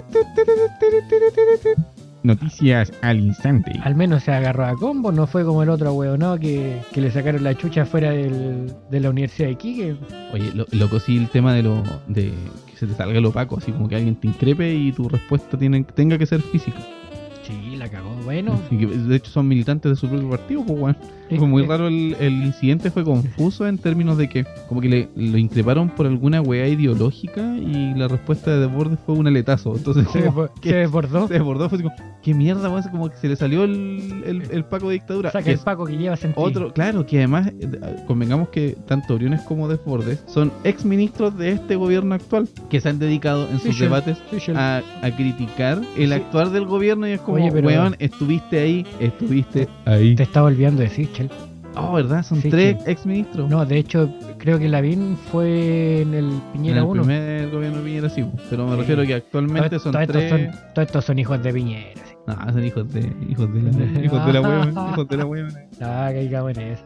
Noticias 2.21 2.91
al 3.01 3.19
instante. 3.21 3.71
Al 3.81 3.95
menos 3.95 4.23
se 4.23 4.33
agarró 4.33 4.65
a 4.65 4.73
combo, 4.73 5.09
no 5.13 5.25
fue 5.25 5.45
como 5.45 5.63
el 5.63 5.69
otro 5.69 5.93
weón, 5.93 6.19
¿no? 6.19 6.37
Que, 6.37 6.81
que 6.93 6.99
le 6.99 7.11
sacaron 7.11 7.45
la 7.45 7.55
chucha 7.55 7.85
fuera 7.85 8.11
del, 8.11 8.73
de 8.91 8.99
la 8.99 9.09
Universidad 9.09 9.47
de 9.47 9.53
Iquique. 9.53 9.95
Oye, 10.33 10.51
lo, 10.53 10.65
loco, 10.71 10.99
sí, 10.99 11.15
el 11.17 11.29
tema 11.29 11.53
de 11.53 11.63
lo 11.63 11.81
de 12.07 12.33
se 12.79 12.87
te 12.87 12.93
salga 12.93 13.17
el 13.17 13.25
opaco, 13.25 13.57
así 13.57 13.73
como 13.73 13.89
que 13.89 13.95
alguien 13.97 14.15
te 14.15 14.27
increpe 14.27 14.73
y 14.73 14.93
tu 14.93 15.09
respuesta 15.09 15.57
tiene, 15.57 15.83
tenga 15.83 16.17
que 16.17 16.25
ser 16.25 16.41
física. 16.41 16.79
Sí, 17.43 17.75
la 17.75 17.89
cagó. 17.89 18.09
Bueno, 18.23 18.57
que, 18.69 18.87
de 18.87 19.15
hecho 19.17 19.31
son 19.31 19.49
militantes 19.49 19.91
de 19.91 19.95
su 19.97 20.07
propio 20.07 20.29
partido, 20.29 20.63
pues, 20.65 20.79
weón. 20.79 20.97
Fue 21.37 21.47
muy 21.47 21.63
raro 21.65 21.87
el, 21.87 22.15
el 22.19 22.43
incidente, 22.43 22.89
fue 22.91 23.03
confuso 23.03 23.67
en 23.67 23.77
términos 23.77 24.17
de 24.17 24.27
que 24.29 24.45
como 24.67 24.81
que 24.81 24.89
le, 24.89 25.09
lo 25.15 25.37
increparon 25.37 25.89
por 25.89 26.07
alguna 26.07 26.41
weá 26.41 26.67
ideológica 26.67 27.55
y 27.57 27.93
la 27.95 28.07
respuesta 28.07 28.51
de 28.51 28.59
Desbordes 28.61 28.99
fue 29.05 29.15
un 29.15 29.27
aletazo. 29.27 29.75
Entonces 29.75 30.07
Se, 30.11 30.23
como 30.25 30.47
se 30.61 30.73
desbordó. 30.75 31.27
se 31.27 31.33
desbordó, 31.35 31.69
fue 31.69 31.81
como, 31.83 31.93
¿qué 32.23 32.33
mierda, 32.33 32.69
weón? 32.69 32.83
Como 32.91 33.09
que 33.09 33.17
se 33.17 33.27
le 33.27 33.35
salió 33.35 33.63
el, 33.63 34.23
el, 34.25 34.43
el 34.51 34.65
Paco 34.65 34.87
de 34.89 34.93
dictadura. 34.93 35.31
Saca 35.31 35.45
Que 35.45 35.51
el 35.51 35.59
Paco 35.59 35.85
que 35.85 35.97
lleva 35.97 36.15
sentido. 36.15 36.43
otro, 36.45 36.73
claro, 36.73 37.05
que 37.05 37.17
además, 37.17 37.47
eh, 37.59 37.67
convengamos 38.07 38.49
que 38.49 38.75
tanto 38.87 39.15
Briones 39.15 39.41
como 39.41 39.67
Desbordes 39.67 40.23
son 40.27 40.51
ex 40.63 40.85
ministros 40.85 41.37
de 41.37 41.51
este 41.51 41.75
gobierno 41.75 42.15
actual 42.15 42.47
que 42.69 42.79
se 42.81 42.89
han 42.89 42.99
dedicado 42.99 43.47
en 43.49 43.59
sus 43.59 43.75
Sí, 43.75 43.83
debates 43.83 44.17
Sí, 44.31 44.51
a, 44.55 44.81
a 45.01 45.15
criticar 45.15 45.81
el 45.97 46.09
Sí. 46.09 46.13
actuar 46.13 46.49
del 46.49 46.65
gobierno 46.65 47.07
y 47.07 47.11
es 47.11 47.21
como, 47.21 47.37
Oye, 47.37 47.51
pero- 47.51 47.67
weón, 47.67 47.95
estuviste 47.99 48.59
ahí, 48.59 48.85
estuviste 48.99 49.67
ahí. 49.85 50.15
Te 50.15 50.23
estaba 50.23 50.47
olvidando 50.47 50.81
de 50.81 50.89
Sichel. 51.27 51.31
Oh, 51.75 51.93
¿verdad? 51.93 52.23
Son 52.23 52.41
Sí, 52.41 52.49
tres 52.49 52.83
que- 52.83 52.91
ex 52.91 53.05
ministros. 53.05 53.49
No, 53.49 53.63
de 53.65 53.77
hecho, 53.77 54.11
creo 54.39 54.57
que 54.57 54.67
Lavín 54.67 55.15
fue 55.31 56.01
en 56.01 56.13
el 56.15 56.25
en 56.25 56.41
Piñera 56.53 56.79
el 56.79 56.83
1. 56.85 57.03
primer 57.03 57.49
gobierno 57.51 57.77
de 57.77 57.83
Piñera 57.83 58.09
sí, 58.09 58.25
pero 58.49 58.65
me 58.65 58.73
Sí. 58.73 58.79
refiero 58.81 59.03
que 59.05 59.13
actualmente 59.13 59.79
son 59.79 59.91
tres. 59.91 60.09
estos 60.09 60.29
son, 60.29 60.51
todos 60.73 60.87
estos 60.87 61.05
son 61.05 61.19
hijos 61.19 61.41
de 61.43 61.53
Piñera. 61.53 61.91
sí. 62.05 62.15
No, 62.27 62.35
son 62.53 62.63
hijos 62.63 62.93
de 62.93 63.11
hijos 63.29 63.53
de 63.53 63.61
la 63.61 64.01
hijos 64.03 64.25
de 64.25 64.33
la 64.33 64.41
hueva, 64.41 64.89
hijos 64.91 65.07
de 65.07 65.17
la 65.17 65.25
hueva. 65.25 65.49
No, 65.49 65.87
caigamos 65.87 66.57
en 66.57 66.61
eso. 66.73 66.83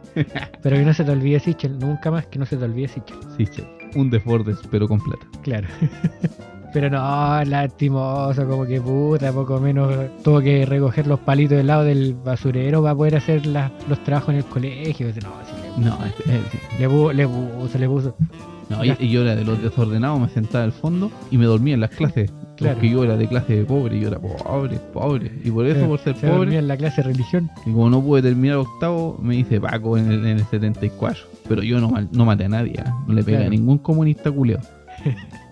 Pero 0.62 0.76
que 0.78 0.84
no 0.86 0.94
se 0.94 1.04
te 1.04 1.12
olvide 1.12 1.40
Sichel. 1.40 1.80
Nunca 1.80 2.12
más 2.12 2.28
que 2.28 2.40
no 2.40 2.46
se 2.46 2.56
te 2.58 2.64
olvide 2.66 2.88
Sichel. 2.90 3.18
Sí, 3.38 3.48
che, 3.48 3.64
un 3.96 4.10
desbordes, 4.10 4.58
pero 4.70 4.88
con 4.88 5.00
plata. 5.00 5.26
Claro. 5.42 5.68
Pero 6.74 6.90
no, 6.90 7.44
lastimoso, 7.46 8.48
como 8.48 8.66
que 8.66 8.82
puta, 8.82 9.32
poco 9.32 9.60
menos 9.60 9.94
tuvo 10.24 10.42
que 10.42 10.66
recoger 10.66 11.06
los 11.06 11.20
palitos 11.20 11.58
del 11.58 11.68
lado 11.68 11.84
del 11.84 12.16
basurero 12.16 12.82
para 12.82 12.96
poder 12.96 13.16
hacer 13.18 13.46
las- 13.46 13.72
los 13.88 14.04
trabajos 14.04 14.30
en 14.30 14.38
el 14.38 14.46
colegio. 14.46 15.08
No, 15.08 15.14
sí, 15.14 15.22
le, 15.80 15.86
No, 15.86 15.98
es- 16.06 16.20
es- 16.36 16.52
sí. 16.52 16.58
le, 16.80 16.90
pu- 16.90 17.14
le 17.14 17.28
puso, 17.28 17.78
le 17.78 17.88
puso. 17.88 18.16
no 18.70 18.84
y, 18.84 18.96
y 19.00 19.10
yo 19.12 19.22
era 19.22 19.36
de 19.36 19.44
los 19.46 19.62
desordenados, 19.62 20.20
me 20.20 20.30
sentaba 20.30 20.64
al 20.64 20.72
fondo 20.72 21.12
y 21.30 21.38
me 21.38 21.46
dormía 21.46 21.76
en 21.76 21.82
las 21.82 21.92
clases. 21.92 22.32
Claro. 22.56 22.76
Porque 22.76 22.90
yo 22.90 23.04
era 23.04 23.18
de 23.18 23.28
clase 23.28 23.56
de 23.58 23.64
pobre, 23.66 24.00
yo 24.00 24.08
era 24.08 24.20
pobre, 24.20 24.78
pobre. 24.94 25.32
Y 25.44 25.52
por 25.52 25.66
eso, 25.66 25.80
Se- 25.82 25.86
por 25.88 26.00
ser 26.00 26.16
se 26.16 26.28
dormía 26.28 26.46
pobre, 26.46 26.58
en 26.60 26.68
la 26.68 26.78
clase 26.78 27.02
de 27.02 27.08
religión. 27.10 27.50
y 27.66 27.72
como 27.72 27.90
no 27.92 28.02
pude 28.02 28.22
terminar 28.24 28.58
octavo, 28.58 29.18
me 29.22 29.36
hice 29.36 29.60
Paco 29.62 29.98
en 29.98 30.12
el, 30.12 30.20
en 30.26 30.38
el 30.40 30.46
74. 30.46 31.22
Pero 31.48 31.62
yo 31.62 31.80
no, 31.80 31.90
mal- 31.90 32.10
no 32.12 32.26
maté 32.26 32.46
a 32.46 32.50
nadie, 32.50 32.76
¿ah? 32.84 32.96
no 33.08 33.14
le 33.14 33.24
pegué 33.24 33.38
Claro. 33.38 33.48
a 33.48 33.52
ningún 33.52 33.78
comunista 33.80 34.32
culeado. 34.32 34.64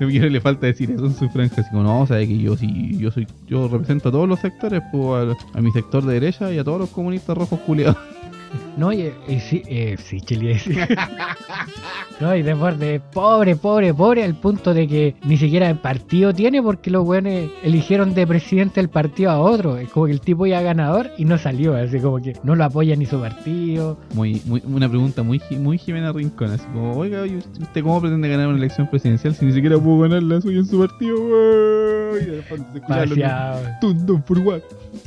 Quiero 0.08 0.28
le 0.28 0.40
falta 0.40 0.66
decir 0.66 0.90
eso 0.90 1.06
en 1.06 1.14
su 1.14 1.28
franja, 1.28 1.60
así 1.60 1.70
como 1.70 1.82
no, 1.82 2.00
o 2.00 2.06
sea, 2.06 2.18
que 2.18 2.38
yo 2.38 2.56
sí, 2.56 2.96
yo 2.98 3.10
soy, 3.10 3.26
yo 3.46 3.68
represento 3.68 4.08
a 4.08 4.12
todos 4.12 4.28
los 4.28 4.40
sectores, 4.40 4.82
pues 4.90 5.36
a, 5.54 5.58
a 5.58 5.60
mi 5.60 5.70
sector 5.72 6.04
de 6.04 6.14
derecha 6.14 6.52
y 6.52 6.58
a 6.58 6.64
todos 6.64 6.80
los 6.80 6.90
comunistas 6.90 7.36
rojos 7.36 7.60
culeados. 7.60 7.96
No, 8.76 8.92
y, 8.92 9.12
y 9.28 9.40
sí, 9.40 9.62
eh, 9.66 9.96
sí, 10.02 10.20
Chile 10.20 10.58
sí. 10.58 10.74
No, 12.20 12.36
y 12.36 12.42
después 12.42 12.78
de 12.78 13.00
pobre, 13.00 13.56
pobre, 13.56 13.94
pobre, 13.94 14.22
al 14.24 14.34
punto 14.34 14.74
de 14.74 14.86
que 14.86 15.16
ni 15.24 15.38
siquiera 15.38 15.70
el 15.70 15.78
partido 15.78 16.34
tiene 16.34 16.62
porque 16.62 16.90
los 16.90 17.02
buenos 17.04 17.32
eligieron 17.62 18.12
de 18.12 18.26
presidente 18.26 18.78
el 18.80 18.90
partido 18.90 19.30
a 19.30 19.38
otro. 19.38 19.78
Es 19.78 19.88
como 19.88 20.04
que 20.04 20.12
el 20.12 20.20
tipo 20.20 20.46
ya 20.46 20.60
ganador 20.60 21.10
y 21.16 21.24
no 21.24 21.38
salió, 21.38 21.74
así 21.74 21.98
como 21.98 22.18
que 22.20 22.34
no 22.44 22.54
lo 22.54 22.64
apoya 22.64 22.94
ni 22.94 23.06
su 23.06 23.18
partido. 23.20 23.98
Muy, 24.14 24.42
muy, 24.44 24.62
una 24.66 24.86
pregunta 24.88 25.22
muy, 25.22 25.40
muy 25.58 25.78
Jimena 25.78 26.12
Rincón, 26.12 26.50
así 26.50 26.64
como, 26.66 26.92
oiga, 26.92 27.26
¿y 27.26 27.36
usted 27.36 27.82
cómo 27.82 28.00
pretende 28.02 28.28
ganar 28.28 28.48
una 28.48 28.58
elección 28.58 28.86
presidencial 28.90 29.34
si 29.34 29.46
ni 29.46 29.52
siquiera 29.54 29.78
pudo 29.78 30.02
ganarla 30.02 30.42
suya 30.42 30.58
en 30.58 30.66
su 30.66 30.78
partido? 30.78 31.16
Wey? 31.16 32.22
Y 32.22 32.26
de 32.26 32.42
fondo 32.42 32.66
se 32.72 32.78
escuchaba 32.78 33.06
lo 33.06 33.14
que- 33.14 33.20
Paseado. 33.22 33.60
Tun, 33.80 34.06
tun, 34.06 34.22
for 34.24 34.38
what? 34.40 34.60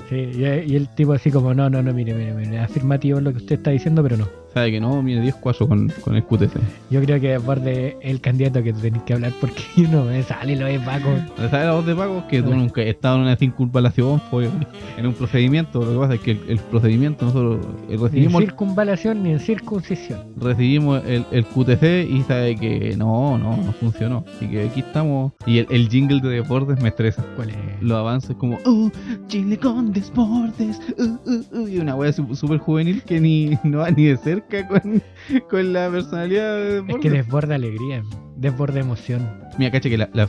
Sí, 0.09 0.15
y, 0.15 0.71
y 0.71 0.75
el 0.75 0.87
tipo 0.95 1.13
así 1.13 1.29
como, 1.29 1.53
no, 1.53 1.69
no, 1.69 1.83
no, 1.83 1.93
mire, 1.93 2.13
mire, 2.15 2.33
mire, 2.33 2.59
afirmativo 2.59 3.19
lo 3.21 3.31
que 3.31 3.37
usted 3.37 3.55
está 3.63 3.71
diciendo, 3.71 4.03
pero 4.03 4.17
no. 4.17 4.42
Sabe 4.53 4.71
que 4.71 4.79
no, 4.79 5.01
mire, 5.01 5.21
10 5.21 5.35
4 5.35 5.67
con, 5.67 5.89
con 6.01 6.15
el 6.15 6.23
QTC. 6.23 6.57
Yo 6.91 7.01
creo 7.01 7.19
que 7.19 7.37
Borde 7.39 7.97
es 8.01 8.11
el 8.11 8.21
candidato 8.21 8.61
que 8.61 8.71
tenés 8.73 9.01
que 9.03 9.13
hablar 9.13 9.33
porque 9.41 9.63
no 9.91 10.05
me 10.05 10.21
sale 10.23 10.55
lo 10.55 10.65
de 10.67 10.79
Paco. 10.79 11.09
¿Sabes 11.37 11.51
la 11.65 11.71
voz 11.73 11.85
de 11.85 11.95
Paco? 11.95 12.23
Que 12.29 12.41
tú 12.43 12.53
nunca 12.55 12.81
has 12.81 12.87
estado 12.87 13.15
en 13.15 13.21
una 13.23 13.35
circunvalación, 13.35 14.21
fue 14.29 14.49
en 14.97 15.07
un 15.07 15.13
procedimiento. 15.13 15.83
Lo 15.83 15.91
que 15.93 15.97
pasa 15.97 16.13
es 16.15 16.19
que 16.21 16.31
el, 16.31 16.39
el 16.49 16.59
procedimiento 16.59 17.25
nosotros 17.25 17.65
eh, 17.65 17.69
Ni 17.89 17.93
en 17.95 18.01
recibimos, 18.01 18.41
circunvalación 18.43 19.23
ni 19.23 19.31
en 19.31 19.39
circuncisión. 19.39 20.19
recibimos 20.37 21.03
el, 21.05 21.25
el 21.31 21.45
QTC 21.45 22.09
y 22.09 22.21
sabe 22.27 22.55
que 22.55 22.95
no, 22.97 23.37
no, 23.37 23.57
no 23.57 23.71
funcionó. 23.73 24.23
Así 24.35 24.47
que 24.47 24.65
aquí 24.67 24.81
estamos. 24.81 25.31
Y 25.45 25.57
el, 25.59 25.67
el 25.71 25.89
jingle 25.89 26.21
de 26.21 26.29
deportes 26.29 26.79
me 26.81 26.89
estresa. 26.89 27.23
¿Cuál 27.35 27.49
es? 27.49 27.55
Los 27.81 27.97
avances 27.97 28.35
como, 28.35 28.59
oh, 28.65 28.91
Chile 29.27 29.57
con 29.57 29.91
deportes, 29.93 30.79
uh, 30.99 31.03
uh, 31.29 31.59
uh", 31.63 31.67
y 31.67 31.79
una 31.79 31.95
wea 31.95 32.13
súper 32.13 32.59
juvenil 32.59 33.01
que 33.03 33.19
ni 33.19 33.57
no 33.63 33.79
va 33.79 33.89
ni 33.91 34.05
de 34.05 34.17
cerca 34.17 34.42
con, 34.67 35.01
con 35.49 35.73
la 35.73 35.89
personalidad 35.89 36.55
de 36.57 36.83
Es 36.87 36.95
que 36.97 37.09
desborda 37.09 37.55
alegría, 37.55 38.03
desborda 38.35 38.79
emoción. 38.79 39.29
Mira, 39.57 39.71
cacha 39.71 39.89
que 39.89 39.97
la, 39.97 40.09
la, 40.13 40.27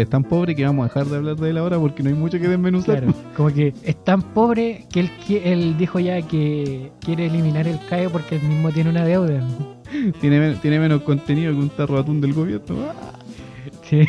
es 0.00 0.10
tan 0.10 0.24
pobre 0.24 0.54
que 0.54 0.64
vamos 0.64 0.84
a 0.84 0.88
dejar 0.88 1.06
de 1.06 1.16
hablar 1.16 1.36
de 1.36 1.50
él 1.50 1.58
ahora 1.58 1.78
porque 1.78 2.02
no 2.02 2.08
hay 2.08 2.14
mucho 2.14 2.38
que 2.38 2.48
desmenuzar. 2.48 2.98
Claro, 3.02 3.14
como 3.36 3.52
que 3.52 3.74
es 3.82 4.04
tan 4.04 4.22
pobre 4.22 4.86
que 4.92 5.00
él, 5.00 5.10
él 5.44 5.76
dijo 5.78 5.98
ya 6.00 6.22
que 6.22 6.90
quiere 7.00 7.26
eliminar 7.26 7.66
el 7.68 7.78
CAE 7.88 8.08
porque 8.08 8.36
él 8.36 8.42
mismo 8.42 8.70
tiene 8.72 8.90
una 8.90 9.04
deuda. 9.04 9.46
Tiene, 10.20 10.54
tiene 10.56 10.80
menos 10.80 11.02
contenido 11.02 11.52
que 11.52 11.58
un 11.58 11.68
tarro 11.70 11.94
de 11.94 12.00
atún 12.00 12.20
del 12.20 12.32
gobierno. 12.32 12.76
Ah, 12.90 13.12
Sí. 13.88 14.00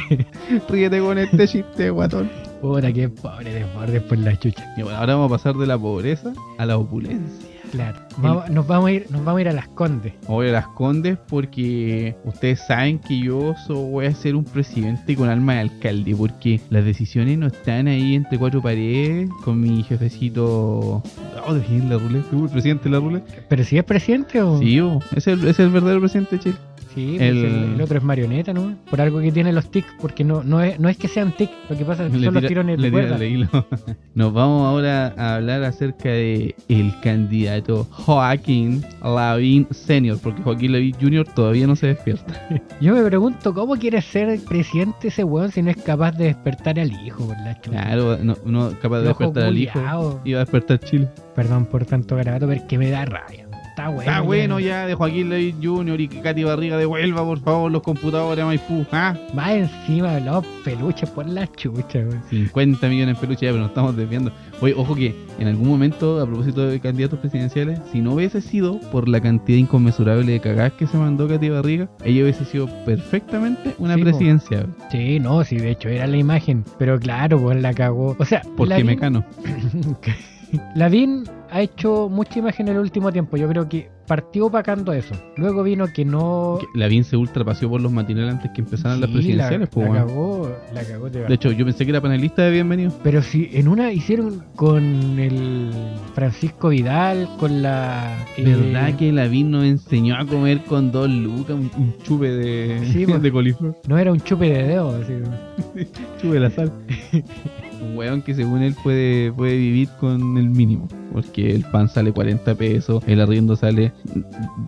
ríete 0.69 0.99
con 0.99 1.17
este 1.19 1.47
chiste, 1.47 1.91
guatón. 1.91 2.31
Puta, 2.61 2.91
que 2.91 3.09
pobre 3.09 3.53
desborde 3.53 4.01
por 4.01 4.17
la 4.17 4.35
chucha. 4.39 4.73
Y 4.75 4.81
bueno, 4.81 4.97
ahora 4.97 5.13
vamos 5.15 5.31
a 5.31 5.35
pasar 5.35 5.55
de 5.55 5.67
la 5.67 5.77
pobreza 5.77 6.33
a 6.57 6.65
la 6.65 6.77
opulencia. 6.77 7.47
Claro. 7.71 7.99
Vamos- 8.17 8.49
nos, 8.49 8.65
vamos 8.67 8.87
a 8.87 8.91
ir, 8.91 9.05
nos 9.11 9.23
vamos 9.23 9.37
a 9.39 9.41
ir 9.41 9.49
a 9.49 9.53
las 9.53 9.67
Condes. 9.69 10.13
Voy 10.27 10.49
a 10.49 10.51
las 10.51 10.67
condes 10.69 11.17
porque 11.27 12.15
ustedes 12.23 12.61
saben 12.65 12.97
que 12.99 13.19
yo 13.19 13.53
so- 13.67 13.75
voy 13.75 14.05
a 14.07 14.13
ser 14.15 14.35
un 14.35 14.43
presidente 14.43 15.15
con 15.15 15.29
alma 15.29 15.53
de 15.55 15.59
alcalde 15.59 16.15
porque 16.15 16.59
las 16.69 16.83
decisiones 16.85 17.37
no 17.37 17.47
están 17.47 17.87
ahí 17.87 18.15
entre 18.15 18.37
cuatro 18.39 18.61
paredes 18.61 19.29
con 19.43 19.59
mi 19.61 19.83
jefecito. 19.83 21.03
Oh, 21.45 21.53
la 21.53 21.97
ruleta, 21.97 22.27
el 22.35 22.49
presidente 22.49 22.85
de 22.85 22.89
la 22.89 22.99
ruleta. 22.99 23.33
Pero 23.47 23.63
si 23.63 23.77
es 23.77 23.83
presidente 23.83 24.41
o. 24.41 24.59
Sí, 24.59 24.79
oh, 24.79 24.99
es 25.15 25.27
el, 25.27 25.47
es 25.47 25.59
el 25.59 25.69
verdadero 25.69 25.99
presidente 25.99 26.37
de 26.37 26.41
Chile. 26.43 26.55
Sí, 26.97 27.13
pues 27.17 27.29
El- 27.29 27.79
otro 27.79 27.97
es 27.99 28.03
marioneta, 28.03 28.53
¿no? 28.53 28.75
Por 28.89 28.99
algo 29.01 29.19
que 29.21 29.31
tiene 29.31 29.53
los 29.53 29.69
tics, 29.69 29.87
porque 30.01 30.23
no, 30.23 30.41
no, 30.43 30.61
es, 30.63 30.79
no 30.79 30.89
es 30.89 30.97
que 30.97 31.07
sean 31.07 31.31
tics, 31.37 31.51
lo 31.69 31.77
que 31.77 31.85
pasa 31.85 32.05
es 32.07 32.11
que 32.11 32.17
Le 32.17 32.25
son 32.25 32.33
los 32.33 32.41
tira- 32.41 32.47
tirones 32.47 32.79
le 32.79 32.87
de 32.87 32.91
cuerda. 32.91 33.23
hilo. 33.23 33.47
Nos 34.15 34.33
vamos 34.33 34.65
ahora 34.65 35.13
a 35.15 35.35
hablar 35.35 35.63
acerca 35.63 36.09
de 36.09 36.55
el 36.69 36.91
candidato 37.03 37.83
Joaquín 37.91 38.83
Lavín 39.03 39.67
Senior, 39.69 40.17
porque 40.23 40.41
Joaquín 40.41 40.71
Lavín 40.71 40.95
Jr. 40.99 41.25
todavía 41.35 41.67
no 41.67 41.75
se 41.75 41.87
despierta. 41.87 42.47
Yo 42.81 42.95
me 42.95 43.03
pregunto, 43.03 43.53
¿cómo 43.53 43.75
quiere 43.75 44.01
ser 44.01 44.39
presidente 44.39 45.09
ese 45.09 45.23
weón 45.23 45.51
si 45.51 45.61
no 45.61 45.69
es 45.69 45.77
capaz 45.77 46.13
de 46.13 46.25
despertar 46.25 46.79
al 46.79 46.91
hijo? 47.05 47.31
Claro, 47.61 48.17
no, 48.23 48.35
no 48.43 48.71
capaz 48.81 49.01
de 49.01 49.07
despertar 49.09 49.43
al 49.43 49.57
hijo. 49.57 50.19
Iba 50.25 50.39
a 50.39 50.43
despertar 50.45 50.79
Chile. 50.79 51.07
Perdón 51.35 51.65
por 51.67 51.85
tanto 51.85 52.15
garabato, 52.15 52.47
pero 52.47 52.59
es 52.59 52.65
que 52.67 52.77
me 52.79 52.89
da 52.89 53.05
rabia. 53.05 53.46
Está 53.77 53.89
bueno. 53.89 54.01
Está 54.11 54.21
bueno 54.21 54.59
ya 54.59 54.87
de 54.87 54.95
Joaquín 54.95 55.29
Lavín 55.29 55.63
Jr. 55.63 56.01
y 56.01 56.07
Katy 56.07 56.43
Barriga 56.45 56.77
devuelva 56.77 57.23
por 57.23 57.39
favor 57.39 57.71
los 57.71 57.83
computadores 57.83 58.43
a 58.43 58.47
Maipú. 58.47 58.83
¿Ah? 58.91 59.15
Más 59.35 59.51
encima 59.51 60.15
de 60.15 60.21
los 60.21 60.43
peluches 60.65 61.07
por 61.11 61.27
la 61.29 61.45
chucha, 61.45 61.99
weón. 61.99 62.23
50 62.27 62.87
millones 62.89 63.13
en 63.13 63.21
peluche 63.21 63.45
ya, 63.45 63.51
pero 63.51 63.59
nos 63.61 63.69
estamos 63.69 63.95
desviando. 63.95 64.31
Oye, 64.61 64.73
ojo 64.75 64.95
que 64.95 65.13
en 65.37 65.47
algún 65.47 65.67
momento, 65.67 66.19
a 66.19 66.25
propósito 66.25 66.65
de 66.67 66.79
candidatos 66.79 67.19
presidenciales, 67.19 67.79
si 67.91 68.01
no 68.01 68.13
hubiese 68.15 68.41
sido 68.41 68.79
por 68.91 69.07
la 69.07 69.21
cantidad 69.21 69.59
inconmensurable 69.59 70.31
de 70.31 70.39
cagadas 70.39 70.73
que 70.73 70.87
se 70.87 70.97
mandó 70.97 71.27
Katy 71.27 71.49
Barriga, 71.49 71.87
ella 72.03 72.23
hubiese 72.23 72.45
sido 72.45 72.67
perfectamente 72.83 73.75
una 73.77 73.93
Sí, 73.93 73.99
po. 73.99 74.05
presidencia. 74.09 74.65
Sí, 74.91 75.19
no, 75.19 75.43
sí, 75.43 75.57
de 75.57 75.69
hecho 75.69 75.89
era 75.89 76.07
la 76.07 76.17
imagen. 76.17 76.65
Pero 76.79 76.99
claro, 76.99 77.39
pues 77.39 77.61
la 77.61 77.75
cagó. 77.75 78.15
O 78.17 78.25
sea, 78.25 78.41
Porque 78.57 78.73
Lavín- 78.73 78.85
Mecano. 78.85 79.23
Lavín 80.75 81.23
ha 81.49 81.61
hecho 81.61 82.09
mucha 82.09 82.39
imagen 82.39 82.67
en 82.67 82.75
el 82.75 82.81
último 82.81 83.11
tiempo. 83.11 83.37
Yo 83.37 83.47
creo 83.49 83.67
que 83.69 83.89
partió 84.05 84.45
opacando 84.45 84.93
eso. 84.93 85.13
Luego 85.35 85.63
vino 85.63 85.87
que 85.93 86.05
no. 86.05 86.57
Que 86.59 86.65
La 86.79 86.87
Vin 86.87 87.03
se 87.03 87.17
ultrapaseó 87.17 87.69
por 87.69 87.81
los 87.81 87.91
matinales 87.91 88.33
antes 88.35 88.51
que 88.51 88.61
empezaran 88.61 89.01
las 89.01 89.09
presidenciales. 89.09 89.69
la, 89.75 89.83
la 89.89 89.93
cagó, 89.93 90.49
la 90.73 90.83
cagó 90.83 91.05
de 91.05 91.11
De 91.11 91.19
verdad. 91.19 91.31
hecho, 91.33 91.51
yo 91.51 91.65
pensé 91.65 91.83
que 91.85 91.91
era 91.91 92.01
panelista 92.01 92.43
de 92.43 92.51
bienvenido. 92.51 92.91
Pero 93.03 93.21
si 93.21 93.49
en 93.53 93.67
una 93.67 93.91
hicieron 93.91 94.43
con 94.55 95.19
el 95.19 95.71
Francisco 96.13 96.69
Vidal, 96.69 97.27
con 97.39 97.61
la. 97.61 98.25
eh, 98.37 98.43
¿Verdad 98.43 98.95
que 98.95 99.11
la 99.11 99.27
Vin 99.27 99.51
nos 99.51 99.65
enseñó 99.65 100.15
a 100.17 100.25
comer 100.25 100.63
con 100.63 100.91
dos 100.91 101.09
lucas 101.09 101.55
un, 101.57 101.69
un 101.77 101.97
chupe 102.03 102.29
de, 102.29 102.85
Sí, 102.93 103.05
de 103.21 103.31
coliflor? 103.31 103.75
No 103.87 103.97
era 103.97 104.11
un 104.11 104.21
chupe 104.21 104.49
de 104.49 104.63
dedo, 104.67 104.95
así. 104.95 105.13
Chupe 106.21 106.33
de 106.35 106.39
la 106.39 106.49
sal. 106.49 106.71
un 107.81 107.97
weón 107.97 108.21
que 108.21 108.33
según 108.35 108.61
él 108.61 108.75
puede, 108.83 109.31
puede 109.31 109.55
vivir 109.57 109.89
con 109.99 110.37
el 110.37 110.49
mínimo. 110.49 110.87
Porque 111.13 111.53
el 111.55 111.63
pan 111.65 111.89
sale 111.89 112.11
40 112.11 112.55
pesos, 112.55 113.03
el 113.07 113.21
arriendo 113.21 113.55
sale 113.55 113.91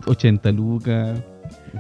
80 0.06 0.52
lucas. 0.52 1.20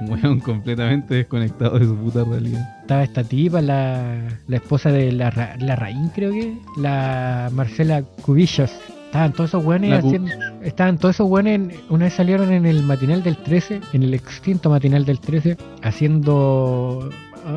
Un 0.01 0.11
weón 0.11 0.39
completamente 0.41 1.15
desconectado 1.15 1.77
de 1.79 1.85
su 1.85 1.95
puta 1.95 2.23
realidad. 2.23 2.61
Estaba 2.81 3.03
esta 3.03 3.23
tipa, 3.23 3.61
la, 3.61 4.27
la 4.47 4.55
esposa 4.57 4.91
de 4.91 5.11
la, 5.11 5.29
Ra- 5.31 5.55
la 5.59 5.75
Raín, 5.75 6.09
creo 6.13 6.31
que, 6.31 6.57
la 6.77 7.49
Marcela 7.53 8.03
Cubillos. 8.21 8.71
Estaban 9.07 9.33
todos 9.33 9.49
esos 9.49 9.63
Cu- 9.63 9.71
haciendo. 10.07 10.31
Estaban 10.61 10.97
todos 10.99 11.15
esos 11.15 11.45
en- 11.45 11.71
Una 11.89 12.05
vez 12.05 12.13
salieron 12.13 12.51
en 12.51 12.65
el 12.67 12.83
matinal 12.83 13.23
del 13.23 13.37
13, 13.37 13.81
en 13.93 14.03
el 14.03 14.13
extinto 14.13 14.69
matinal 14.69 15.03
del 15.05 15.19
13, 15.19 15.57
haciendo. 15.81 17.09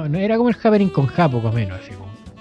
no, 0.08 0.18
era 0.18 0.36
como 0.36 0.48
el 0.48 0.54
Javerin 0.54 0.88
con 0.88 1.06
Ja, 1.06 1.28
poco 1.28 1.52
menos, 1.52 1.78
así. 1.82 1.92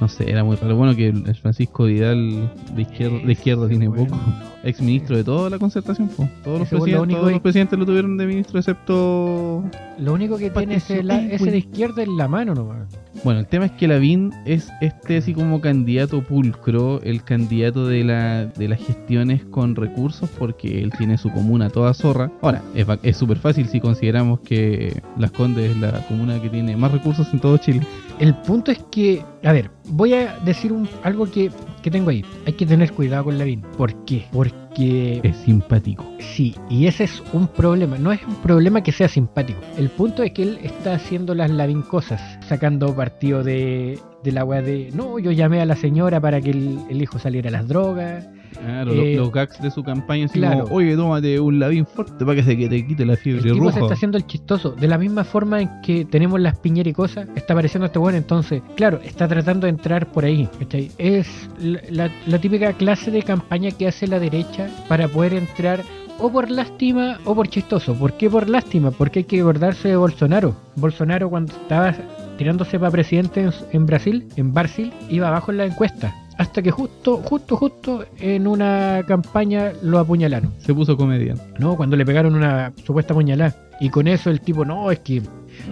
No 0.02 0.08
sé, 0.08 0.30
era 0.30 0.44
muy 0.44 0.56
raro. 0.56 0.76
Bueno 0.76 0.96
que 0.96 1.10
el 1.10 1.28
el 1.28 1.36
Francisco 1.36 1.84
Vidal 1.86 2.52
de 2.76 2.82
izquierda, 2.82 3.20
de 3.20 3.32
izquierda 3.32 3.68
tiene 3.70 3.88
Bueno, 3.88 4.06
poco. 4.08 4.20
Ex 4.64 4.82
ministro 4.82 5.16
de 5.16 5.24
toda 5.24 5.50
la 5.52 5.58
concertación, 5.60 6.08
po. 6.10 6.28
Todos 6.44 6.60
los, 6.62 6.72
lo 6.72 6.80
presidentes, 6.80 7.02
único 7.04 7.18
todos 7.20 7.28
que- 7.30 7.34
los 7.34 7.42
presidentes 7.42 7.80
lo 7.80 7.86
tuvieron 7.86 8.18
de 8.18 8.26
ministro, 8.28 8.60
excepto. 8.60 9.64
Lo 10.00 10.14
único 10.14 10.38
que 10.38 10.50
tiene 10.50 10.76
ese, 10.76 10.96
Patricio 10.96 11.04
la- 11.04 11.20
Elwin. 11.20 11.32
ese 11.36 11.52
de 11.52 11.58
izquierda 11.60 12.02
es 12.04 12.08
la 12.10 12.28
mano 12.28 12.54
nomás. 12.56 12.88
Bueno, 13.24 13.42
el 13.42 13.48
tema 13.48 13.66
es 13.66 13.72
que 13.74 13.88
Lavín 13.88 14.32
es 14.46 14.70
este 14.82 15.18
así 15.18 15.34
como 15.34 15.62
candidato 15.62 16.24
pulcro, 16.24 17.02
el 17.04 17.24
candidato 17.24 17.86
de, 17.86 18.04
la, 18.04 18.46
de 18.46 18.68
las 18.68 18.80
gestiones 18.80 19.44
con 19.46 19.76
recursos, 19.76 20.30
porque 20.40 20.82
él 20.82 20.92
tiene 20.98 21.18
su 21.18 21.30
comuna 21.32 21.70
toda 21.70 21.94
zorra. 21.94 22.32
Ahora, 22.42 22.64
es 23.04 23.18
súper 23.18 23.38
fácil 23.38 23.68
si 23.68 23.80
consideramos 23.80 24.40
que 24.40 25.02
Las 25.18 25.32
Condes 25.32 25.72
es 25.72 25.78
la 25.78 26.06
comuna 26.08 26.42
que 26.42 26.50
tiene 26.50 26.76
más 26.76 26.92
recursos 26.92 27.32
en 27.34 27.40
todo 27.40 27.58
Chile. 27.58 27.82
El 28.20 28.34
punto 28.36 28.72
es 28.72 28.80
que, 28.90 29.24
a 29.44 29.52
ver, 29.52 29.70
voy 29.90 30.14
a 30.14 30.38
decir 30.46 30.72
un, 30.72 30.88
algo 31.04 31.30
que, 31.30 31.52
que 31.82 31.92
tengo 31.92 32.10
ahí. 32.10 32.24
Hay 32.46 32.54
que 32.54 32.66
tener 32.66 32.92
cuidado 32.94 33.26
con 33.26 33.38
Lavín. 33.38 33.62
¿Por 33.78 34.06
qué? 34.06 34.26
Porque 34.32 35.20
Es 35.24 35.38
simpático. 35.38 36.06
sí, 36.20 36.56
y 36.70 36.88
ese 36.88 37.04
es 37.06 37.22
un 37.34 37.48
problema. 37.48 37.98
No 37.98 38.12
es 38.12 38.22
un 38.26 38.36
problema 38.36 38.82
que 38.84 38.92
sea 38.92 39.08
simpático. 39.08 39.60
El 39.78 39.90
punto 39.90 40.24
es 40.24 40.32
que 40.32 40.44
él 40.44 40.60
está 40.64 40.94
haciendo 40.96 41.36
las 41.36 41.52
Lavín 41.52 41.82
cosas, 41.82 42.22
sacando 42.48 42.96
partido 42.96 43.44
de, 43.44 44.00
de 44.24 44.32
la 44.32 44.46
weá 44.46 44.62
de, 44.62 44.90
no, 44.94 45.20
yo 45.20 45.32
llamé 45.32 45.62
a 45.62 45.66
la 45.66 45.76
señora 45.76 46.20
para 46.22 46.40
que 46.42 46.52
el, 46.52 46.80
el 46.90 47.02
hijo 47.02 47.20
saliera 47.20 47.50
a 47.50 47.52
las 47.52 47.68
drogas. 47.68 48.28
Claro, 48.60 48.92
Eh, 48.94 49.16
lo- 49.16 49.24
los 49.24 49.32
gags 49.32 49.62
de 49.62 49.72
su 49.72 49.84
campaña, 49.84 50.26
así 50.26 50.40
claro. 50.40 50.64
como, 50.66 50.76
oye, 50.76 50.96
tómate 50.96 51.40
un 51.40 51.60
Lavín 51.60 51.86
fuerte 51.86 52.26
para 52.26 52.36
que 52.36 52.44
se 52.44 52.58
que 52.58 52.68
te 52.70 52.86
quite 52.86 53.06
la 53.06 53.14
El 53.14 53.20
fiebre 53.20 53.52
tipo 53.52 53.72
se 53.72 53.80
está 53.80 53.94
haciendo 53.94 54.18
el 54.18 54.26
chistoso. 54.28 54.72
De 54.72 54.88
la 54.88 54.98
misma 54.98 55.24
forma 55.24 55.62
en 55.62 55.82
que 55.82 56.06
tenemos 56.06 56.40
las 56.40 56.58
piñeras 56.58 56.92
y 56.92 56.94
cosas, 56.94 57.28
está 57.36 57.54
apareciendo 57.54 57.86
este 57.88 58.00
bueno. 58.00 58.18
Entonces, 58.18 58.62
claro, 58.76 59.00
está 59.04 59.28
tratando 59.28 59.66
de 59.66 59.72
entrar 59.72 60.12
por 60.12 60.26
ahí. 60.26 60.48
¿cachai? 60.60 60.92
Es 60.98 61.50
la, 61.60 61.80
la- 61.90 62.12
la 62.28 62.40
típica 62.40 62.74
clase 62.74 63.10
de 63.12 63.24
campaña 63.24 63.72
que 63.72 63.88
hace 63.88 64.08
la 64.08 64.20
derecha 64.20 64.68
para 64.88 65.08
poder 65.08 65.34
entrar 65.34 65.82
o 66.20 66.32
por 66.32 66.52
lástima 66.52 67.18
o 67.26 67.34
por 67.34 67.48
chistoso. 67.48 67.96
¿Por 67.96 68.14
qué 68.14 68.30
por 68.30 68.48
lástima? 68.50 68.92
Porque 68.92 69.20
hay 69.20 69.26
que 69.26 69.40
acordarse 69.42 69.88
de 69.88 69.96
Bolsonaro. 69.96 70.56
Bolsonaro 70.76 71.30
cuando 71.30 71.54
estaba 71.54 71.96
tirándose 72.38 72.78
para 72.80 72.92
presidente 72.92 73.42
en, 73.42 73.52
en 73.72 73.86
Brasil, 73.86 74.28
en 74.36 74.54
Brasil, 74.54 74.94
iba 75.10 75.28
abajo 75.30 75.52
en 75.52 75.58
la 75.58 75.66
encuesta. 75.66 76.14
Hasta 76.42 76.64
que 76.64 76.72
justo, 76.72 77.18
justo, 77.18 77.56
justo 77.56 78.04
en 78.20 78.48
una 78.48 79.04
campaña 79.08 79.74
lo 79.84 80.00
apuñalaron. 80.00 80.52
Se 80.58 80.74
puso 80.74 80.98
comedia. 80.98 81.36
¿no? 81.60 81.76
Cuando 81.78 81.96
le 81.96 82.04
pegaron 82.04 82.34
una 82.34 82.74
supuesta 82.84 83.14
puñalada. 83.14 83.56
Y 83.80 83.90
con 83.90 84.08
eso 84.08 84.32
el 84.32 84.42
tipo, 84.42 84.66
no, 84.66 84.90
es 84.90 85.00
que 85.02 85.22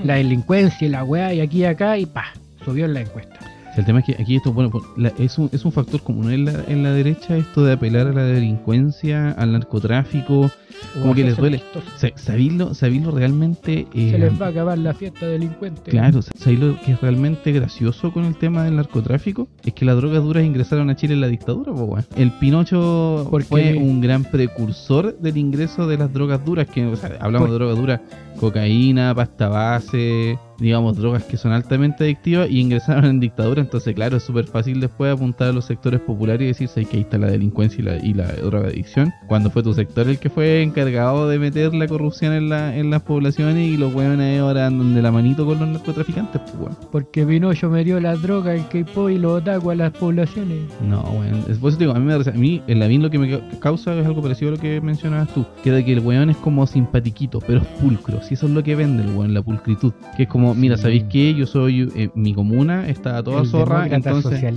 la 0.03 0.15
delincuencia 0.15 0.87
y 0.87 0.91
la 0.91 1.03
weá 1.03 1.33
y 1.33 1.41
aquí 1.41 1.61
y 1.61 1.65
acá 1.65 1.97
y 1.97 2.05
pa, 2.05 2.25
subió 2.63 2.85
en 2.85 2.93
la 2.93 3.01
encuesta. 3.01 3.35
El 3.77 3.85
tema 3.85 3.99
es 3.99 4.05
que 4.05 4.21
aquí 4.21 4.35
esto, 4.35 4.51
bueno, 4.53 4.69
pues, 4.69 4.83
la- 4.97 5.13
es, 5.17 5.37
un, 5.39 5.49
es 5.53 5.65
un 5.65 5.71
factor 5.71 6.01
común 6.03 6.31
en 6.31 6.45
la, 6.45 6.53
en 6.67 6.83
la 6.83 6.91
derecha 6.91 7.35
esto 7.37 7.63
de 7.63 7.73
apelar 7.73 8.05
a 8.07 8.11
la 8.13 8.23
delincuencia, 8.23 9.31
al 9.31 9.53
narcotráfico. 9.53 10.51
Como 10.93 11.13
que 11.15 11.23
les 11.23 11.37
duele. 11.37 11.59
chistoso. 11.59 11.85
Sa- 11.97 12.11
¿Sabéislo, 12.15 12.73
sabéislo 12.73 13.11
realmente? 13.11 13.87
eh, 13.93 14.11
Se 14.11 14.17
les 14.17 14.41
va 14.41 14.47
a 14.47 14.49
acabar 14.49 14.77
la 14.77 14.93
fiesta 14.93 15.25
delincuente. 15.27 15.91
Claro, 15.91 16.21
¿sabéis 16.21 16.59
lo 16.59 16.79
que 16.81 16.93
es 16.93 17.01
realmente 17.01 17.51
gracioso 17.51 18.11
con 18.11 18.25
el 18.25 18.35
tema 18.35 18.63
del 18.63 18.75
narcotráfico? 18.75 19.47
Es 19.65 19.73
que 19.73 19.85
las 19.85 19.95
drogas 19.97 20.23
duras 20.23 20.43
ingresaron 20.43 20.89
a 20.89 20.95
Chile 20.95 21.13
en 21.13 21.21
la 21.21 21.27
dictadura, 21.27 21.73
po, 21.73 21.83
weón. 21.83 22.05
El 22.15 22.31
Pinocho 22.31 23.27
¿Por 23.29 23.43
fue 23.43 23.75
un 23.75 24.01
gran 24.01 24.23
precursor 24.23 25.17
del 25.19 25.37
ingreso 25.37 25.87
de 25.87 25.97
las 25.97 26.11
drogas 26.13 26.43
duras, 26.45 26.67
que 26.67 26.85
o 26.85 26.95
sea, 26.95 27.17
hablamos 27.19 27.47
Por- 27.47 27.51
de 27.51 27.55
drogas 27.65 27.77
duras, 27.77 28.01
cocaína, 28.39 29.13
pasta 29.13 29.47
base, 29.49 30.37
digamos, 30.59 30.97
drogas 30.97 31.23
que 31.23 31.37
son 31.37 31.51
altamente 31.51 32.03
adictivas 32.03 32.49
y 32.49 32.59
ingresaron 32.59 33.05
en 33.05 33.19
dictadura, 33.19 33.61
entonces 33.61 33.93
claro, 33.93 34.17
es 34.17 34.23
súper 34.23 34.45
fácil 34.45 34.79
después 34.79 35.13
apuntar 35.13 35.49
a 35.49 35.51
los 35.53 35.65
sectores 35.65 35.99
populares 36.01 36.41
y 36.41 36.47
decirse 36.47 36.85
que 36.85 36.97
ahí 36.97 37.01
está 37.03 37.17
la 37.17 37.27
delincuencia 37.27 37.79
y 37.79 37.83
la, 37.83 38.05
y 38.05 38.13
la 38.13 38.27
drogadicción, 38.33 39.13
cuando 39.27 39.49
fue 39.51 39.61
tu 39.63 39.73
sector 39.73 40.07
el 40.09 40.19
que 40.19 40.29
fue 40.29 40.58
encargado 40.63 41.27
de 41.29 41.39
meter 41.39 41.73
la 41.73 41.87
corrupción 41.87 42.33
en, 42.33 42.49
la, 42.49 42.75
en 42.75 42.89
las 42.89 43.01
poblaciones 43.01 43.57
y 43.67 43.77
los 43.77 43.93
hueones 43.93 44.39
ahora 44.39 44.67
andan 44.67 44.93
de 44.95 45.01
la 45.01 45.11
manito 45.11 45.45
con 45.45 45.59
los 45.59 45.67
narcotraficantes, 45.67 46.41
pues 46.41 46.55
weón. 46.59 46.77
Porque 46.91 47.25
Pinocho 47.25 47.69
me 47.69 47.83
dio 47.83 47.99
la 47.99 48.15
droga, 48.15 48.53
el 48.53 48.67
K-pop 48.67 49.09
y 49.09 49.17
los 49.17 49.41
otaku 49.41 49.71
a 49.71 49.75
las 49.75 49.91
poblaciones. 49.91 50.59
No, 50.87 51.01
bueno, 51.03 51.37
eso 51.47 51.69
te 51.77 51.83
digo, 51.85 51.93
a 51.95 51.99
mí 51.99 52.11
a 52.13 52.31
mí 52.31 52.61
el 52.67 52.79
Lavín 52.79 53.01
lo 53.01 53.09
que 53.09 53.19
me 53.19 53.29
ca- 53.29 53.59
causa 53.59 53.93
es 53.97 54.05
algo 54.05 54.21
parecido 54.21 54.51
a 54.51 54.55
lo 54.55 54.61
que 54.61 54.79
mencionabas 54.81 55.33
tú, 55.33 55.45
que 55.63 55.71
de 55.71 55.83
que 55.85 55.93
el 55.93 55.99
weón 55.99 56.29
es 56.29 56.37
como 56.37 56.65
simpatiquito, 56.67 57.39
pero 57.45 57.61
es 57.61 57.67
pulcro, 57.81 58.21
si 58.21 58.33
eso 58.35 58.45
es 58.47 58.51
lo 58.53 58.63
que 58.63 58.75
vende 58.75 59.03
el 59.03 59.09
weón, 59.15 59.33
la 59.33 59.41
pulcritud, 59.41 59.93
que 60.17 60.23
es 60.23 60.29
como, 60.29 60.53
mira, 60.55 60.75
Sí. 60.77 60.83
¿sabéis 60.83 61.03
qué? 61.11 61.33
Yo 61.33 61.45
soy, 61.45 61.91
eh, 61.95 62.09
mi 62.15 62.33
comuna 62.33 62.87
está 62.89 63.21
toda 63.23 63.41
el 63.41 63.47
zorra, 63.47 63.87
entonces, 63.87 64.31
social. 64.33 64.55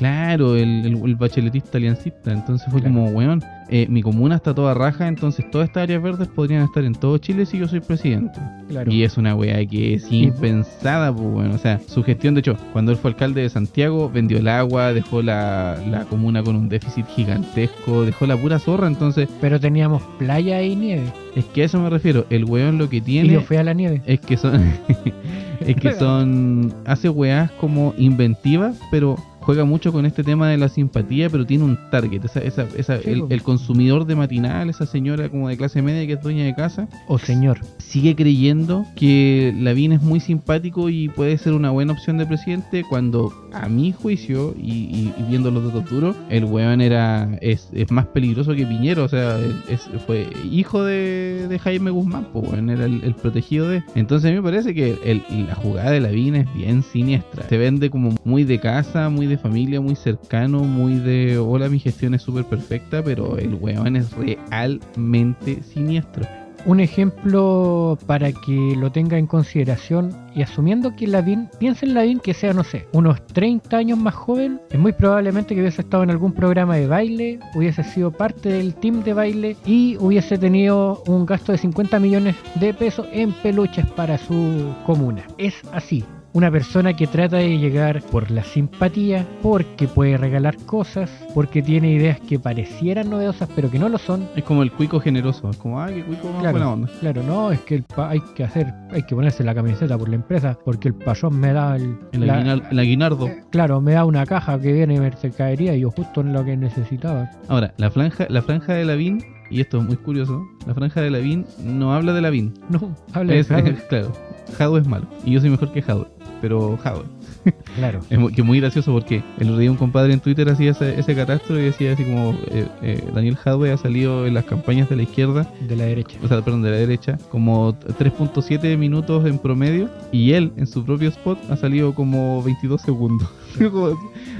Claro, 0.00 0.56
el, 0.56 0.86
el, 0.86 0.96
el 1.04 1.14
bacheletista 1.16 1.78
aliancista, 1.78 2.32
entonces 2.32 2.66
fue 2.72 2.80
Claro. 2.80 2.94
como, 2.96 3.10
weón, 3.10 3.42
eh, 3.68 3.86
mi 3.88 4.02
comuna 4.02 4.34
está 4.36 4.52
toda 4.54 4.74
raja, 4.74 5.06
entonces 5.06 5.48
todas 5.50 5.68
estas 5.68 5.82
áreas 5.84 6.02
verdes 6.02 6.26
podrían 6.26 6.62
estar 6.64 6.82
en 6.84 6.94
todo 6.94 7.18
Chile 7.18 7.46
si 7.46 7.58
yo 7.58 7.68
soy 7.68 7.78
presidente. 7.80 8.40
Claro. 8.68 8.90
Y 8.90 9.04
es 9.04 9.16
una 9.16 9.36
weá 9.36 9.64
que 9.66 9.94
es 9.94 10.10
Y- 10.10 10.24
impensada, 10.24 11.14
pues 11.14 11.28
bueno. 11.28 11.54
O 11.54 11.58
sea, 11.58 11.78
su 11.86 12.02
gestión, 12.02 12.34
de 12.34 12.40
hecho, 12.40 12.56
cuando 12.72 12.90
él 12.92 12.98
fue 12.98 13.10
alcalde 13.10 13.42
de 13.42 13.48
Santiago, 13.50 14.10
vendió 14.10 14.38
el 14.38 14.48
agua, 14.48 14.92
dejó 14.92 15.22
la, 15.22 15.76
la 15.88 16.04
comuna 16.06 16.42
con 16.42 16.56
un 16.56 16.68
déficit 16.68 17.06
gigantesco, 17.06 18.04
dejó 18.04 18.26
la 18.26 18.36
pura 18.36 18.58
zorra. 18.58 18.86
Entonces, 18.88 19.28
Pero 19.40 19.60
teníamos 19.60 20.02
playa 20.18 20.62
y 20.62 20.74
nieve. 20.76 21.12
es 21.36 21.44
que 21.44 21.62
a 21.62 21.64
eso 21.66 21.78
me 21.80 21.90
refiero. 21.90 22.26
El 22.30 22.44
weón 22.46 22.78
lo 22.78 22.88
que 22.88 22.96
Y 22.96 23.00
tiene 23.02 23.32
yo 23.34 23.40
fui 23.42 23.56
a 23.56 23.62
la 23.62 23.74
nieve. 23.74 24.02
es 24.06 24.18
que 24.20 24.36
son. 24.36 24.60
es 25.60 25.76
que 25.76 25.92
son. 25.98 26.74
Hace 26.86 27.08
weás 27.08 27.50
como 27.52 27.94
inventivas, 27.98 28.78
pero 28.90 29.16
juega 29.50 29.64
mucho 29.64 29.92
con 29.92 30.06
este 30.06 30.22
tema 30.22 30.48
de 30.48 30.56
la 30.56 30.68
simpatía, 30.68 31.28
pero 31.28 31.44
tiene 31.44 31.64
un 31.64 31.76
target. 31.90 32.24
Esa, 32.24 32.38
esa, 32.40 32.66
esa, 32.76 32.98
Sí, 33.00 33.10
el, 33.10 33.24
el 33.30 33.42
consumidor 33.42 34.06
de 34.06 34.14
matinal, 34.14 34.70
esa 34.70 34.86
señora 34.86 35.28
como 35.28 35.48
de 35.48 35.56
clase 35.56 35.82
media 35.82 36.06
que 36.06 36.12
es 36.12 36.22
dueña 36.22 36.44
de 36.44 36.54
casa, 36.54 36.88
O 37.08 37.18
señor. 37.18 37.58
sigue 37.78 38.14
creyendo 38.14 38.86
que 38.94 39.52
Lavín 39.58 39.90
es 39.92 40.02
muy 40.02 40.20
simpático 40.20 40.88
y 40.88 41.08
puede 41.08 41.36
ser 41.38 41.52
una 41.54 41.70
buena 41.70 41.92
opción 41.94 42.16
de 42.18 42.26
presidente 42.26 42.84
cuando 42.88 43.32
a 43.52 43.68
mi 43.68 43.90
juicio 43.92 44.54
y, 44.56 44.70
y- 44.70 45.12
y 45.18 45.22
viendo 45.28 45.50
los 45.50 45.64
datos 45.64 45.90
duros 45.90 46.14
el 46.28 46.44
weón 46.44 46.80
era 46.80 47.36
es, 47.40 47.68
es 47.72 47.90
más 47.90 48.06
peligroso 48.06 48.54
que 48.54 48.64
Piñero 48.64 49.02
o 49.04 49.08
sea 49.08 49.38
es, 49.68 49.88
fue 50.06 50.28
hijo 50.52 50.84
de, 50.84 51.46
de 51.48 51.58
Jaime 51.58 51.90
Guzmán 51.90 52.28
pues 52.32 52.48
weón 52.48 52.70
era 52.70 52.84
el, 52.84 53.02
el 53.02 53.14
protegido 53.16 53.68
de 53.68 53.82
entonces 53.96 54.28
a 54.28 54.30
mí 54.32 54.36
me 54.40 54.42
parece 54.44 54.72
que 54.72 54.96
el- 55.04 55.22
la 55.48 55.56
jugada 55.56 55.90
de 55.90 55.98
Lavín 56.00 56.36
es 56.36 56.46
bien 56.54 56.84
siniestra 56.84 57.48
se 57.48 57.58
vende 57.58 57.90
como 57.90 58.14
muy 58.24 58.44
de 58.44 58.60
casa 58.60 59.08
muy 59.08 59.26
de 59.26 59.36
familia 59.40 59.80
muy 59.80 59.96
cercano 59.96 60.60
muy 60.60 60.96
de 60.96 61.38
hola 61.38 61.68
mi 61.68 61.78
gestión 61.78 62.14
es 62.14 62.22
súper 62.22 62.44
perfecta 62.44 63.02
pero 63.02 63.38
el 63.38 63.54
weón 63.54 63.96
es 63.96 64.10
realmente 64.12 65.62
siniestro 65.62 66.26
Un 66.66 66.80
ejemplo 66.80 67.98
para 68.06 68.32
que 68.32 68.74
lo 68.76 68.92
tenga 68.92 69.16
en 69.16 69.26
consideración 69.26 70.14
y 70.34 70.42
asumiendo 70.42 70.94
que 70.94 71.06
Lavín, 71.06 71.48
piensa 71.58 71.86
en 71.86 71.94
Lavín 71.94 72.20
que 72.20 72.34
sea, 72.34 72.52
no 72.52 72.64
sé, 72.64 72.86
unos 72.92 73.24
30 73.26 73.76
años 73.76 73.98
más 73.98 74.14
joven, 74.14 74.60
es 74.70 74.78
muy 74.78 74.92
probablemente 74.92 75.54
que 75.54 75.62
hubiese 75.62 75.80
estado 75.82 76.02
en 76.02 76.10
algún 76.10 76.32
programa 76.32 76.76
de 76.76 76.86
baile, 76.86 77.40
hubiese 77.54 77.82
sido 77.82 78.10
parte 78.10 78.50
del 78.50 78.74
team 78.74 79.02
de 79.02 79.14
baile 79.14 79.56
y 79.64 79.96
hubiese 79.98 80.36
tenido 80.38 81.02
un 81.06 81.24
gasto 81.24 81.52
de 81.52 81.58
50 81.58 81.98
millones 81.98 82.36
de 82.56 82.74
pesos 82.74 83.06
en 83.12 83.32
peluches 83.32 83.86
para 83.92 84.18
su 84.18 84.74
comuna. 84.84 85.24
Es 85.38 85.54
así. 85.72 86.04
Una 86.32 86.48
persona 86.50 86.94
que 86.94 87.08
trata 87.08 87.38
de 87.38 87.58
llegar 87.58 88.02
por 88.02 88.30
la 88.30 88.44
simpatía, 88.44 89.26
porque 89.42 89.88
puede 89.88 90.16
regalar 90.16 90.56
cosas, 90.64 91.10
porque 91.34 91.60
tiene 91.60 91.90
ideas 91.92 92.20
que 92.20 92.38
parecieran 92.38 93.10
novedosas 93.10 93.48
pero 93.56 93.68
que 93.68 93.78
no 93.80 93.88
lo 93.88 93.98
son, 93.98 94.28
es 94.36 94.44
como 94.44 94.62
el 94.62 94.70
cuico 94.70 95.00
generoso 95.00 95.50
es 95.50 95.56
como 95.56 95.80
ay 95.82 95.94
que 95.96 96.04
cuico 96.04 96.30
más 96.32 96.50
buena 96.52 96.70
onda 96.72 96.88
Claro, 97.00 97.22
no, 97.24 97.50
es 97.50 97.60
que 97.62 97.74
el 97.76 97.82
pa- 97.82 98.10
hay 98.10 98.20
que 98.36 98.44
hacer, 98.44 98.72
hay 98.92 99.02
que 99.02 99.14
ponerse 99.16 99.42
la 99.42 99.54
camiseta 99.54 99.98
por 99.98 100.08
la 100.08 100.14
empresa, 100.16 100.56
porque 100.64 100.88
el 100.88 100.94
patrón 100.94 101.38
me 101.40 101.52
da 101.52 101.74
el, 101.76 101.96
el, 102.12 102.26
la- 102.26 102.52
el 102.70 102.78
aguinardo 102.78 103.26
eh, 103.26 103.42
claro, 103.50 103.80
me 103.80 103.92
da 103.92 104.04
una 104.04 104.24
caja 104.24 104.58
que 104.60 104.72
viene 104.72 104.94
de 104.94 105.00
mercadería 105.00 105.74
y 105.74 105.80
yo 105.80 105.90
justo 105.90 106.20
en 106.20 106.32
lo 106.32 106.44
que 106.44 106.56
necesitaba. 106.56 107.28
Ahora, 107.48 107.74
la 107.76 107.90
franja, 107.90 108.26
la 108.28 108.42
franja 108.42 108.74
de 108.74 108.84
Lavín, 108.84 109.24
y 109.50 109.60
esto 109.60 109.78
es 109.78 109.84
muy 109.84 109.96
curioso, 109.96 110.44
la 110.66 110.74
franja 110.74 111.00
de 111.00 111.10
Lavín 111.10 111.44
no 111.64 111.92
habla 111.92 112.12
de 112.12 112.20
Lavín. 112.20 112.54
No, 112.68 112.94
habla 113.12 113.32
de 113.34 113.42
Jadwe. 113.44 113.74
claro, 113.88 114.12
Jadwe 114.56 114.80
es 114.80 114.86
malo. 114.86 115.06
Y 115.24 115.32
yo 115.32 115.40
soy 115.40 115.50
mejor 115.50 115.72
que 115.72 115.82
Jadwe. 115.82 116.06
Pero 116.40 116.76
Jadwe. 116.78 117.04
claro. 117.76 118.00
Es 118.10 118.18
muy, 118.18 118.32
que 118.32 118.42
muy 118.42 118.60
gracioso 118.60 118.92
porque 118.92 119.22
el 119.38 119.48
otro 119.48 119.58
día 119.58 119.70
un 119.70 119.76
compadre 119.76 120.12
en 120.12 120.20
Twitter 120.20 120.48
hacía 120.50 120.72
ese, 120.72 120.98
ese 121.00 121.14
catastro 121.14 121.58
y 121.58 121.62
decía 121.62 121.92
así 121.92 122.04
como 122.04 122.32
eh, 122.50 122.66
eh, 122.82 123.04
Daniel 123.14 123.36
Jadwe 123.36 123.72
ha 123.72 123.76
salido 123.78 124.26
en 124.26 124.34
las 124.34 124.44
campañas 124.44 124.88
de 124.90 124.96
la 124.96 125.02
izquierda, 125.02 125.50
De 125.66 125.76
la 125.76 125.84
derecha. 125.84 126.18
o 126.22 126.28
sea, 126.28 126.42
perdón, 126.42 126.62
de 126.62 126.70
la 126.70 126.76
derecha, 126.76 127.18
como 127.30 127.74
3.7 127.78 128.76
minutos 128.76 129.24
en 129.26 129.38
promedio 129.38 129.88
y 130.12 130.32
él 130.32 130.52
en 130.56 130.66
su 130.66 130.84
propio 130.84 131.08
spot 131.08 131.38
ha 131.50 131.56
salido 131.56 131.94
como 131.94 132.42
22 132.42 132.80
segundos. 132.82 133.28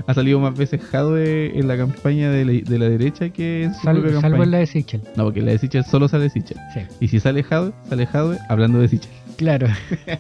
Ha 0.06 0.14
salido 0.14 0.38
más 0.40 0.56
veces 0.56 0.80
Jadwe 0.82 1.58
en 1.58 1.68
la 1.68 1.76
campaña 1.76 2.30
de 2.30 2.44
la, 2.44 2.52
de 2.52 2.78
la 2.78 2.88
derecha 2.88 3.30
que 3.30 3.64
en 3.64 3.74
su 3.74 3.80
Sal- 3.82 3.96
propia 4.00 4.12
salvo 4.20 4.22
campaña. 4.22 4.44
en 4.44 4.50
la 4.52 4.58
de 4.58 4.66
Sichel. 4.66 5.00
No, 5.16 5.24
porque 5.24 5.42
la 5.42 5.50
de 5.52 5.58
Sichel 5.58 5.84
solo 5.84 6.08
sale 6.08 6.30
Sichel. 6.30 6.56
Sí, 6.74 6.80
Y 7.00 7.08
si 7.08 7.20
sale 7.20 7.42
Jadwe, 7.42 7.72
sale 7.88 8.06
Jadwe 8.06 8.38
hablando 8.48 8.78
de 8.78 8.88
Sichel. 8.88 9.10
claro. 9.36 9.66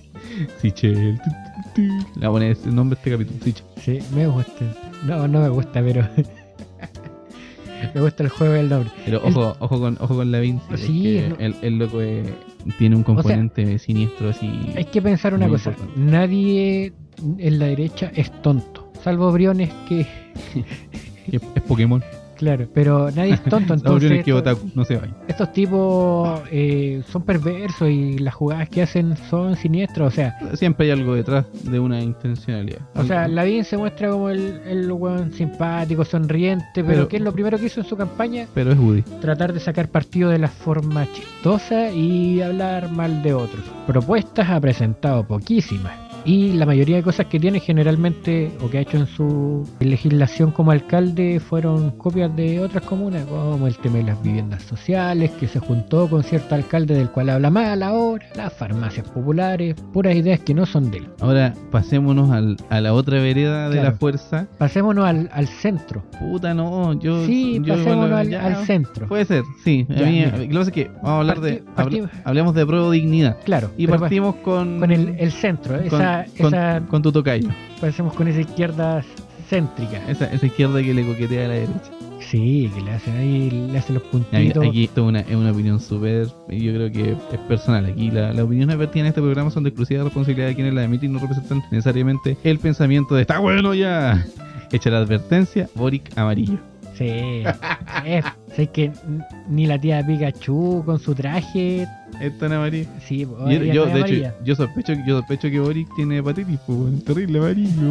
Sichel. 0.60 1.18
Tu. 1.88 2.20
Le 2.20 2.26
voy 2.26 2.26
a 2.26 2.30
poner 2.30 2.52
ese 2.52 2.70
nombre 2.70 2.96
a 2.96 2.98
este 2.98 3.10
capítulo, 3.10 3.38
Sichel. 3.44 3.64
Sí, 4.02 4.14
me 4.14 4.26
gusta. 4.26 4.64
No, 5.06 5.26
no 5.28 5.40
me 5.40 5.48
gusta, 5.48 5.82
pero. 5.82 6.06
me 7.94 8.00
gusta 8.00 8.22
el 8.22 8.28
juego 8.28 8.52
del 8.54 8.68
nombre. 8.68 8.90
Pero 9.04 9.22
El- 9.24 9.32
ojo, 9.36 9.56
ojo 9.60 9.80
con, 9.80 9.96
ojo 10.00 10.14
con 10.16 10.30
Lavin. 10.32 10.60
Sí, 10.68 10.74
es 10.74 10.80
Sí, 10.80 11.02
que 11.02 11.28
no- 11.28 11.36
el, 11.38 11.54
el 11.62 11.78
loco 11.78 12.00
es- 12.00 12.28
tiene 12.78 12.96
un 12.96 13.02
componente 13.02 13.78
siniestro 13.78 14.30
así. 14.30 14.50
Hay 14.76 14.84
que 14.84 15.00
pensar 15.00 15.32
una 15.34 15.48
cosa: 15.48 15.70
importante. 15.70 16.00
nadie 16.00 16.92
en 17.38 17.58
la 17.58 17.66
derecha 17.66 18.10
es 18.14 18.30
tonto. 18.42 18.92
Salvo 19.02 19.30
Briones 19.32 19.70
que. 19.88 20.06
Es 21.32 21.40
Pokémon. 21.68 22.02
Claro, 22.40 22.66
pero 22.72 23.10
nadie 23.10 23.34
es 23.34 23.44
tonto. 23.44 23.74
Entonces, 23.74 23.92
opción 23.92 24.12
es 24.14 24.24
que 24.24 24.30
esto- 24.30 24.40
Otaku, 24.50 24.70
no 24.74 24.84
se 24.86 24.98
estos 25.28 25.52
tipos 25.52 26.40
eh, 26.50 27.02
son 27.12 27.22
perversos 27.22 27.90
y 27.90 28.16
las 28.18 28.32
jugadas 28.34 28.70
que 28.70 28.80
hacen 28.80 29.14
son 29.28 29.56
siniestras. 29.56 30.08
O 30.08 30.10
sea, 30.10 30.38
Siempre 30.54 30.86
hay 30.86 30.92
algo 30.92 31.14
detrás 31.14 31.44
de 31.64 31.78
una 31.78 32.00
intencionalidad. 32.00 32.80
o 32.94 33.04
sea, 33.04 33.28
Lavín 33.28 33.62
se 33.64 33.76
muestra 33.76 34.10
como 34.10 34.30
el, 34.30 34.58
el 34.66 34.90
weón 34.90 35.32
simpático, 35.34 36.02
sonriente, 36.06 36.64
pero, 36.76 36.86
Pero- 36.86 37.08
¿qué 37.08 37.16
es 37.18 37.22
lo 37.22 37.32
primero 37.32 37.58
que 37.58 37.66
hizo 37.66 37.80
en 37.80 37.86
su 37.86 37.96
campaña? 37.96 38.46
Pero 38.54 38.72
es 38.72 38.78
Woody. 38.78 39.02
Tratar 39.20 39.52
de 39.52 39.60
sacar 39.60 39.88
partido 39.88 40.30
de 40.30 40.38
la 40.38 40.48
forma 40.48 41.06
chistosa 41.12 41.90
y 41.90 42.40
hablar 42.40 42.90
mal 42.90 43.22
de 43.22 43.34
otros. 43.34 43.62
Propuestas 43.86 44.48
ha 44.48 44.58
presentado 44.58 45.24
poquísimas. 45.26 45.92
Y 46.24 46.52
la 46.52 46.66
mayoría 46.66 46.96
de 46.96 47.02
cosas 47.02 47.26
que 47.26 47.40
tiene 47.40 47.60
generalmente 47.60 48.52
o 48.62 48.68
que 48.70 48.78
ha 48.78 48.80
hecho 48.82 48.98
en 48.98 49.06
su 49.06 49.66
legislación 49.80 50.50
como 50.50 50.70
alcalde 50.70 51.40
fueron 51.40 51.90
copias 51.92 52.34
de 52.36 52.60
otras 52.60 52.84
comunas, 52.84 53.24
como 53.24 53.66
el 53.66 53.76
tema 53.78 53.96
de 53.98 54.04
las 54.04 54.22
viviendas 54.22 54.62
sociales, 54.62 55.30
que 55.40 55.48
se 55.48 55.58
juntó 55.58 56.08
con 56.08 56.22
cierto 56.22 56.54
alcalde 56.54 56.94
del 56.94 57.10
cual 57.10 57.30
habla 57.30 57.50
mal 57.50 57.82
ahora, 57.82 58.26
las 58.36 58.52
farmacias 58.52 59.08
populares, 59.08 59.74
puras 59.92 60.14
ideas 60.14 60.40
que 60.40 60.54
no 60.54 60.66
son 60.66 60.90
de 60.90 60.98
él. 60.98 61.08
Ahora 61.20 61.54
pasémonos 61.70 62.30
al- 62.30 62.56
a 62.68 62.80
la 62.80 62.92
otra 62.92 63.20
vereda 63.20 63.68
de 63.68 63.76
Claro. 63.76 63.90
la 63.90 63.96
fuerza. 63.96 64.46
Pasémonos 64.58 65.04
al, 65.06 65.30
al 65.32 65.46
centro. 65.48 66.02
Puta, 66.18 66.52
no, 66.54 66.98
yo. 67.00 67.24
Sí, 67.26 67.60
yo 67.62 67.74
pasémonos 67.74 68.00
bueno, 68.10 68.16
al, 68.16 68.28
ya, 68.28 68.44
al 68.46 68.56
centro. 68.66 69.08
Puede 69.08 69.24
ser, 69.24 69.42
sí. 69.64 69.86
A 69.90 69.94
Ya, 69.94 70.06
mí, 70.06 70.12
mira. 70.12 70.36
lo 70.36 70.38
que 70.42 70.48
pasa 70.48 70.60
es 70.62 70.72
que 70.72 70.90
vamos 70.96 71.08
a 71.10 71.18
hablar 71.18 71.40
de. 71.40 71.62
Parti- 71.62 71.66
habl- 71.66 71.74
partimos- 72.02 72.10
hablemos 72.24 72.54
de 72.54 72.66
prueba 72.66 72.90
dignidad. 72.90 73.36
Claro. 73.44 73.70
Y 73.76 73.86
partimos 73.86 74.36
con. 74.36 74.78
con 74.80 74.90
el, 74.90 75.16
el 75.18 75.32
centro, 75.32 75.76
con, 75.76 75.86
esa, 75.86 76.09
con- 76.38 76.46
esa 76.54 76.82
con 76.88 77.02
tu 77.02 77.12
tocayo. 77.12 77.48
Pasemos 77.80 78.14
con 78.14 78.28
esa 78.28 78.40
izquierda 78.40 79.02
céntrica. 79.48 79.98
Esa, 80.08 80.26
esa 80.32 80.46
izquierda 80.46 80.82
que 80.82 80.94
le 80.94 81.04
coquetea 81.06 81.44
a 81.44 81.48
la 81.48 81.54
derecha. 81.54 81.90
Sí, 82.20 82.70
que 82.74 82.82
le 82.82 82.92
hacen 82.92 83.16
ahí, 83.16 83.50
le 83.72 83.78
hacen 83.78 83.94
los 83.94 84.04
puntitos. 84.04 84.64
aquí 84.66 84.84
esto 84.84 85.00
es 85.02 85.08
una, 85.08 85.20
es 85.20 85.34
una 85.34 85.50
opinión 85.52 85.80
súper, 85.80 86.26
yo 86.48 86.72
creo 86.74 86.92
que 86.92 87.12
es 87.32 87.38
personal. 87.48 87.86
Aquí 87.86 88.10
la- 88.10 88.32
las 88.32 88.44
opiniones 88.44 88.76
vertidas 88.76 89.04
en 89.04 89.06
este 89.06 89.20
programa 89.22 89.50
son 89.50 89.62
de 89.64 89.70
exclusiva 89.70 90.04
responsabilidad 90.04 90.48
de 90.48 90.54
quienes 90.54 90.74
la 90.74 90.84
emiten 90.84 91.10
y 91.10 91.12
no 91.14 91.18
representan 91.18 91.62
necesariamente 91.70 92.36
el 92.44 92.58
pensamiento 92.58 93.14
de 93.14 93.22
¡Está 93.22 93.38
bueno 93.38 93.74
ya! 93.74 94.24
Echa 94.70 94.90
la 94.90 94.98
advertencia, 94.98 95.68
Boric 95.74 96.16
amarillo. 96.16 96.58
Sí. 96.96 97.08
es, 98.04 98.24
es 98.62 98.68
que 98.70 98.90
ni 99.48 99.66
la 99.66 99.78
tía 99.78 100.04
Pikachu 100.06 100.82
con 100.84 100.98
su 100.98 101.14
traje. 101.14 101.86
En 102.20 102.52
amarillo. 102.52 102.88
Sí, 103.06 103.20
Yo, 103.20 103.48
yo, 103.48 103.86
es 103.86 103.92
de 103.94 103.98
amarilla. 104.00 104.28
hecho, 104.30 104.36
yo 104.44 104.54
sospecho, 104.56 104.92
yo 105.06 105.18
sospecho 105.18 105.48
que 105.48 105.60
Boric 105.60 105.88
tiene 105.94 106.18
hepatitis, 106.18 106.58
pues, 106.66 107.04
terrible 107.04 107.38
amarillo. 107.38 107.82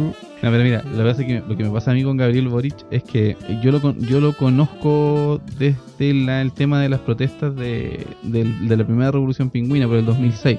No, 0.42 0.50
pero 0.50 0.62
mira, 0.62 0.82
lo 0.82 0.98
que, 0.98 1.04
pasa 1.10 1.20
es 1.22 1.26
que, 1.26 1.42
lo 1.46 1.56
que 1.56 1.64
me 1.64 1.70
pasa 1.70 1.90
a 1.90 1.94
mí 1.94 2.02
con 2.04 2.16
Gabriel 2.18 2.48
Boric 2.48 2.74
es 2.90 3.02
que 3.02 3.36
yo 3.62 3.72
lo, 3.72 3.96
yo 3.98 4.20
lo 4.20 4.34
conozco 4.36 5.40
desde 5.58 6.14
la- 6.14 6.42
el 6.42 6.52
tema 6.52 6.80
de 6.80 6.88
las 6.90 7.00
protestas 7.00 7.56
de, 7.56 8.06
del- 8.22 8.68
de 8.68 8.76
la 8.76 8.84
primera 8.84 9.10
revolución 9.10 9.50
pingüina 9.50 9.86
por 9.86 9.96
el 9.96 10.04
2006. 10.06 10.58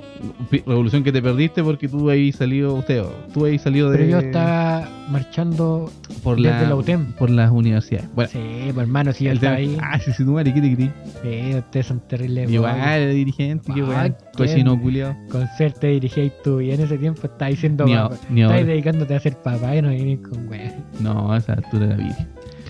Pi- 0.50 0.64
Revolución 0.66 1.04
que 1.04 1.12
te 1.12 1.22
perdiste 1.22 1.64
porque 1.64 1.88
tú 1.88 2.10
ahí 2.10 2.32
salido, 2.32 2.76
usted, 2.76 3.04
tú 3.34 3.46
ahí 3.46 3.58
salido 3.60 3.90
de... 3.92 3.98
Pero 4.00 4.10
yo 4.10 4.20
estaba 4.20 4.90
marchando 5.10 5.92
por 6.24 6.38
desde 6.38 6.50
la, 6.64 6.70
la 6.70 6.76
UTEM. 6.76 7.14
por 7.14 7.30
las 7.30 7.52
universidades. 7.52 8.08
Bueno, 8.16 8.30
Sí, 8.32 8.40
pues 8.74 8.78
hermano, 8.78 9.14
si 9.14 9.26
yo 9.26 9.32
el 9.32 9.38
estaba 9.38 9.58
tema- 9.58 9.72
ahí. 9.72 9.78
Ah, 9.82 10.00
tu 10.18 10.32
madre, 10.32 10.54
¿qué 10.54 10.62
te 10.62 10.76
creí? 10.76 10.92
Sí, 11.22 11.56
ustedes 11.56 11.86
son 11.86 12.00
terribles. 12.08 12.50
Igual, 12.50 13.12
dirigente, 13.14 13.72
qué 13.74 13.84
weón. 13.84 14.16
Cochino 14.36 14.80
culiado. 14.80 15.16
Con 15.30 15.48
ser 15.58 15.74
te 15.74 15.88
dirigías 15.88 16.32
tú 16.44 16.62
y 16.62 16.72
en 16.72 16.82
ese 16.82 16.98
tiempo 16.98 17.22
estabas 17.24 17.52
diciendo 17.52 17.86
Ni, 17.86 17.96
papá. 17.96 18.18
ni 18.30 18.44
ahora. 18.44 18.64
Dedicándote 18.64 19.16
a 19.16 19.20
ser 19.20 19.36
papá 19.38 19.76
y 19.76 19.82
no 19.82 19.90
venís 19.90 20.20
con 20.20 20.48
weón. 20.48 20.74
No, 21.00 21.32
a 21.32 21.38
esa 21.38 21.54
altura 21.54 21.86
era 21.86 21.96
Viri. 21.96 22.16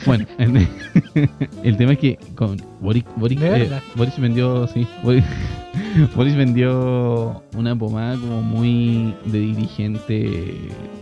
Bueno, 0.05 0.25
el 1.63 1.77
tema 1.77 1.93
es 1.93 1.99
que 1.99 2.17
con 2.35 2.57
Boric, 2.79 3.05
Boric, 3.17 3.39
¿De 3.39 3.63
eh? 3.63 3.69
Boric 3.95 4.17
vendió, 4.17 4.67
sí, 4.67 4.87
Boric, 5.03 5.23
Boric 6.15 6.35
vendió 6.35 7.43
una 7.55 7.77
pomada 7.77 8.15
como 8.15 8.41
muy 8.41 9.15
de 9.25 9.39
dirigente 9.39 10.55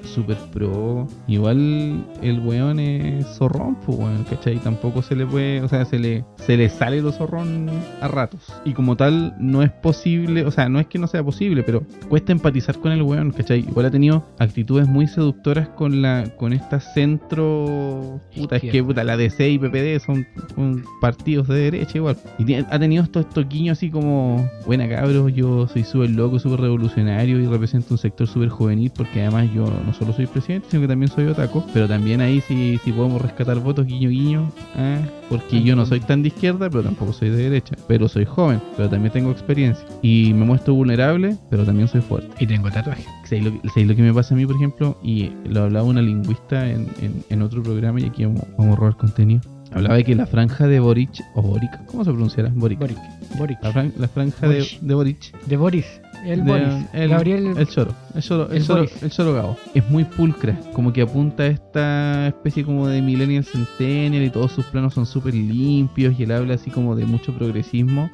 super 0.04 0.38
pro. 0.52 1.08
Igual 1.28 2.06
el 2.22 2.40
weón 2.40 2.80
es 2.80 3.26
zorrón, 3.38 3.76
pues 3.86 3.98
weón, 3.98 4.24
¿cachai? 4.24 4.58
Tampoco 4.58 5.02
se 5.02 5.16
le 5.16 5.26
puede, 5.26 5.62
o 5.62 5.68
sea, 5.68 5.86
se 5.86 6.00
le, 6.00 6.26
se 6.38 6.58
le 6.58 6.70
sale 6.70 7.02
lo 7.02 7.12
zorrón 7.12 7.70
a 8.02 8.08
ratos. 8.08 8.54
Y 8.66 8.74
como 8.74 8.96
tal, 8.96 9.36
no 9.40 9.64
es 9.64 9.72
posible, 9.72 10.46
o 10.46 10.52
sea, 10.52 10.70
no 10.70 10.80
es 10.80 10.88
que 10.88 11.00
no 11.00 11.08
sea 11.08 11.24
posible, 11.24 11.64
pero 11.64 11.84
cuesta 12.08 12.32
empatizar 12.32 12.78
con 12.80 12.92
el 12.92 13.02
weón, 13.02 13.32
¿cachai? 13.32 13.60
Igual 13.60 13.86
ha 13.88 13.92
tenido 13.92 14.26
actitudes 14.40 14.88
muy 14.88 15.08
seductoras 15.08 15.70
con 15.70 16.02
la, 16.02 16.26
con 16.38 16.54
esta 16.54 16.80
centro, 16.80 18.20
puta, 18.36 18.58
es 18.58 18.64
que 18.64 18.84
puta, 18.84 19.04
la 19.04 19.18
DC 19.18 19.50
y 19.50 19.60
PPD 19.60 20.04
son, 20.04 20.28
son 20.56 20.84
partidos 21.02 21.48
de 21.48 21.56
derecha 21.56 21.98
igual. 21.98 22.18
Y 22.38 22.54
ha 22.54 22.80
tenido 22.80 23.04
estos, 23.04 23.26
guiños 23.48 23.78
así 23.78 23.90
como, 23.90 24.50
buena 24.66 24.88
cabros, 24.88 25.34
yo 25.34 25.68
soy 25.68 25.84
súper 25.84 26.10
loco, 26.12 26.40
súper 26.40 26.62
revolucionario 26.62 27.40
y 27.40 27.46
represento 27.48 27.94
un 27.94 27.98
sector 27.98 28.28
súper 28.28 28.50
juvenil 28.50 28.92
porque 28.96 29.22
además 29.22 29.50
yo 29.54 29.66
no 29.86 29.94
solo 29.94 30.14
soy 30.14 30.28
presidente, 30.28 30.68
sino 30.70 30.82
que 30.82 30.88
también 30.88 31.12
soy 31.12 31.26
otaco, 31.26 31.66
pero 31.74 31.88
también 31.88 32.22
ahí 32.22 32.42
sí, 32.42 32.80
sí 32.84 32.92
podemos 32.92 33.22
rescatar 33.22 33.60
votos 33.60 33.86
guiño 33.86 34.10
guiño, 34.10 34.52
¿ah? 34.76 35.00
porque 35.30 35.62
yo 35.64 35.76
no 35.76 35.86
soy 35.86 36.00
tan 36.00 36.22
de 36.22 36.28
izquierda, 36.30 36.70
pero 36.70 36.84
tampoco 36.84 37.14
soy 37.14 37.30
de 37.30 37.38
derecha, 37.38 37.76
pero 37.88 38.08
soy 38.08 38.26
joven, 38.26 38.62
pero 38.78 38.90
también 38.90 39.12
tengo 39.14 39.32
experiencia 39.32 39.86
y 40.02 40.34
me 40.34 40.46
muestro 40.46 40.74
vulnerable, 40.74 41.38
pero 41.50 41.64
también 41.66 41.88
soy 41.88 42.02
fuerte. 42.02 42.30
Y 42.40 42.48
tengo 42.48 42.70
tatuaje. 42.72 43.04
¿Sabéis 43.26 43.46
lo, 43.46 43.52
que- 43.62 43.70
sabéis 43.70 43.88
lo 43.88 43.96
que 43.96 44.02
me 44.02 44.14
pasa 44.14 44.34
a 44.34 44.38
mí, 44.38 44.46
por 44.46 44.56
ejemplo? 44.56 44.98
Y 45.04 45.32
lo 45.46 45.64
hablaba 45.64 45.86
una 45.88 46.02
lingüista 46.02 46.70
en, 46.70 46.88
en- 47.02 47.24
en 47.30 47.42
otro 47.42 47.62
programa 47.64 48.00
y 48.02 48.06
aquí 48.06 48.26
vamos, 48.26 48.44
vamos 48.58 48.74
a 48.74 48.80
robar 48.80 48.98
contenido. 48.98 49.42
Hablaba 49.72 49.96
de 49.96 50.04
que 50.04 50.16
la 50.16 50.26
franja 50.26 50.68
de 50.68 50.80
Boric, 50.80 51.22
o 51.36 51.42
Boric, 51.42 51.86
¿cómo 51.86 52.04
se 52.04 52.12
pronunciará? 52.12 52.50
Boric. 52.54 52.80
Boric. 52.80 52.98
Boric. 53.38 53.60
La, 53.64 53.72
fran- 53.72 53.94
la 53.98 54.08
franja 54.08 54.48
de, 54.48 54.56
Boric. 54.60 54.80
de 54.82 54.96
Boric. 54.96 55.46
De 55.46 55.58
Boris. 55.58 55.86
El 56.26 56.44
de- 56.44 56.52
Boris. 56.52 56.86
el, 56.94 57.10
Gabriel. 57.10 57.54
el 57.58 57.68
choro. 57.68 57.94
El 58.14 58.22
choro, 58.22 58.50
el, 58.52 58.58
el 59.02 59.34
Gabo. 59.34 59.58
Es 59.74 59.90
muy 59.90 60.04
pulcra, 60.04 60.60
como 60.74 60.92
que 60.92 61.02
apunta 61.02 61.44
a 61.44 61.48
esta 61.48 62.28
especie 62.28 62.66
como 62.66 62.88
de 62.88 63.02
millennial 63.02 63.46
centennial 63.46 64.24
y 64.24 64.30
todos 64.30 64.52
sus 64.52 64.66
planos 64.66 64.94
son 64.96 65.06
súper 65.06 65.34
limpios 65.34 66.20
y 66.20 66.24
él 66.24 66.32
habla 66.32 66.56
así 66.56 66.72
como 66.72 66.96
de 66.96 67.06
mucho 67.06 67.34
progresismo. 67.34 68.10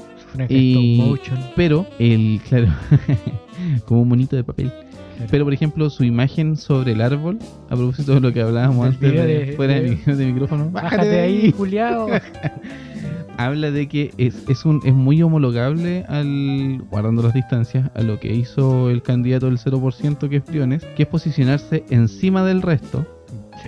y-. 0.49 1.15
Pero 1.55 1.87
el, 1.97 2.41
claro, 2.47 2.67
como 3.85 4.01
un 4.01 4.09
monito 4.09 4.35
de 4.35 4.43
papel. 4.43 4.71
Pero 5.31 5.43
por 5.45 5.53
ejemplo, 5.53 5.89
su 5.89 6.03
imagen 6.03 6.57
sobre 6.57 6.91
el 6.93 7.01
árbol, 7.01 7.39
a 7.69 7.75
propósito 7.75 8.13
de 8.15 8.19
lo 8.19 8.33
que 8.33 8.41
hablábamos 8.41 8.85
antes 8.87 8.99
de, 9.23 9.53
fuera 9.55 9.73
de, 9.75 9.81
de- 9.81 9.89
mi- 10.05 10.13
de 10.15 10.25
micrófono, 10.25 10.69
Bájate 10.71 11.05
de 11.07 11.19
ahí, 11.21 11.51
Juliado. 11.51 12.07
habla 13.37 13.69
de 13.71 13.87
que 13.87 14.11
es, 14.17 14.43
es 14.47 14.63
un 14.65 14.81
es 14.85 14.93
muy 14.93 15.21
homologable 15.21 16.05
al 16.07 16.81
guardando 16.89 17.21
las 17.21 17.33
distancias 17.33 17.89
a 17.93 18.01
lo 18.01 18.19
que 18.19 18.33
hizo 18.33 18.89
el 18.89 19.01
candidato 19.01 19.47
del 19.47 19.57
0% 19.57 20.29
que 20.29 20.37
es 20.37 20.45
Briones, 20.45 20.85
que 20.95 21.03
es 21.03 21.09
posicionarse 21.09 21.83
encima 21.89 22.45
del 22.45 22.61
resto 22.61 23.05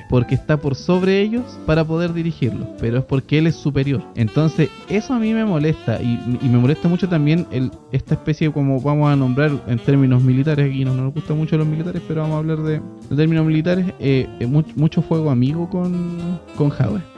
Porque 0.10 0.36
está 0.36 0.58
por 0.58 0.76
sobre 0.76 1.22
ellos 1.22 1.44
para 1.66 1.84
poder 1.84 2.14
dirigirlos, 2.14 2.68
pero 2.80 3.00
es 3.00 3.04
porque 3.06 3.40
él 3.40 3.48
es 3.48 3.56
superior. 3.56 4.02
Entonces, 4.16 4.70
eso 4.90 5.14
a 5.14 5.20
mí 5.20 5.34
me 5.34 5.46
molesta 5.46 6.02
y, 6.02 6.20
me 6.48 6.58
molesta 6.58 6.88
mucho 6.88 7.10
también 7.10 7.46
esta 7.92 8.14
especie 8.16 8.52
como 8.52 8.80
vamos 8.82 9.10
a 9.12 9.16
nombrar 9.16 9.52
en 9.68 9.80
términos 9.80 10.24
militares, 10.24 10.70
aquí 10.70 10.86
no 10.86 10.94
nos 10.94 11.14
gustan 11.14 11.38
mucho 11.38 11.58
los 11.58 11.68
militares, 11.68 12.02
pero 12.08 12.22
vamos 12.22 12.36
a 12.36 12.40
hablar 12.40 12.60
de, 12.60 12.82
términos 13.16 13.46
militares, 13.46 13.86
eh, 14.00 14.28
eh, 14.40 14.46
mu- 14.46 14.64
mucho 14.76 15.02
fuego 15.02 15.30
amigo 15.32 15.70
con, 15.70 16.40
con. 16.56 16.68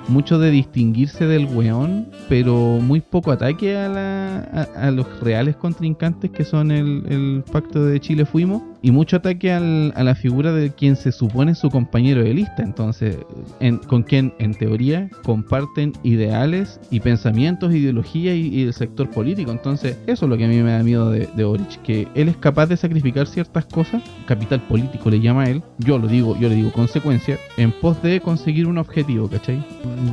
Mucho 0.07 0.39
de 0.39 0.49
distinguirse 0.51 1.25
del 1.25 1.45
weón, 1.45 2.07
pero 2.29 2.79
muy 2.81 3.01
poco 3.01 3.31
ataque 3.31 3.75
a, 3.77 3.89
la, 3.89 4.91
los 4.91 5.05
reales 5.21 5.55
contrincantes 5.55 6.31
que 6.31 6.43
son 6.43 6.71
el 6.71 7.43
pacto 7.51 7.85
de 7.85 7.99
Chile 7.99 8.25
Fuimos 8.25 8.61
y 8.81 8.91
mucho 8.91 9.17
ataque 9.17 9.51
al- 9.51 9.93
a 9.95 10.03
la 10.03 10.15
figura 10.15 10.51
de 10.53 10.71
quien 10.71 10.95
se 10.95 11.11
supone 11.11 11.55
su 11.55 11.69
compañero 11.69 12.23
de 12.23 12.33
lista, 12.33 12.63
entonces, 12.63 13.17
en- 13.59 13.77
con 13.77 14.03
quien 14.03 14.33
en 14.39 14.53
teoría 14.53 15.09
comparten 15.23 15.93
ideales 16.03 16.79
y 16.91 16.99
pensamientos, 16.99 17.73
ideología 17.73 18.33
y, 18.35 18.63
el 18.63 18.73
sector 18.73 19.09
político. 19.09 19.51
Entonces, 19.51 19.97
eso 20.07 20.25
es 20.25 20.29
lo 20.29 20.37
que 20.37 20.45
a 20.45 20.47
mí 20.47 20.57
me 20.57 20.71
da 20.71 20.83
miedo 20.83 21.09
de, 21.11 21.27
de 21.35 21.43
Boric, 21.43 21.81
que 21.81 22.07
él 22.15 22.29
es 22.29 22.37
capaz 22.37 22.67
de 22.67 22.77
sacrificar 22.77 23.27
ciertas 23.27 23.65
cosas, 23.65 24.01
capital 24.25 24.61
político 24.61 25.09
le 25.09 25.19
llama 25.19 25.43
a 25.43 25.49
él, 25.49 25.61
yo 25.79 25.97
lo 25.97 26.07
digo, 26.07 26.37
yo 26.39 26.49
le 26.49 26.55
digo 26.55 26.71
consecuencia, 26.71 27.37
en 27.57 27.71
pos 27.71 28.01
de 28.01 28.19
conseguir 28.21 28.67
un 28.67 28.77
objetivo, 28.77 29.27
¿cachai? 29.27 29.63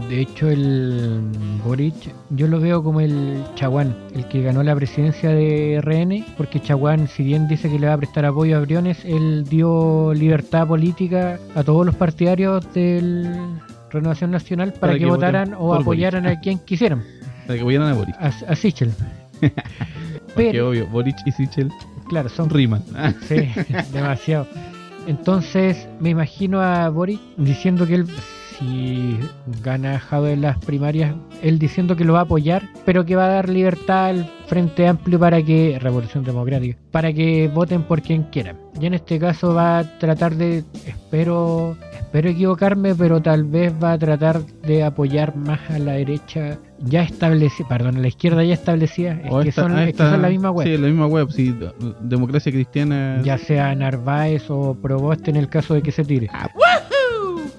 De 0.09 0.21
hecho, 0.21 0.49
el 0.49 1.21
Boric, 1.65 1.95
yo 2.31 2.47
lo 2.47 2.61
veo 2.61 2.83
como 2.83 3.01
el 3.01 3.43
Chaguán, 3.55 3.95
el 4.15 4.25
que 4.27 4.43
ganó 4.43 4.63
la 4.63 4.75
presidencia 4.75 5.31
de 5.31 5.77
RN, 5.81 6.25
porque 6.37 6.61
Chaguán, 6.61 7.09
si 7.09 7.23
bien 7.23 7.49
dice 7.49 7.69
que 7.71 7.79
le 7.79 7.87
va 7.87 7.95
a 7.95 7.99
prestar 7.99 8.25
apoyo 8.25 8.56
a 8.57 8.61
Briones, 8.61 9.05
él 9.05 9.45
dio 9.49 10.13
libertad 10.15 10.67
política 10.67 11.39
a 11.55 11.63
todos 11.63 11.87
los 11.87 11.95
partidarios 11.95 12.73
del 12.73 13.59
Renovación 13.91 14.31
Nacional 14.31 14.73
para, 14.73 14.93
Para 14.93 14.99
que, 14.99 15.07
votaran 15.07 15.55
o 15.55 15.75
apoyaran 15.75 16.27
a 16.27 16.41
quien 16.41 16.59
quisieran, 16.59 17.05
Para 17.47 17.59
que 17.59 17.65
vayan 17.65 17.83
a 17.83 17.95
Boric. 17.95 18.17
a, 18.19 18.27
a 18.27 18.57
Sichel. 18.57 18.93
Pero, 20.35 20.71
obvio, 20.71 20.87
Boric 20.89 21.17
y 21.25 21.33
Sichel 21.33 21.71
claro, 22.09 22.29
son 22.29 22.51
riman. 22.51 22.83
Sí, 23.29 23.49
demasiado. 23.93 24.47
Entonces 25.07 25.89
me 26.01 26.11
imagino 26.11 26.61
a 26.61 26.89
Boric 26.89 27.21
diciendo 27.37 27.87
que 27.87 27.97
él, 27.97 28.07
si 28.59 29.19
gana 29.63 29.99
Jado 29.99 30.29
en 30.29 30.43
las 30.43 30.59
primarias, 30.59 31.15
él 31.43 31.59
diciendo 31.59 31.97
que 31.97 32.05
lo 32.05 32.15
va 32.15 32.21
a 32.21 32.23
apoyar, 32.23 32.69
pero 32.85 33.05
que 33.05 33.17
va 33.17 33.27
a 33.27 33.29
dar 33.29 33.49
libertad 33.49 34.07
al 34.07 34.31
Frente 34.47 34.87
Amplio 34.87 35.19
para 35.19 35.43
que, 35.43 35.79
Revolución 35.81 36.25
Democrática, 36.25 36.79
para 36.91 37.13
que 37.13 37.51
voten 37.53 37.83
por 37.83 38.01
quien 38.03 38.25
quieran. 38.25 38.57
Y 38.81 38.87
en 38.87 38.95
este 38.95 39.19
caso 39.19 39.55
va 39.55 39.79
a 39.81 39.99
tratar 39.99 40.35
de, 40.37 40.65
espero, 40.87 41.77
espero 41.93 42.29
equivocarme, 42.31 42.95
pero 42.95 43.21
tal 43.21 43.45
vez 43.45 43.73
va 43.83 43.93
a 43.93 43.99
tratar 43.99 44.41
de 44.67 44.85
apoyar 44.85 45.35
más 45.37 45.59
a 45.71 45.79
la 45.79 45.93
derecha 45.93 46.59
ya 46.79 47.03
establecida, 47.03 47.67
perdón, 47.69 47.97
a 47.97 48.01
la 48.01 48.09
izquierda 48.09 48.45
ya 48.45 48.53
establecida, 48.55 49.13
es, 49.25 49.33
que, 49.43 49.49
esta- 49.49 49.63
son, 49.63 49.79
es 49.79 49.85
que 49.85 49.91
esta- 49.91 50.11
son 50.11 50.23
la 50.23 50.29
misma 50.29 50.51
web 50.51 50.67
Sí, 50.67 50.77
la 50.77 50.87
misma 50.89 51.07
web, 51.07 51.29
sí, 51.31 51.55
democracia 52.03 52.53
cristiana. 52.53 53.21
ya 53.25 53.39
sea 53.39 53.75
Narváez 53.75 54.45
o 54.51 54.75
Proboste 54.75 55.31
en 55.31 55.37
el 55.37 55.49
caso 55.49 55.75
de 55.75 55.83
que 55.83 55.91
se 55.91 56.05
tire. 56.05 56.29
Ah, 56.33 56.49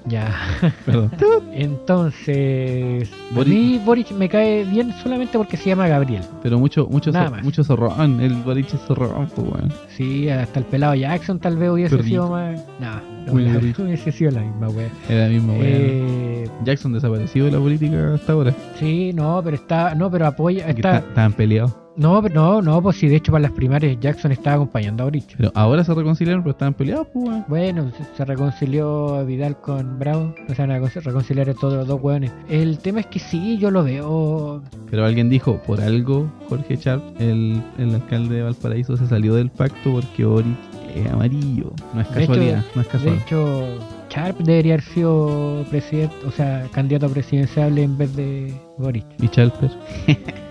Ya. 0.10 0.34
Perdón. 0.86 1.12
Entonces, 1.54 3.10
Boric- 3.34 3.46
a 3.46 3.50
mí 3.50 3.82
Boric 3.84 4.12
me 4.12 4.30
cae 4.30 4.64
bien 4.64 4.94
solamente 5.04 5.38
porque 5.38 5.58
se 5.58 5.70
llama 5.70 5.88
Gabriel. 5.88 6.24
Pero 6.44 6.60
mucho, 6.60 6.88
mucho, 6.88 7.12
Nada 7.12 7.30
más. 7.30 7.44
mucho 7.44 7.64
zorrón, 7.64 8.20
el 8.22 8.36
Boric 8.36 8.74
es 8.74 8.80
zorrón, 8.82 9.28
pues 9.36 9.48
bueno. 9.50 9.70
Sí, 9.96 10.30
hasta 10.30 10.60
el 10.60 10.66
pelado 10.66 10.96
Jackson 10.96 11.40
tal 11.40 11.58
vez 11.58 11.70
hubiese 11.70 11.96
Perrito. 11.98 12.10
sido 12.10 12.30
más. 12.30 12.64
No, 12.80 13.02
no, 13.26 13.34
Muy 13.34 13.44
la- 13.46 13.54
perrito. 13.54 13.84
hubiese 13.86 14.12
sido 14.12 14.32
la 14.32 14.42
misma 14.42 14.70
wea. 14.70 14.90
Era 15.10 15.24
la 15.24 15.30
misma 15.30 15.54
wea. 15.54 15.62
Eh, 15.66 16.50
Jackson 16.64 16.94
desaparecido 16.94 17.46
de 17.48 17.52
la 17.52 17.60
política 17.60 18.14
hasta 18.14 18.34
ahora. 18.34 18.54
sí, 18.80 19.12
no, 19.14 19.42
pero 19.44 19.56
está, 19.56 19.96
no, 19.96 20.10
pero 20.10 20.28
apoya, 20.28 20.68
está- 20.68 20.98
estaban 21.00 21.34
peleados. 21.34 21.74
No, 21.98 22.22
no, 22.22 22.62
no, 22.62 22.82
pues 22.82 22.98
sí, 22.98 23.08
de 23.08 23.16
hecho 23.18 23.32
para 23.32 23.42
las 23.44 23.52
primarias 23.52 23.98
Jackson 24.00 24.32
estaba 24.32 24.56
acompañando 24.58 25.04
a 25.04 25.06
Boric. 25.08 25.36
Pero 25.36 25.52
ahora 25.56 25.84
se 25.84 25.94
reconciliaron, 25.94 26.44
pero 26.44 26.52
estaban 26.52 26.74
peleados, 26.74 27.08
pues. 27.14 27.44
Bueno, 27.48 27.92
se- 27.98 28.16
se 28.16 28.24
reconcilió 28.26 29.26
Vidal 29.26 29.60
con 29.60 29.98
Brown, 30.00 30.34
o 30.50 30.54
sea, 30.56 30.66
van 30.68 30.76
a 30.76 30.80
recon- 30.80 31.02
reconciliar 31.04 31.50
a 31.50 31.54
todos 31.54 31.74
los 31.74 31.88
dos 31.88 32.00
hueones. 32.02 32.32
El 32.50 32.78
tema 32.80 33.00
es 33.02 33.08
que 33.08 33.20
sí, 33.20 33.58
yo 33.58 33.72
lo 33.72 33.84
veo. 33.84 34.62
Pero 34.90 35.06
alguien 35.06 35.30
dijo, 35.30 35.62
por 35.66 35.82
algo, 35.82 36.32
Jorge 36.50 36.76
Sharp, 36.78 37.04
el, 37.20 37.62
el 37.78 37.96
alcalde 37.96 38.36
de 38.36 38.44
Valparaíso, 38.44 38.96
se 38.96 39.08
salió 39.08 39.34
del 39.36 39.50
pacto 39.50 39.92
porque 39.92 40.24
Boric 40.26 40.56
es 40.96 41.12
amarillo. 41.12 41.72
No 41.94 42.02
es 42.02 42.14
De 42.14 42.24
hecho- 42.24 42.32
casualidad, 42.34 42.66
no 42.76 42.82
es 42.82 42.88
De 42.88 42.92
casual. 42.94 43.16
hecho, 43.26 43.68
Sharp 44.10 44.38
debería 44.40 44.74
haber 44.76 44.86
sido 44.86 45.66
presidente, 45.70 46.16
o 46.28 46.32
sea, 46.32 46.66
candidato 46.72 47.10
presidencial 47.10 47.78
en 47.78 47.98
vez 47.98 48.16
de 48.16 48.54
Boric. 48.78 49.06
Y 49.22 49.28
Chalper. 49.28 49.72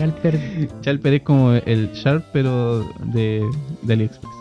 Chalper, 0.00 0.40
Chalper 0.80 1.12
es 1.14 1.22
como 1.22 1.52
el 1.52 1.92
Sharp, 1.92 2.24
pero 2.32 2.80
de, 3.12 3.44
de 3.82 3.92
AliExpress. 3.92 4.32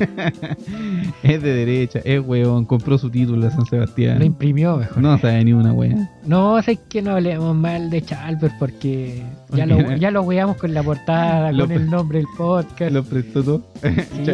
es 1.22 1.42
de 1.42 1.54
derecha, 1.54 2.00
es 2.04 2.20
weón, 2.26 2.64
compró 2.64 2.98
su 2.98 3.08
título 3.08 3.46
a 3.46 3.50
San 3.52 3.64
Sebastián. 3.66 4.18
lo 4.18 4.24
imprimió 4.24 4.76
mejor. 4.76 4.98
No 4.98 5.16
sabe 5.18 5.44
ni 5.44 5.52
una 5.52 5.72
wea. 5.72 6.10
No, 6.24 6.60
sé 6.60 6.78
que 6.88 7.02
no 7.02 7.12
hablemos 7.12 7.54
mal 7.54 7.88
de 7.88 8.02
Chalper 8.02 8.50
porque 8.58 9.22
ya 9.52 9.64
lo, 9.64 9.94
ya 9.96 10.10
lo 10.10 10.22
weamos 10.22 10.56
con 10.56 10.74
la 10.74 10.82
portada, 10.82 11.52
Lo 11.52 11.68
con 11.68 11.72
el 11.76 11.88
nombre 11.88 12.18
del 12.18 12.26
podcast. 12.36 12.90
Lo 12.92 13.04
prestó 13.04 13.44
todo. 13.44 13.62
Sí, 13.82 14.32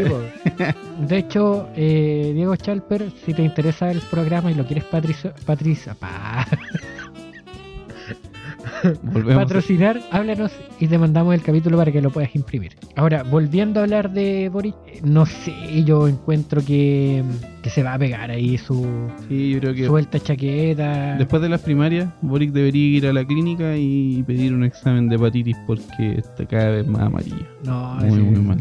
de 1.06 1.18
hecho, 1.18 1.68
eh, 1.76 2.32
Diego 2.34 2.56
Chalper, 2.56 3.10
si 3.26 3.34
te 3.34 3.42
interesa 3.42 3.90
el 3.90 4.00
programa 4.10 4.50
y 4.50 4.54
lo 4.54 4.64
quieres 4.64 4.84
patricio, 4.84 5.34
patricia, 5.44 5.94
pa- 5.94 6.46
Volvemos. 9.02 9.44
patrocinar, 9.44 10.00
háblanos 10.10 10.52
y 10.80 10.86
te 10.88 10.98
mandamos 10.98 11.34
el 11.34 11.42
capítulo 11.42 11.76
para 11.76 11.92
que 11.92 12.00
lo 12.02 12.10
puedas 12.10 12.34
imprimir. 12.34 12.72
Ahora, 12.96 13.22
volviendo 13.22 13.80
a 13.80 13.84
hablar 13.84 14.12
de 14.12 14.48
Boric, 14.48 14.74
eh, 14.86 15.00
no 15.04 15.26
sé, 15.26 15.84
yo 15.84 16.08
encuentro 16.08 16.62
que, 16.64 17.22
que 17.62 17.70
se 17.70 17.82
va 17.82 17.94
a 17.94 17.98
pegar 17.98 18.30
ahí 18.30 18.58
su 18.58 18.84
Sí, 19.28 19.50
yo 19.50 19.60
creo 19.60 19.74
que 19.74 19.86
suelta 19.86 20.18
chaqueta. 20.18 21.16
después 21.16 21.40
de 21.42 21.48
las 21.48 21.60
primarias, 21.60 22.08
Boric 22.22 22.50
debería 22.52 22.98
ir 22.98 23.06
a 23.06 23.12
la 23.12 23.24
clínica 23.24 23.76
y 23.76 24.22
pedir 24.24 24.52
un 24.54 24.64
examen 24.64 25.08
de 25.08 25.16
hepatitis 25.16 25.56
porque 25.66 26.18
está 26.18 26.44
cada 26.46 26.70
vez 26.70 26.86
más 26.86 27.02
amarilla. 27.02 27.46
no, 27.64 27.94
muy, 27.96 28.20
muy 28.20 28.40
mal. 28.40 28.58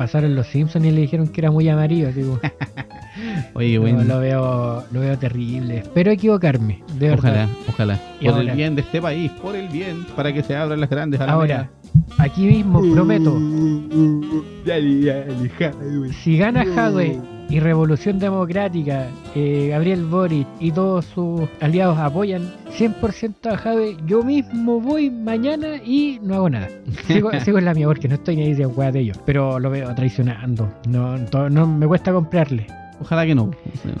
Pasaron 0.00 0.34
los 0.34 0.46
Simpsons 0.46 0.86
y 0.86 0.90
le 0.92 1.02
dijeron 1.02 1.28
que 1.28 1.42
era 1.42 1.50
muy 1.50 1.68
amarillo, 1.68 2.08
así 2.08 2.22
como, 2.22 2.40
Oye, 3.52 3.74
no, 3.74 3.82
bueno, 3.82 4.02
lo 4.02 4.18
veo 4.18 4.82
lo 4.90 5.00
veo 5.00 5.18
terrible. 5.18 5.80
Espero 5.80 6.10
equivocarme, 6.10 6.82
de 6.98 7.10
verdad. 7.10 7.46
ojalá, 7.68 7.70
ojalá. 7.98 8.00
Y 8.18 8.24
Por 8.24 8.32
ahora- 8.34 8.50
el 8.50 8.56
bien 8.56 8.74
de 8.76 8.80
este 8.80 9.02
país, 9.02 9.30
por 9.42 9.54
el 9.54 9.68
bien, 9.68 10.06
para 10.16 10.32
que 10.32 10.42
se 10.42 10.56
abran 10.56 10.80
las 10.80 10.88
grandes 10.88 11.20
alamedas. 11.20 11.38
Ahora, 11.38 11.70
aquí 12.16 12.46
mismo 12.46 12.80
prometo, 12.94 13.38
si 16.24 16.38
gana 16.38 16.64
Jadwe 16.64 17.20
y 17.50 17.58
Revolución 17.58 18.18
Democrática, 18.20 19.08
eh, 19.34 19.68
Gabriel 19.70 20.04
Boric 20.04 20.46
y 20.60 20.70
todos 20.70 21.04
sus 21.06 21.42
aliados 21.60 21.98
apoyan 21.98 22.48
100% 22.78 23.52
a 23.52 23.56
Jade, 23.58 23.96
yo 24.06 24.22
mismo 24.22 24.80
voy 24.80 25.10
mañana 25.10 25.76
y 25.84 26.20
no 26.22 26.36
hago 26.36 26.48
nada. 26.50 26.68
Sigo, 27.08 27.30
sigo 27.44 27.58
en 27.58 27.64
la 27.64 27.74
mía 27.74 27.86
porque 27.86 28.06
no 28.08 28.14
estoy 28.14 28.36
ni 28.36 28.42
ahí 28.42 28.54
de 28.54 28.66
weá 28.66 28.92
de 28.92 29.00
ellos, 29.00 29.18
pero 29.26 29.58
lo 29.58 29.68
veo 29.70 29.92
traicionando. 29.94 30.72
No, 30.88 31.16
no 31.50 31.66
me 31.66 31.86
cuesta 31.86 32.12
comprarle. 32.12 32.66
Ojalá 33.00 33.26
que 33.26 33.34
no. 33.34 33.50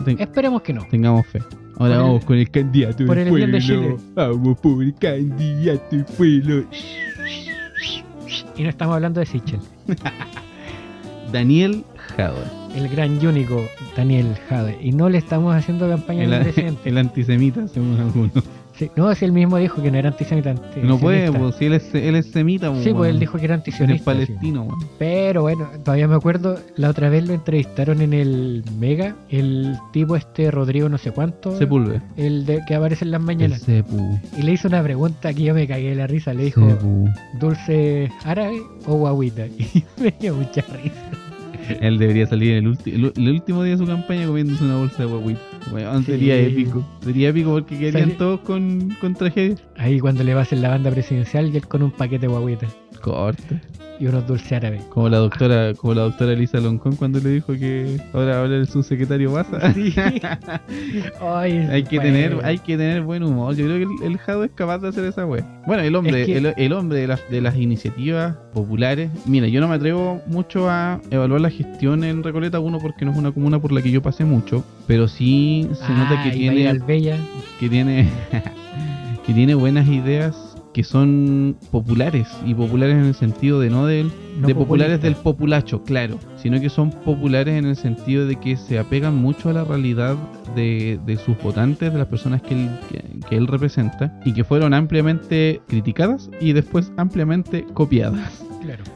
Ten- 0.04 0.20
Esperemos 0.20 0.62
que 0.62 0.72
no. 0.72 0.84
tengamos 0.90 1.26
fe. 1.26 1.40
Ahora 1.78 1.78
Por 1.78 1.90
el- 1.90 1.98
vamos 1.98 2.24
con 2.26 2.36
el 2.36 2.50
candidato 2.50 3.06
por 3.06 3.16
del 3.16 3.28
el 3.28 3.34
bien 3.34 3.50
de 3.52 3.58
pueblo. 3.60 3.96
Chile. 3.96 3.96
Vamos 4.14 4.58
por 4.60 4.82
el 4.84 4.94
candidato 4.94 5.96
del 5.96 6.04
pueblo. 6.04 6.64
Y 8.56 8.62
no 8.62 8.68
estamos 8.68 8.94
hablando 8.94 9.18
de 9.20 9.26
Sichel. 9.26 9.60
Daniel 11.32 11.84
Jadot. 12.16 12.59
El 12.74 12.88
gran 12.88 13.20
y 13.22 13.26
único 13.26 13.64
Daniel 13.96 14.36
Jade. 14.48 14.78
Y 14.80 14.92
no 14.92 15.08
le 15.08 15.18
estamos 15.18 15.54
haciendo 15.54 15.88
campaña 15.88 16.24
El, 16.24 16.32
al 16.34 16.42
presidente. 16.42 16.88
el 16.88 16.98
antisemita, 16.98 17.66
según 17.68 17.98
algunos. 17.98 18.32
Sí, 18.72 18.90
no, 18.96 19.14
si 19.14 19.26
él 19.26 19.32
mismo 19.32 19.58
dijo 19.58 19.82
que 19.82 19.90
no 19.90 19.98
era 19.98 20.08
antisemita. 20.08 20.54
No 20.82 20.96
puede, 20.98 21.26
antisionista. 21.26 21.38
pues 21.38 21.54
si 21.56 21.64
él 21.66 21.72
es, 21.74 21.94
él 21.94 22.16
es 22.16 22.26
semita, 22.30 22.72
Sí, 22.82 22.94
pues 22.94 23.10
él 23.10 23.18
dijo 23.18 23.36
que 23.36 23.44
era 23.44 23.56
Él 23.56 23.60
es 23.66 23.68
antisionista. 23.68 23.98
sí. 23.98 24.04
palestino. 24.04 24.68
Pero 24.98 25.42
bueno, 25.42 25.68
todavía 25.84 26.08
me 26.08 26.14
acuerdo, 26.14 26.58
la 26.76 26.88
otra 26.88 27.10
vez 27.10 27.26
lo 27.26 27.34
entrevistaron 27.34 28.00
en 28.00 28.14
el 28.14 28.64
Mega, 28.78 29.16
el 29.28 29.76
tipo 29.92 30.16
este 30.16 30.50
Rodrigo 30.50 30.88
no 30.88 30.96
sé 30.96 31.10
cuánto, 31.10 31.58
Sepulve. 31.58 32.00
el 32.16 32.46
de 32.46 32.62
que 32.66 32.74
aparece 32.74 33.04
en 33.04 33.10
las 33.10 33.20
El 33.20 33.26
mañanas. 33.26 33.60
Sepu. 33.60 34.18
Y 34.38 34.42
le 34.42 34.52
hizo 34.52 34.68
una 34.68 34.82
pregunta 34.82 35.34
que 35.34 35.42
yo 35.42 35.52
me 35.52 35.66
cagué 35.68 35.90
de 35.90 35.96
la 35.96 36.06
risa, 36.06 36.32
le 36.32 36.44
dijo, 36.44 36.66
Sepu. 36.66 37.06
¿dulce 37.38 38.10
árabe 38.24 38.62
o 38.86 38.94
guaguita? 38.94 39.44
Y 39.58 39.84
me 40.02 40.14
dio 40.18 40.34
mucha 40.36 40.62
risa. 40.62 41.10
Él 41.80 41.98
debería 41.98 42.26
salir 42.26 42.52
el, 42.54 42.66
el, 42.86 43.12
el 43.16 43.28
último 43.30 43.62
día 43.62 43.72
de 43.72 43.78
su 43.78 43.86
campaña 43.86 44.26
comiéndose 44.26 44.64
una 44.64 44.76
bolsa 44.76 45.02
de 45.04 45.08
guaguita. 45.08 45.40
Weón, 45.72 46.04
Sí. 46.04 46.12
sería 46.12 46.36
épico. 46.38 46.86
Sería 47.02 47.28
épico 47.30 47.50
porque 47.52 47.78
quedarían 47.78 48.16
todos 48.16 48.40
con, 48.40 48.90
con 49.00 49.14
tragedia. 49.14 49.56
Ahí 49.76 50.00
cuando 50.00 50.24
le 50.24 50.34
va 50.34 50.40
a 50.40 50.42
hacer 50.42 50.58
la 50.58 50.68
banda 50.70 50.90
presidencial 50.90 51.50
y 51.52 51.56
él 51.56 51.66
con 51.66 51.82
un 51.82 51.90
paquete 51.90 52.26
de 52.26 52.32
guaguita 52.32 52.66
Corte. 53.00 53.60
y 53.98 54.06
unos 54.06 54.26
dulces 54.26 54.50
árabes. 54.52 54.82
Como 54.84 55.08
la 55.10 55.18
doctora, 55.18 55.74
como 55.74 55.92
la 55.94 56.02
doctora 56.02 56.32
Lisa 56.32 56.58
Loncón 56.58 56.96
cuando 56.96 57.18
le 57.20 57.28
dijo 57.30 57.52
que 57.52 58.00
ahora 58.14 58.40
habla 58.40 58.56
el 58.56 58.66
subsecretario 58.66 59.32
Baza. 59.32 59.58
Sí. 59.74 59.92
Ay, 61.20 61.52
hay 61.70 61.82
que 61.84 61.96
bueno. 61.98 62.12
tener, 62.12 62.38
hay 62.44 62.58
que 62.58 62.76
tener 62.76 63.02
buen 63.02 63.22
humor. 63.22 63.54
Yo 63.56 63.66
creo 63.66 63.76
que 63.78 64.04
el, 64.06 64.12
el 64.12 64.18
Jado 64.18 64.44
es 64.44 64.50
capaz 64.52 64.78
de 64.78 64.88
hacer 64.88 65.04
esa 65.04 65.26
wea. 65.26 65.44
Bueno, 65.66 65.82
el 65.82 65.94
hombre, 65.94 66.20
Es 66.22 66.26
que- 66.26 66.36
el, 66.38 66.54
el 66.56 66.72
hombre 66.72 66.98
de 67.00 67.06
las, 67.08 67.20
de 67.30 67.40
las 67.42 67.56
iniciativas 67.56 68.36
populares. 68.54 69.10
Mira, 69.26 69.48
yo 69.48 69.60
no 69.60 69.68
me 69.68 69.74
atrevo 69.74 70.22
mucho 70.26 70.70
a 70.70 71.00
evaluar 71.10 71.40
la 71.42 71.50
gestión 71.50 72.02
en 72.04 72.22
Recoleta, 72.22 72.58
uno 72.60 72.78
porque 72.78 73.04
no 73.04 73.12
es 73.12 73.18
una 73.18 73.32
comuna 73.32 73.58
por 73.58 73.70
la 73.72 73.82
que 73.82 73.90
yo 73.90 74.00
pasé 74.02 74.24
mucho, 74.24 74.64
pero 74.86 75.08
sí 75.08 75.68
se 75.74 75.92
nota 75.92 76.22
que 76.22 76.30
vaya 76.30 76.32
tiene, 76.32 77.20
que 77.58 77.68
tiene, 77.68 78.08
que 79.26 79.34
tiene 79.34 79.54
buenas 79.54 79.86
ideas 79.88 80.49
que 80.72 80.84
son 80.84 81.56
populares 81.70 82.28
y 82.46 82.54
populares 82.54 82.96
en 82.96 83.04
el 83.06 83.14
sentido 83.14 83.60
de 83.60 83.70
no 83.70 83.86
del 83.86 84.12
No 84.40 84.46
de 84.46 84.54
populares 84.54 85.02
del 85.02 85.16
populacho, 85.16 85.82
claro, 85.82 86.18
sino 86.36 86.60
que 86.60 86.70
son 86.70 86.90
populares 86.90 87.58
en 87.58 87.66
el 87.66 87.76
sentido 87.76 88.26
de 88.26 88.36
que 88.36 88.56
se 88.56 88.78
apegan 88.78 89.16
mucho 89.16 89.50
a 89.50 89.52
la 89.52 89.64
realidad 89.64 90.16
de, 90.54 90.98
de 91.04 91.16
sus 91.16 91.36
votantes, 91.42 91.92
de 91.92 91.98
las 91.98 92.08
personas 92.08 92.42
que 92.42 92.54
él, 92.54 92.70
que, 92.88 93.02
que 93.28 93.36
él 93.36 93.46
representa, 93.46 94.20
y 94.24 94.32
que 94.32 94.44
fueron 94.44 94.74
ampliamente 94.74 95.60
criticadas 95.66 96.30
y 96.40 96.52
después 96.52 96.92
ampliamente 96.96 97.64
copiadas. 97.74 98.49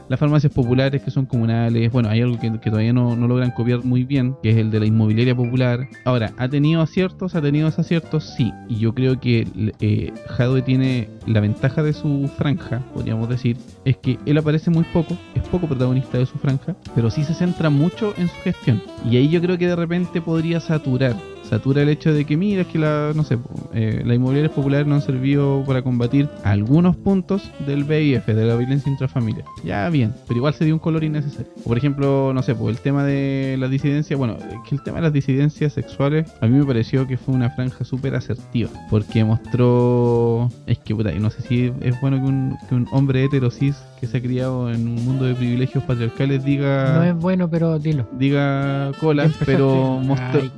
Las 0.09 0.19
farmacias 0.19 0.53
populares 0.53 1.01
que 1.01 1.11
son 1.11 1.25
comunales, 1.25 1.91
bueno, 1.91 2.09
hay 2.09 2.21
algo 2.21 2.39
que, 2.39 2.51
que 2.59 2.69
todavía 2.69 2.93
no, 2.93 3.15
no 3.15 3.27
logran 3.27 3.51
copiar 3.51 3.83
muy 3.83 4.03
bien, 4.03 4.35
que 4.41 4.51
es 4.51 4.57
el 4.57 4.71
de 4.71 4.79
la 4.79 4.85
inmobiliaria 4.85 5.35
popular. 5.35 5.87
Ahora, 6.03 6.33
¿ha 6.37 6.47
tenido 6.47 6.81
aciertos? 6.81 7.35
¿Ha 7.35 7.41
tenido 7.41 7.67
desaciertos? 7.67 8.33
Sí. 8.35 8.51
Y 8.69 8.79
yo 8.79 8.93
creo 8.93 9.19
que 9.19 9.47
eh, 9.79 10.13
Jadwe 10.27 10.61
tiene 10.61 11.09
la 11.25 11.39
ventaja 11.39 11.83
de 11.83 11.93
su 11.93 12.29
franja, 12.37 12.79
podríamos 12.93 13.29
decir, 13.29 13.57
es 13.83 13.97
que 13.97 14.19
él 14.25 14.37
aparece 14.37 14.69
muy 14.69 14.83
poco, 14.85 15.17
es 15.33 15.43
poco 15.43 15.67
protagonista 15.67 16.17
de 16.17 16.25
su 16.25 16.37
franja, 16.37 16.75
pero 16.93 17.09
sí 17.09 17.23
se 17.23 17.33
centra 17.33 17.69
mucho 17.69 18.13
en 18.17 18.27
su 18.27 18.35
gestión. 18.43 18.81
Y 19.09 19.17
ahí 19.17 19.29
yo 19.29 19.41
creo 19.41 19.57
que 19.57 19.67
de 19.67 19.75
repente 19.75 20.21
podría 20.21 20.59
saturar. 20.59 21.15
Satura 21.49 21.81
el 21.83 21.89
hecho 21.89 22.11
de 22.13 22.25
que, 22.25 22.37
mira, 22.37 22.61
es 22.61 22.67
que 22.67 22.79
la, 22.79 23.11
no 23.15 23.23
sé, 23.23 23.37
eh, 23.73 24.01
las 24.05 24.15
inmobiliarias 24.15 24.53
populares 24.53 24.87
no 24.87 24.95
han 24.95 25.01
servido 25.01 25.63
para 25.65 25.81
combatir 25.83 26.27
algunos 26.43 26.95
puntos 26.95 27.51
del 27.65 27.83
VIF, 27.83 28.25
de 28.25 28.45
la 28.45 28.55
violencia 28.55 28.91
intrafamiliar. 28.91 29.45
Ya 29.63 29.87
bien, 29.89 30.13
pero 30.27 30.37
igual 30.37 30.53
se 30.53 30.65
dio 30.65 30.73
un 30.73 30.79
color 30.79 31.03
innecesario. 31.03 31.51
O 31.63 31.67
por 31.67 31.77
ejemplo, 31.77 32.31
no 32.33 32.41
sé, 32.41 32.55
pues 32.55 32.75
el 32.75 32.81
tema 32.81 33.03
de 33.03 33.55
las 33.59 33.69
disidencias, 33.69 34.17
bueno, 34.17 34.37
que 34.67 34.75
el 34.75 34.81
tema 34.83 34.97
de 34.97 35.03
las 35.03 35.13
disidencias 35.13 35.73
sexuales 35.73 36.31
a 36.41 36.47
mí 36.47 36.57
me 36.57 36.65
pareció 36.65 37.05
que 37.07 37.17
fue 37.17 37.33
una 37.35 37.49
franja 37.51 37.83
súper 37.85 38.15
asertiva, 38.15 38.69
porque 38.89 39.23
mostró, 39.23 40.49
es 40.65 40.79
que 40.79 40.95
puta, 40.95 41.13
y 41.13 41.19
no 41.19 41.29
sé 41.29 41.41
si 41.41 41.71
es 41.81 41.99
bueno 42.01 42.17
que 42.17 42.23
un, 42.23 42.57
que 42.67 42.75
un 42.75 42.87
hombre 42.91 43.23
hetero 43.23 43.51
cis 43.51 43.75
que 43.99 44.07
se 44.07 44.17
ha 44.17 44.21
criado 44.21 44.71
en 44.71 44.87
un 44.87 45.05
mundo 45.05 45.25
de 45.25 45.33
privilegios 45.35 45.83
patriarcales 45.83 46.43
diga 46.43 46.93
No 46.95 47.03
es 47.03 47.15
bueno, 47.15 47.49
pero 47.49 47.79
dilo. 47.79 48.07
diga 48.17 48.91
colas, 48.99 49.27
empezaste. 49.27 49.51
pero 49.53 49.99
mostró, 50.03 50.41
Ay, 50.41 50.51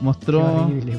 mostró, 0.00 0.64
horrible, 0.64 0.98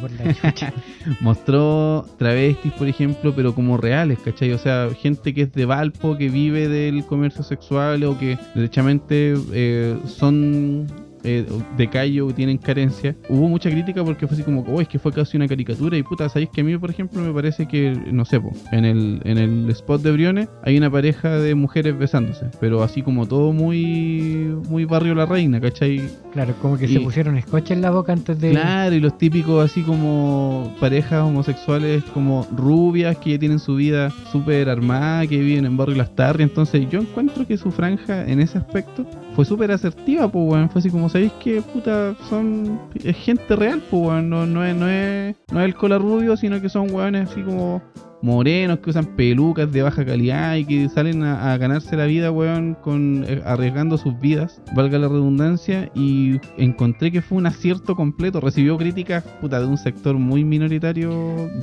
mostró 1.21 2.05
travestis, 2.17 2.71
por 2.73 2.87
ejemplo, 2.87 3.33
pero 3.35 3.53
como 3.53 3.77
reales, 3.77 4.19
¿cachai? 4.19 4.51
O 4.53 4.57
sea, 4.57 4.89
gente 4.99 5.33
que 5.33 5.43
es 5.43 5.53
de 5.53 5.65
Valpo, 5.65 6.17
que 6.17 6.29
vive 6.29 6.67
del 6.67 7.05
comercio 7.05 7.43
sexual 7.43 8.03
o 8.03 8.17
que 8.17 8.37
derechamente 8.55 9.35
eh, 9.53 9.97
son 10.05 10.87
eh, 11.23 11.45
de 11.77 11.89
callo 11.89 12.27
o 12.27 12.33
tienen 12.33 12.57
carencia. 12.57 13.15
Hubo 13.29 13.47
mucha 13.47 13.69
crítica 13.69 14.03
porque 14.03 14.27
fue 14.27 14.35
así 14.35 14.43
como, 14.43 14.61
oh, 14.61 14.81
es 14.81 14.87
que 14.87 14.99
fue 14.99 15.11
casi 15.11 15.37
una 15.37 15.47
caricatura 15.47 15.97
y 15.97 16.03
puta, 16.03 16.29
¿sabéis 16.29 16.49
que 16.53 16.61
a 16.61 16.63
mí, 16.63 16.77
por 16.77 16.89
ejemplo, 16.89 17.21
me 17.21 17.33
parece 17.33 17.67
que, 17.67 17.91
no 18.11 18.25
sé, 18.25 18.39
po, 18.39 18.51
en 18.71 18.85
el, 18.85 19.21
en 19.25 19.37
el 19.37 19.69
spot 19.71 20.01
de 20.01 20.11
Briones 20.11 20.47
hay 20.63 20.77
una 20.77 20.89
pareja 20.89 21.37
de 21.37 21.55
mujeres 21.55 21.97
besándose, 21.97 22.45
pero 22.59 22.83
así 22.83 23.01
como 23.01 23.27
todo 23.27 23.51
muy, 23.53 24.55
muy 24.69 24.85
barrio 24.85 25.15
la 25.15 25.25
reina, 25.25 25.59
¿cachai? 25.59 26.01
Claro, 26.31 26.53
como 26.61 26.77
que 26.77 26.87
se 26.87 26.93
Y- 26.93 26.99
pusieron 26.99 27.37
escoche 27.37 27.73
en 27.73 27.81
la 27.81 27.91
boca 27.91 28.13
antes 28.13 28.39
de. 28.39 28.51
Claro, 28.51 28.95
y 28.95 28.99
los 28.99 29.17
típicos 29.17 29.63
así 29.65 29.81
como 29.81 30.73
parejas 30.79 31.23
homosexuales 31.23 32.03
como 32.13 32.47
rubias 32.55 33.17
que 33.17 33.31
ya 33.31 33.39
tienen 33.39 33.59
su 33.59 33.75
vida 33.75 34.11
súper 34.31 34.69
armada, 34.69 35.25
que 35.27 35.37
viven 35.39 35.65
en 35.65 35.75
Barrio 35.77 35.95
Las 35.95 36.15
Tarrias. 36.15 36.49
Entonces 36.49 36.87
yo 36.89 36.99
encuentro 37.01 37.45
que 37.47 37.57
su 37.57 37.71
franja 37.71 38.25
en 38.27 38.39
ese 38.39 38.57
aspecto 38.57 39.05
fue 39.35 39.45
súper 39.45 39.71
asertiva, 39.71 40.27
pues 40.31 40.45
weón. 40.51 40.69
Fue 40.69 40.79
así 40.79 40.89
como, 40.89 41.08
¿sabéis 41.09 41.31
que 41.43 41.61
puta? 41.61 42.15
Son 42.29 42.79
es 43.03 43.15
gente 43.17 43.55
real, 43.55 43.81
pues 43.89 44.03
weón. 44.03 44.29
No, 44.29 44.45
no, 44.45 44.63
es, 44.65 44.75
no, 44.75 44.87
es, 44.87 45.35
no 45.51 45.59
es 45.59 45.65
el 45.65 45.75
cola 45.75 45.97
rubio, 45.97 46.37
sino 46.37 46.61
que 46.61 46.69
son 46.69 46.91
weones 46.91 47.29
así 47.29 47.41
como 47.41 47.81
morenos 48.21 48.79
que 48.79 48.89
usan 48.89 49.05
pelucas 49.15 49.71
de 49.71 49.81
baja 49.81 50.03
calidad 50.05 50.55
y 50.57 50.65
que 50.65 50.89
salen 50.89 51.23
a, 51.23 51.53
a 51.53 51.57
ganarse 51.57 51.95
la 51.95 52.05
vida, 52.05 52.31
weón, 52.31 52.75
con, 52.81 53.23
eh, 53.25 53.41
arriesgando 53.45 53.97
sus 53.97 54.19
vidas, 54.19 54.61
valga 54.75 54.99
la 54.99 55.07
redundancia, 55.07 55.89
y 55.95 56.37
encontré 56.57 57.11
que 57.13 57.21
fue 57.21 57.37
un 57.37 57.45
acierto 57.45 57.95
completo. 57.95 58.41
Recibió 58.41 58.77
críticas 58.77 59.23
puta, 59.39 59.59
de 59.61 59.65
un 59.67 59.77
sector 59.77 60.15
muy 60.17 60.43
minoritario 60.43 61.09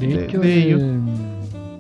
de, 0.01 0.07
De 0.07 0.25
hecho, 0.25 0.41
de 0.41 0.63
ellos, 0.63 0.81
el- 0.83 1.01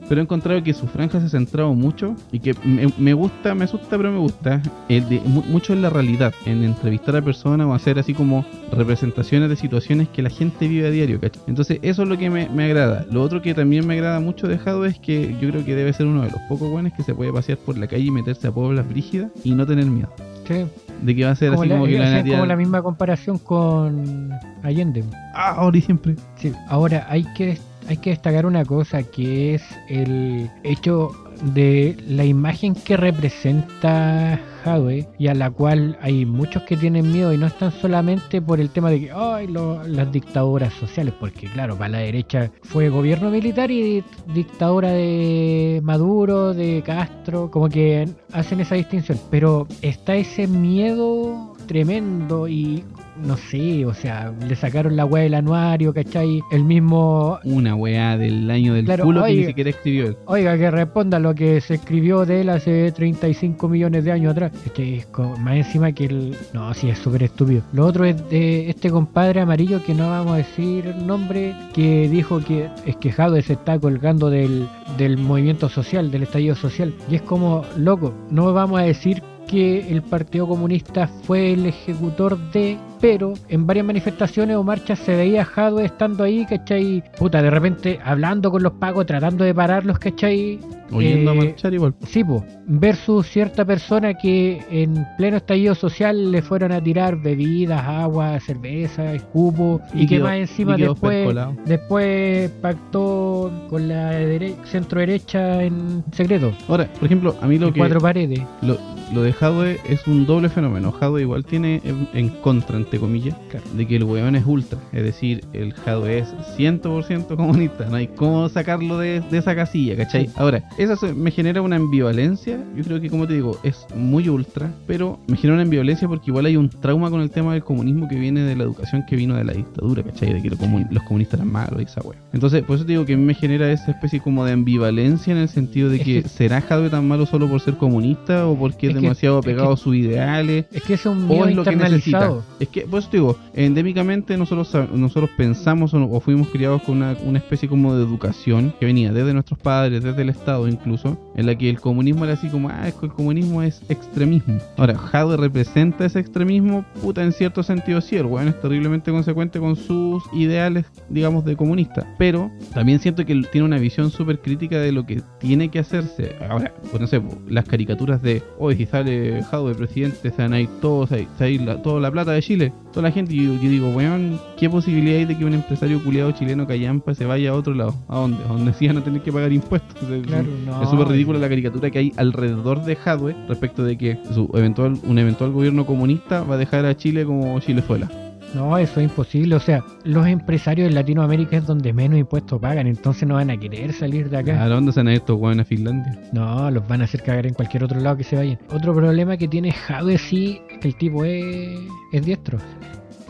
pero 0.09 0.21
he 0.21 0.25
encontrado 0.25 0.63
que 0.63 0.73
su 0.73 0.87
franja 0.87 1.21
se 1.21 1.27
ha 1.27 1.29
centrado 1.31 1.75
mucho 1.75 2.15
y 2.33 2.41
que 2.41 2.55
me, 2.65 2.89
me 2.99 3.13
gusta, 3.15 3.55
me 3.55 3.65
asusta, 3.65 3.97
pero 3.97 4.13
me 4.13 4.19
gusta, 4.19 4.63
el 4.89 5.09
de, 5.09 5.21
mu- 5.27 5.43
mucho 5.49 5.73
en 5.73 5.83
la 5.83 5.91
realidad, 5.91 6.33
en 6.45 6.63
entrevistar 6.63 7.17
a 7.17 7.23
personas 7.23 7.67
o 7.67 7.75
hacer 7.75 7.99
así 7.99 8.15
como 8.15 8.45
representaciones 8.73 9.49
de 9.49 9.57
situaciones 9.57 10.09
que 10.09 10.23
la 10.23 10.31
gente 10.31 10.69
vive 10.69 10.87
a 10.87 10.91
diario, 10.91 11.21
¿cachai? 11.21 11.43
Entonces 11.47 11.79
eso 11.83 12.03
es 12.05 12.09
lo 12.09 12.17
que 12.19 12.31
me, 12.31 12.49
me 12.49 12.65
agrada. 12.65 13.05
Lo 13.11 13.23
otro 13.23 13.43
que 13.43 13.55
también 13.55 13.87
me 13.87 13.95
agrada 13.95 14.21
mucho 14.21 14.47
de 14.49 14.59
Jado 14.59 14.85
es 14.85 14.99
que 14.99 15.35
yo 15.41 15.51
creo 15.51 15.65
que 15.65 15.75
debe 15.75 15.93
ser 15.93 16.07
uno 16.07 16.23
de 16.23 16.31
los 16.31 16.41
pocos 16.49 16.71
buenos 16.71 16.93
que 16.93 17.03
se 17.03 17.15
puede 17.15 17.33
pasear 17.33 17.59
por 17.59 17.77
la 17.79 17.87
calle 17.87 18.05
y 18.05 18.11
meterse 18.11 18.47
a 18.49 18.53
pueblas 18.53 18.89
brígidas 18.89 19.31
y 19.45 19.53
no 19.55 19.67
tener 19.67 19.87
miedo. 19.87 20.09
sí, 20.47 20.65
De 21.03 21.15
que 21.17 21.25
va 21.25 21.31
a 21.33 21.37
ser 21.37 21.51
como, 21.51 21.63
así 21.63 21.69
la, 21.69 21.75
como 21.77 21.87
que 21.87 21.99
la 21.99 22.05
hacían 22.05 22.13
van 22.15 22.21
a 22.21 22.25
tirar- 22.25 22.39
como 22.39 22.47
la 22.47 22.57
misma 22.57 22.83
comparación 22.83 23.39
con 23.39 24.31
Allende. 24.63 25.05
Ah, 25.35 25.55
ahora 25.57 25.77
y 25.79 25.81
siempre. 25.81 26.17
Sí, 26.37 26.53
ahora 26.69 27.07
hay 27.09 27.25
que, 27.35 27.59
hay 27.89 27.97
que 27.99 28.11
destacar 28.11 28.47
una 28.47 28.65
cosa 28.65 29.03
que 29.03 29.55
es 29.55 29.63
el 29.89 30.51
hecho 30.65 31.13
de 31.55 31.97
la 32.09 32.25
imagen 32.25 32.75
que 32.75 32.97
representa 32.97 34.41
Jadwe 34.65 35.07
y 35.19 35.29
a 35.29 35.35
la 35.35 35.51
cual 35.51 35.99
hay 36.01 36.25
muchos 36.25 36.63
que 36.63 36.77
tienen 36.77 37.13
miedo 37.13 37.33
y 37.33 37.39
no 37.39 37.47
están 37.47 37.73
solamente 37.73 38.41
por 38.41 38.61
el 38.61 38.71
tema 38.71 38.91
de 38.91 39.01
que 39.01 39.13
ay 39.13 39.47
las 39.49 40.13
dictaduras 40.13 40.73
sociales, 40.75 41.15
porque 41.19 41.47
claro, 41.47 41.77
para 41.77 41.91
la 41.91 41.99
derecha 41.99 42.51
fue 42.63 42.89
gobierno 42.89 43.31
militar 43.31 43.71
y 43.71 44.03
dictadura 44.33 44.91
de 44.91 45.81
Maduro, 45.83 46.55
de 46.55 46.83
Castro, 46.85 47.51
como 47.51 47.69
que 47.69 48.09
hacen 48.33 48.61
esa 48.61 48.75
distinción, 48.75 49.19
pero 49.31 49.67
está 49.83 50.15
ese 50.17 50.47
miedo 50.47 51.56
tremendo 51.67 52.49
y 52.49 52.85
no 53.25 53.37
sé, 53.37 53.87
o 53.87 53.95
sea, 53.95 54.33
le 54.47 54.55
sacaron 54.57 54.95
la 54.97 55.05
weá 55.07 55.23
del 55.25 55.35
anuario, 55.35 55.93
¿cachai? 55.95 56.43
El 56.51 56.65
mismo... 56.65 57.39
Una 57.45 57.75
weá 57.75 58.17
del 58.19 58.51
año 58.51 58.75
del 58.75 58.85
Claro, 58.85 59.05
culo 59.05 59.25
que 59.25 59.31
ni 59.31 59.37
oiga. 59.39 59.49
siquiera 59.49 59.71
escribió 59.71 60.07
él. 60.09 60.17
Oiga, 60.27 60.59
que 60.59 60.71
responda 60.71 61.19
lo 61.19 61.35
que 61.35 61.61
se 61.63 61.75
escribió 61.75 62.27
de 62.27 62.43
él 62.43 62.51
hace 62.51 62.93
35 62.93 63.69
millones 63.69 64.05
de 64.05 64.13
años 64.13 64.33
atrás. 64.33 64.53
Este 64.67 64.97
es 64.97 65.09
más 65.41 65.57
encima 65.57 65.93
que 65.93 66.05
el... 66.07 66.37
No, 66.53 66.73
sí, 66.75 66.91
es 66.91 66.99
súper 66.99 67.23
estúpido. 67.23 67.63
Lo 67.73 67.87
otro 67.87 68.05
es 68.05 68.29
de 68.29 68.69
este 68.69 68.91
compadre 68.91 69.41
amarillo 69.41 69.83
que 69.83 69.95
no 69.95 70.11
vamos 70.11 70.35
a 70.35 70.37
decir 70.37 70.95
nombre, 70.97 71.55
que 71.73 72.09
dijo 72.09 72.41
que 72.41 72.69
es 72.85 72.97
que 72.97 73.13
Jadwe 73.13 73.41
se 73.43 73.55
está 73.55 73.79
colgando 73.79 74.29
del, 74.29 74.69
del 74.99 75.17
movimiento 75.17 75.69
social, 75.71 76.11
del 76.11 76.25
estallido 76.25 76.55
social. 76.55 76.93
Y 77.11 77.15
es 77.17 77.23
como, 77.23 77.65
loco, 77.79 78.13
no 78.31 78.53
vamos 78.53 78.79
a 78.81 78.85
decir 78.85 79.23
que 79.47 79.91
el 79.91 80.03
Partido 80.03 80.47
Comunista 80.47 81.07
fue 81.07 81.53
el 81.53 81.67
ejecutor 81.67 82.39
de, 82.53 82.79
pero 83.01 83.35
en 83.49 83.67
varias 83.67 83.85
manifestaciones 83.87 84.57
o 84.57 84.63
marchas 84.63 84.99
se 85.01 85.15
veía 85.17 85.45
Jadwe 85.45 85.85
estando 85.85 86.25
ahí, 86.25 86.47
¿cachai? 86.49 87.03
Puta, 87.19 87.43
de 87.43 87.51
repente 87.51 87.99
hablando 88.05 88.51
con 88.51 88.63
los 88.63 88.73
pagos, 88.73 89.07
tratando 89.07 89.45
de 89.45 89.55
pararlos, 89.55 89.99
¿cachai? 89.99 90.59
Oyendo 90.93 91.33
a 91.33 91.35
Eh, 91.35 91.37
marchar 91.39 91.75
igual. 91.75 91.95
Sí, 92.07 92.23
po, 92.23 92.45
versus 92.67 93.27
cierta 93.27 93.65
persona 93.65 94.15
que 94.15 94.63
en 94.71 95.05
pleno 95.19 95.37
estallido 95.39 95.75
social 95.75 96.31
le 96.31 96.43
fueron 96.43 96.71
a 96.73 96.81
tirar 96.81 97.17
bebidas, 97.21 97.83
agua, 97.85 98.39
cerveza, 98.41 99.13
escupo 99.13 99.81
y 99.95 100.07
que 100.07 100.21
más 100.21 100.37
encima 100.37 100.77
después, 100.77 101.35
después 101.65 102.51
pactó 102.63 103.51
con 103.69 103.89
la 103.89 104.13
dere- 104.13 104.55
centro 104.65 105.01
derecha 105.01 105.63
en 105.63 106.05
secreto, 106.13 106.53
Ahora, 106.69 106.87
por 106.95 107.05
ejemplo, 107.07 107.35
a 107.41 107.47
mí 107.47 107.59
lo 107.59 107.69
en 107.69 107.73
que 107.75 107.79
cuatro 107.81 108.01
paredes. 108.01 108.41
lo, 108.63 108.79
lo 109.13 109.23
de 109.23 109.35
Hadwe 109.41 109.79
es 109.89 110.07
un 110.07 110.25
doble 110.27 110.49
fenómeno. 110.49 110.95
Hadwe 111.01 111.23
igual 111.23 111.45
tiene 111.45 111.81
en, 111.85 112.09
en 112.15 112.29
contra, 112.29 112.77
entre 112.87 113.01
comillas, 113.01 113.37
Claro. 113.51 113.67
de 113.77 113.87
que 113.87 113.97
el 113.97 114.05
weón 114.05 114.37
es 114.37 114.47
ultra. 114.47 114.79
Es 114.93 115.03
decir, 115.03 115.45
el 115.53 115.75
Hadwe 115.85 116.19
es 116.21 116.29
100% 116.57 117.37
comunista. 117.37 117.87
No 117.91 117.97
hay 117.97 118.07
cómo 118.09 118.49
sacarlo 118.49 118.99
de, 118.99 119.21
de 119.31 119.39
esa 119.39 119.55
casilla, 119.55 119.97
¿cachai? 119.97 120.27
Sí. 120.27 120.33
Ahora, 120.37 120.63
eso 120.79 120.97
se- 120.97 121.13
me 121.13 121.31
genera 121.31 121.63
una 121.63 121.77
ambivalencia. 121.77 122.59
Yo 122.77 122.85
creo 122.85 123.01
que, 123.01 123.11
como 123.11 123.27
te 123.27 123.35
digo, 123.35 123.59
es 123.63 123.87
muy 123.95 124.29
ultra, 124.29 124.71
pero 124.87 125.19
me 125.27 125.37
genera 125.37 125.55
una 125.55 125.63
ambivalencia 125.65 126.07
porque 126.09 126.31
igual 126.31 126.47
hay 126.47 126.57
un 126.57 126.69
trauma 126.71 127.11
con 127.11 127.21
el 127.21 127.31
tema 127.31 127.53
del 127.53 127.65
comunismo 127.65 128.09
que 128.09 128.17
viene 128.17 128.43
de 128.43 128.55
la 128.57 128.63
educación 128.65 129.05
que 129.09 129.17
vino 129.17 129.35
de 129.35 129.45
la 129.45 129.53
dictadura, 129.53 130.03
¿cachai? 130.03 130.33
De 130.33 130.43
que 130.43 130.51
lo 130.51 130.57
comun- 130.57 130.87
los 130.91 131.03
comunistas 131.03 131.41
eran 131.41 131.53
malos 131.53 131.81
y 131.81 131.85
esa 131.85 132.01
wea. 132.03 132.19
Entonces, 132.33 132.63
por 132.63 132.77
eso 132.77 132.85
te 132.87 132.93
digo 132.93 133.05
que 133.05 133.15
a 133.15 133.17
mí 133.17 133.25
me 133.25 133.35
genera 133.35 133.71
esa 133.73 133.91
especie 133.91 134.21
como 134.21 134.45
de 134.45 134.53
ambivalencia 134.53 135.33
en 135.33 135.39
el 135.39 135.49
sentido 135.49 135.91
de 135.91 135.97
Es 135.97 136.03
que, 136.05 136.23
¿será 136.29 136.63
Hadwe 136.69 136.91
tan 136.91 137.07
malo 137.09 137.27
solo 137.27 137.49
por 137.49 137.61
ser 137.61 137.75
comunista 137.77 138.47
o 138.47 138.57
porque 138.57 138.87
es, 138.87 138.91
Es 138.93 138.97
que- 138.97 139.03
demasiado 139.03 139.39
es 139.41 139.45
que- 139.45 139.51
apegado 139.53 139.73
a 139.73 139.77
sus 139.77 139.97
ideales? 139.97 140.67
Es 140.73 140.83
que 140.83 140.95
es 140.95 141.07
un 141.07 141.25
O 141.25 141.27
miedo 141.29 141.49
es 141.49 141.57
lo 141.57 141.65
que 141.65 141.77
necesita. 141.77 142.33
Es 142.61 142.69
que, 142.77 142.83
por 142.83 142.99
eso 142.99 143.09
te 143.09 143.17
digo, 143.17 143.37
endémicamente 143.55 144.37
nosotros, 144.37 144.91
nosotros 144.93 145.31
pensamos 145.37 145.95
o, 145.95 146.21
fuimos 146.21 146.49
criados 146.49 146.83
con 146.83 146.97
una, 146.97 147.39
especie 147.39 147.69
como 147.69 147.95
de 147.95 148.03
educación 148.03 148.75
que 148.79 148.85
venía 148.85 149.13
desde 149.13 149.33
nuestros 149.33 149.59
padres, 149.59 150.03
desde 150.03 150.23
el 150.23 150.29
Estado 150.29 150.69
incluso, 150.69 151.19
en 151.37 151.47
la 151.47 151.57
que 151.57 151.71
el 151.71 151.81
comunismo 151.81 152.25
era 152.25 152.35
así 152.35 152.49
como, 152.49 152.69
ah, 152.69 152.87
es 152.87 152.95
que 152.95 153.07
el 153.07 153.13
comunismo 153.13 153.63
es 153.63 153.81
extremismo. 153.89 154.59
Ahora, 154.77 154.97
Jadwe 154.99 155.39
representa 155.39 156.05
ese 156.05 156.21
extremismo, 156.21 156.85
puta, 157.01 157.23
en 157.23 157.33
cierto 157.33 157.63
sentido 157.63 158.03
sí, 158.03 158.17
el 158.17 158.27
weón 158.27 158.49
es 158.49 158.61
terriblemente 158.61 159.11
consecuente 159.11 159.59
con 159.59 159.77
sus 159.77 160.23
ideales, 160.35 160.85
digamos, 161.09 161.47
de 161.47 161.57
comunista. 161.57 162.07
Pero 162.19 162.51
también 162.75 163.01
siento 163.01 163.25
que 163.25 163.43
tiene 163.51 163.65
una 163.65 163.79
visión 163.79 164.11
súper 164.11 164.41
crítica 164.41 164.79
de 164.79 164.93
lo 164.93 165.07
que 165.07 165.23
tiene 165.39 165.71
que 165.71 165.79
hacerse. 165.79 166.37
Ahora, 166.47 166.75
pues 166.91 167.01
no 167.01 167.07
sé, 167.07 167.21
po, 167.21 167.39
las 167.49 167.65
caricaturas 167.65 168.21
de, 168.21 168.43
hoy 168.59 168.77
si 168.77 168.85
sale 168.85 169.43
Jadwe 169.45 169.75
presidente, 169.75 170.31
se 170.31 170.43
van 170.43 170.53
a 170.53 170.61
ir 170.61 170.69
todos, 170.83 171.09
se 171.09 171.25
va 171.25 171.47
a 171.47 171.49
ir 171.49 171.63
la, 171.63 171.81
toda 171.81 172.01
la 172.01 172.11
plata 172.11 172.33
de 172.33 172.43
Chile, 172.43 172.66
toda 172.93 173.03
la 173.09 173.11
gente, 173.13 173.35
y 173.35 173.45
yo, 173.47 173.55
yo 173.55 173.69
digo, 173.71 173.91
weón, 173.91 174.39
¿qué 174.57 174.69
posibilidad 174.71 175.19
hay 175.19 175.25
de 175.25 175.37
que 175.37 175.45
un 175.45 175.55
empresario 175.55 176.03
culiado 176.03 176.31
chileno 176.33 176.67
callampa 176.67 177.15
se 177.15 177.25
vaya 177.27 177.51
a 177.51 177.55
otro 177.55 177.75
lado? 177.75 177.95
¿A 178.09 178.17
dónde? 178.17 178.39
¿A 178.45 178.49
dónde 178.49 178.73
sí 178.79 178.87
van 178.87 178.99
a 178.99 179.05
tener 179.05 179.23
que 179.23 179.33
pagar 179.33 179.53
impuestos? 179.53 180.03
Es- 180.11 180.27
Claro, 180.27 180.49
no. 180.65 180.83
es 180.83 180.89
súper 180.91 181.09
ridícula 181.09 181.39
la 181.39 181.49
caricatura 181.49 181.91
que 181.91 181.99
hay 181.99 182.13
alrededor 182.17 182.85
de 182.85 182.97
Hadwe 183.05 183.37
respecto 183.49 183.85
de 183.85 183.97
que 183.99 184.19
su 184.33 184.51
eventual, 184.55 184.99
un 185.05 185.19
eventual 185.19 185.53
gobierno 185.53 185.87
comunista 185.87 186.43
va 186.43 186.55
a 186.55 186.59
dejar 186.59 186.85
a 186.87 186.97
Chile 186.97 187.25
como 187.25 187.59
Chilezuela. 187.61 188.09
No, 188.57 188.79
eso 188.79 189.01
es 189.01 189.11
imposible. 189.11 189.55
O 189.55 189.61
sea, 189.61 189.85
los 190.05 190.27
empresarios 190.27 190.89
en 190.89 190.95
Latinoamérica 190.95 191.59
es 191.59 191.67
donde 191.67 191.93
menos 191.93 192.19
impuestos 192.19 192.59
pagan, 192.59 192.87
entonces 192.87 193.29
no 193.29 193.35
van 193.35 193.51
a 193.51 193.61
querer 193.61 193.93
salir 193.93 194.31
de 194.31 194.39
acá. 194.39 194.63
¿A 194.63 194.67
dónde 194.67 194.93
se 194.93 195.01
han 195.01 195.09
ido 195.09 195.17
estos 195.17 195.59
a 195.59 195.65
Finlandia? 195.65 196.19
No, 196.33 196.71
los 196.71 196.89
van 196.89 197.03
a 197.03 197.05
hacer 197.05 197.23
cagar 197.23 197.47
en 197.47 197.53
cualquier 197.53 197.85
otro 197.85 198.01
lado 198.01 198.17
que 198.17 198.25
se 198.25 198.35
vayan. 198.35 198.59
Otro 198.71 198.95
problema 198.95 199.37
que 199.37 199.47
tiene 199.47 199.73
Jadwe 199.73 200.17
sí 200.17 200.63
es 200.71 200.79
que 200.79 200.89
el 200.89 200.97
tipo 200.97 201.23
es, 201.23 201.79
es 202.13 202.25
diestro. 202.25 202.59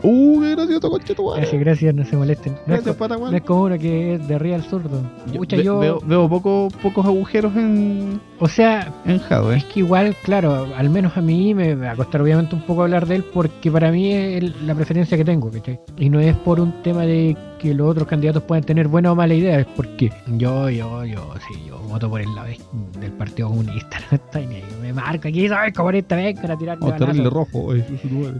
¡Uh, 0.03 0.41
qué 0.41 0.51
gracioso, 0.55 0.89
conche 0.91 1.15
tu 1.15 1.25
madre! 1.25 1.41
Gracias, 1.41 1.59
gracias, 1.61 1.95
no 1.95 2.05
se 2.05 2.15
molesten. 2.15 2.53
No 2.53 2.59
es, 2.59 2.65
Gracias, 2.67 2.95
co- 2.95 2.99
Patagual. 2.99 3.31
no 3.31 3.37
es 3.37 3.43
como 3.43 3.63
uno 3.63 3.77
que 3.79 4.13
es 4.15 4.27
de 4.27 4.35
arriba 4.35 4.55
al 4.55 4.63
zurdo. 4.63 5.01
Yo 5.33 5.41
ve- 5.41 5.63
yo. 5.63 5.79
veo, 5.79 5.99
veo 6.05 6.29
poco- 6.29 6.67
pocos 6.83 7.05
agujeros 7.05 7.55
en, 7.55 8.21
O 8.39 8.47
sea, 8.47 8.93
en 9.05 9.19
es 9.55 9.63
que 9.65 9.79
igual, 9.79 10.15
claro, 10.23 10.67
al 10.77 10.89
menos 10.91 11.17
a 11.17 11.21
mí 11.21 11.53
me 11.55 11.73
va 11.73 11.91
a 11.91 11.95
costar 11.95 12.21
obviamente 12.21 12.53
un 12.55 12.61
poco 12.61 12.83
hablar 12.83 13.07
de 13.07 13.15
él 13.15 13.23
porque 13.33 13.71
para 13.71 13.91
mí 13.91 14.11
es 14.13 14.61
la 14.61 14.75
preferencia 14.75 15.17
que 15.17 15.25
tengo, 15.25 15.49
¿cachai? 15.49 15.79
Y 15.97 16.09
no 16.09 16.19
es 16.19 16.35
por 16.35 16.59
un 16.59 16.71
tema 16.83 17.01
de 17.03 17.35
que 17.57 17.73
los 17.73 17.89
otros 17.89 18.07
candidatos 18.07 18.43
puedan 18.43 18.63
tener 18.63 18.87
buena 18.87 19.11
o 19.11 19.15
mala 19.15 19.33
idea, 19.33 19.59
es 19.59 19.65
porque 19.75 20.11
yo, 20.37 20.69
yo, 20.69 21.03
yo, 21.05 21.33
sí, 21.47 21.59
yo 21.67 21.77
voto 21.79 22.09
por 22.09 22.21
el 22.21 22.33
lado 22.35 22.47
de- 22.47 22.59
del 22.99 23.11
Partido 23.13 23.49
Comunista, 23.49 23.97
no 24.11 24.15
estoy 24.17 24.45
ni 24.47 24.55
ahí, 24.55 24.63
me 24.81 24.93
marco 24.93 25.27
aquí, 25.27 25.47
soy 25.47 25.71
comunista, 25.73 26.15
vengan 26.15 26.51
a 26.51 26.57
tirarme 26.57 26.85
Oh, 26.87 26.93
terrible 26.93 27.29
rojo, 27.29 27.59
oye. 27.65 27.83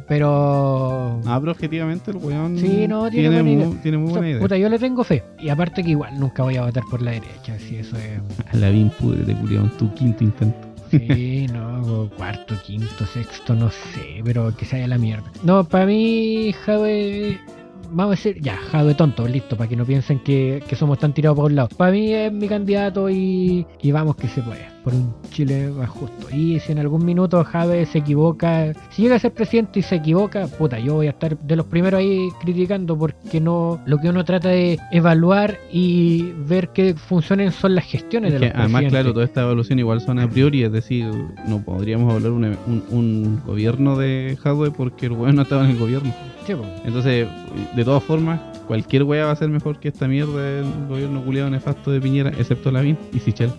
Pero... 0.08 1.22
Ah, 1.26 1.38
pero 1.40 1.52
objetivamente 1.52 2.12
el 2.12 2.18
weón 2.18 2.58
Sí, 2.58 2.88
no, 2.88 3.10
tiene 3.10 3.28
buena 3.30 3.44
muy, 3.44 3.54
idea. 3.54 3.82
tiene 3.82 3.98
muy 3.98 4.08
o 4.08 4.10
sea, 4.10 4.18
buena 4.20 4.30
idea. 4.30 4.42
puta, 4.42 4.58
yo 4.58 4.70
le 4.70 4.80
tengo 4.80 5.04
fe. 5.04 5.24
Y 5.40 5.50
aparte 5.50 5.84
que 5.84 5.92
igual 5.92 6.20
nunca 6.20 6.44
voy 6.44 6.58
a 6.58 6.64
votar 6.66 6.84
por 6.90 7.02
la 7.02 7.12
derecha, 7.12 7.58
si 7.60 7.78
eso 7.78 7.96
es... 7.98 8.20
A 8.54 8.58
la 8.58 8.70
bien 8.70 8.90
pudre, 9.00 9.34
culiao, 9.36 9.64
en 9.66 9.70
tu 9.72 9.94
quinto 9.94 10.24
intento. 10.24 10.68
Sí, 10.92 11.48
no, 11.54 12.10
cuarto, 12.18 12.56
quinto, 12.66 13.06
sexto, 13.06 13.54
no 13.56 13.70
sé, 13.70 14.22
pero 14.24 14.56
que 14.56 14.66
se 14.66 14.78
haya 14.78 14.88
la 14.88 14.98
mierda. 14.98 15.26
No, 15.44 15.64
para 15.64 15.86
mí, 15.86 16.54
Jadwe, 16.66 17.40
vamos 17.92 18.14
a 18.14 18.16
decir, 18.18 18.42
ya, 18.42 18.58
Jadwe 18.58 18.94
tonto, 18.96 19.28
listo, 19.28 19.56
para 19.56 19.70
que 19.70 19.76
no 19.76 19.86
piensen 19.86 20.20
que, 20.20 20.64
que 20.68 20.76
somos 20.76 21.00
tan 21.00 21.14
tirados 21.14 21.36
por 21.38 21.46
un 21.46 21.56
lado. 21.56 21.70
Para 21.76 21.92
mí 21.92 22.14
es 22.14 22.32
mi 22.32 22.48
candidato 22.48 23.10
y, 23.10 23.66
y 23.82 23.92
vamos 23.92 24.16
que 24.16 24.28
se 24.28 24.42
puede, 24.42 24.68
por 24.88 24.94
un 24.96 25.14
Chile 25.32 25.70
más 25.78 25.90
justo. 25.90 26.34
Y 26.34 26.62
si 26.62 26.72
en 26.72 26.80
algún 26.80 27.04
minuto 27.04 27.44
Jadwe 27.44 27.86
se 27.86 27.98
equivoca, 27.98 28.72
si 28.90 29.02
llega 29.02 29.16
a 29.16 29.20
ser 29.20 29.34
presidente 29.34 29.80
y 29.80 29.84
se 29.84 29.96
equivoca, 29.96 30.48
puta, 30.48 30.80
yo 30.80 30.94
voy 30.94 31.08
a 31.08 31.10
estar 31.10 31.38
de 31.38 31.56
los 31.58 31.66
primeros 31.66 32.00
ahí 32.00 32.30
criticando 32.40 32.98
porque 32.98 33.42
no, 33.42 33.82
lo 33.86 33.98
que 33.98 34.08
uno 34.08 34.24
trata 34.24 34.48
de 34.48 34.80
evaluar 34.94 35.58
y 35.74 36.32
ver 36.48 36.70
que 36.70 36.94
funcionen 36.96 37.52
son 37.52 37.76
las 37.76 37.84
gestiones 37.84 38.32
Es 38.34 38.40
de 38.40 38.46
los 38.48 38.56
además, 38.56 38.70
presidentes. 38.80 38.92
claro, 38.92 39.14
toda 39.14 39.26
esta 39.26 39.42
evaluación 39.42 39.80
igual 39.80 40.00
son 40.00 40.20
a 40.20 40.30
priori, 40.30 40.64
es 40.64 40.72
decir, 40.72 41.06
no 41.50 41.62
podríamos 41.62 42.14
hablar 42.14 42.32
un, 42.32 42.46
un, 42.46 42.84
un 42.90 43.42
gobierno 43.46 43.98
de 43.98 44.38
Hadwe 44.42 44.72
porque 44.72 45.08
el 45.08 45.12
weón 45.12 45.36
no 45.36 45.42
estaba 45.42 45.66
en 45.66 45.72
el 45.72 45.78
gobierno. 45.80 46.14
Sí. 46.46 46.54
Entonces, 46.86 47.28
de 47.76 47.84
todas 47.84 48.02
formas, 48.04 48.40
cualquier 48.68 49.04
weá 49.04 49.26
va 49.26 49.32
a 49.32 49.36
ser 49.36 49.50
mejor 49.50 49.82
que 49.82 49.90
esta 49.90 50.08
mierda 50.08 50.42
del 50.42 50.88
gobierno 50.88 51.22
culiado 51.26 51.50
nefasto 51.50 51.92
de 51.92 52.00
Piñera, 52.00 52.30
excepto 52.30 52.72
Lavín 52.72 52.98
y 53.14 53.20
Sichel. 53.20 53.52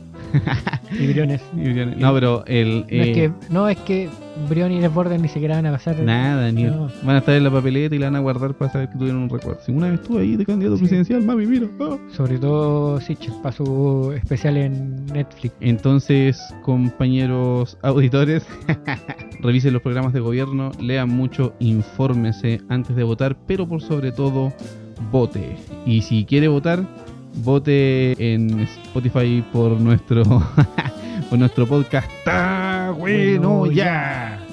Y 0.99 1.07
Briones. 1.09 1.43
Y 1.57 1.61
Briones. 1.71 1.97
No, 1.99 2.13
pero 2.15 2.45
el. 2.47 2.81
No, 2.81 2.87
es 3.03 3.09
eh, 3.09 3.13
que, 3.13 3.33
no, 3.51 3.69
es 3.69 3.77
que 3.79 4.09
Brion 4.49 4.71
y 4.73 4.81
Desbordes 4.81 5.21
ni 5.21 5.29
siquiera 5.29 5.57
van 5.57 5.67
a 5.67 5.73
pasar. 5.73 5.99
Nada, 6.01 6.51
ni 6.53 6.65
No. 6.65 6.89
van 7.03 7.17
a 7.17 7.19
estar 7.19 7.35
en 7.35 7.45
la 7.45 7.51
papeleta 7.51 7.95
y 7.95 7.99
la 7.99 8.07
van 8.07 8.17
a 8.17 8.21
guardar 8.21 8.55
para 8.55 8.71
saber 8.73 8.89
que 8.91 8.99
tuvieron 8.99 9.23
un 9.23 9.29
recuerdo. 9.31 9.61
Si 9.65 9.73
una 9.73 9.91
vez 9.91 10.01
estuve 10.01 10.23
ahí 10.23 10.37
de 10.37 10.45
candidato 10.47 10.77
Sí. 10.77 10.83
presidencial, 10.83 11.23
mami, 11.23 11.47
mira. 11.47 11.67
ah. 11.81 11.97
Sobre 12.17 12.39
todo 12.39 13.01
Sichel 13.01 13.35
para 13.43 13.53
su 13.57 14.13
especial 14.17 14.57
en 14.57 15.07
Netflix. 15.07 15.55
Entonces, 15.61 16.39
compañeros 16.63 17.77
auditores, 17.83 18.47
revisen 19.41 19.73
los 19.73 19.83
programas 19.83 20.13
de 20.13 20.21
gobierno, 20.21 20.71
lean 20.81 21.09
mucho, 21.09 21.55
infórmese 21.59 22.61
antes 22.69 22.95
de 22.97 23.03
votar, 23.03 23.37
pero 23.47 23.69
por 23.69 23.81
sobre 23.83 24.13
todo, 24.13 24.53
vote. 25.13 25.57
Y 25.87 26.03
si 26.03 26.25
quiere 26.25 26.49
votar, 26.49 26.85
vote 27.37 28.17
en 28.19 28.61
Spotify 28.61 29.45
por 29.53 29.73
nuestro 29.81 30.23
por 31.31 31.39
nuestro 31.39 31.67
podcast. 31.67 32.11
¡Está 32.19 32.93
bueno 32.97 33.59
Bueno, 33.59 33.73
ya! 33.73 34.48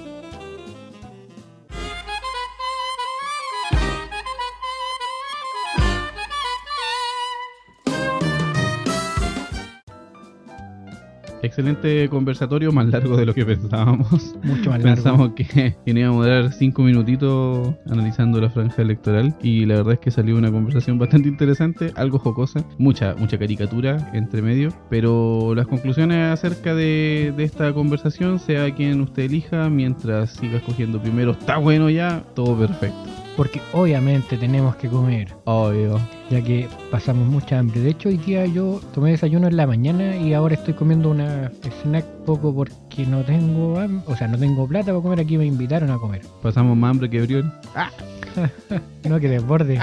Excelente 11.46 12.10
conversatorio, 12.10 12.72
más 12.72 12.88
largo 12.88 13.18
de 13.18 13.26
lo 13.26 13.34
que 13.34 13.46
pensábamos. 13.46 14.36
Mucho 14.44 14.72
más 14.72 14.84
largo. 14.84 14.96
Pensamos 14.96 15.32
que, 15.34 15.46
que 15.86 15.92
íbamos 15.92 16.26
a 16.26 16.30
durar 16.30 16.54
cinco 16.54 16.82
minutitos 16.82 17.76
analizando 17.90 18.42
la 18.42 18.50
franja 18.50 18.82
electoral 18.82 19.36
y 19.42 19.66
la 19.66 19.76
verdad 19.76 19.94
es 19.94 20.00
que 20.00 20.12
salió 20.12 20.38
una 20.38 20.52
conversación 20.52 20.98
bastante 20.98 21.30
interesante, 21.30 21.92
algo 21.96 22.18
jocosa, 22.18 22.66
mucha 22.78 23.16
mucha 23.16 23.38
caricatura 23.38 24.12
entre 24.14 24.42
medio, 24.42 24.70
pero 24.90 25.54
las 25.56 25.68
conclusiones 25.68 26.32
acerca 26.32 26.74
de, 26.74 27.34
de 27.38 27.44
esta 27.44 27.74
conversación, 27.74 28.40
sea 28.40 28.74
quien 28.74 29.02
usted 29.02 29.24
elija, 29.24 29.70
mientras 29.70 30.32
siga 30.32 30.58
escogiendo 30.58 31.02
primero, 31.02 31.32
está 31.32 31.58
bueno 31.58 31.90
ya, 31.90 32.24
todo 32.34 32.58
perfecto. 32.58 33.25
Porque 33.36 33.62
obviamente 33.74 34.38
tenemos 34.38 34.76
que 34.78 34.88
comer, 34.88 35.34
Obvio. 35.46 36.00
ya 36.30 36.42
que 36.42 36.68
pasamos 36.92 37.28
mucha 37.28 37.60
hambre. 37.60 37.82
De 37.82 37.90
hecho, 37.90 38.10
hoy 38.10 38.18
día 38.18 38.46
yo 38.46 38.80
tomé 38.94 39.12
desayuno 39.12 39.48
en 39.48 39.58
la 39.58 39.68
mañana 39.68 40.16
y 40.16 40.34
ahora 40.34 40.56
estoy 40.56 40.74
comiendo 40.74 41.10
una 41.10 41.52
snack 41.84 42.06
poco 42.26 42.54
porque 42.54 43.06
no 43.06 43.22
tengo 43.24 43.74
o 44.08 44.16
sea, 44.16 44.28
no 44.28 44.38
tengo 44.38 44.68
plata 44.68 44.88
para 44.88 45.02
comer. 45.02 45.20
Aquí 45.20 45.38
me 45.38 45.46
invitaron 45.46 45.92
a 45.92 45.98
comer. 45.98 46.22
Pasamos 46.42 46.78
más 46.78 46.92
hambre 46.92 47.10
que 47.10 47.22
Brión. 47.22 47.54
No 49.08 49.20
que 49.20 49.30
desborde. 49.30 49.80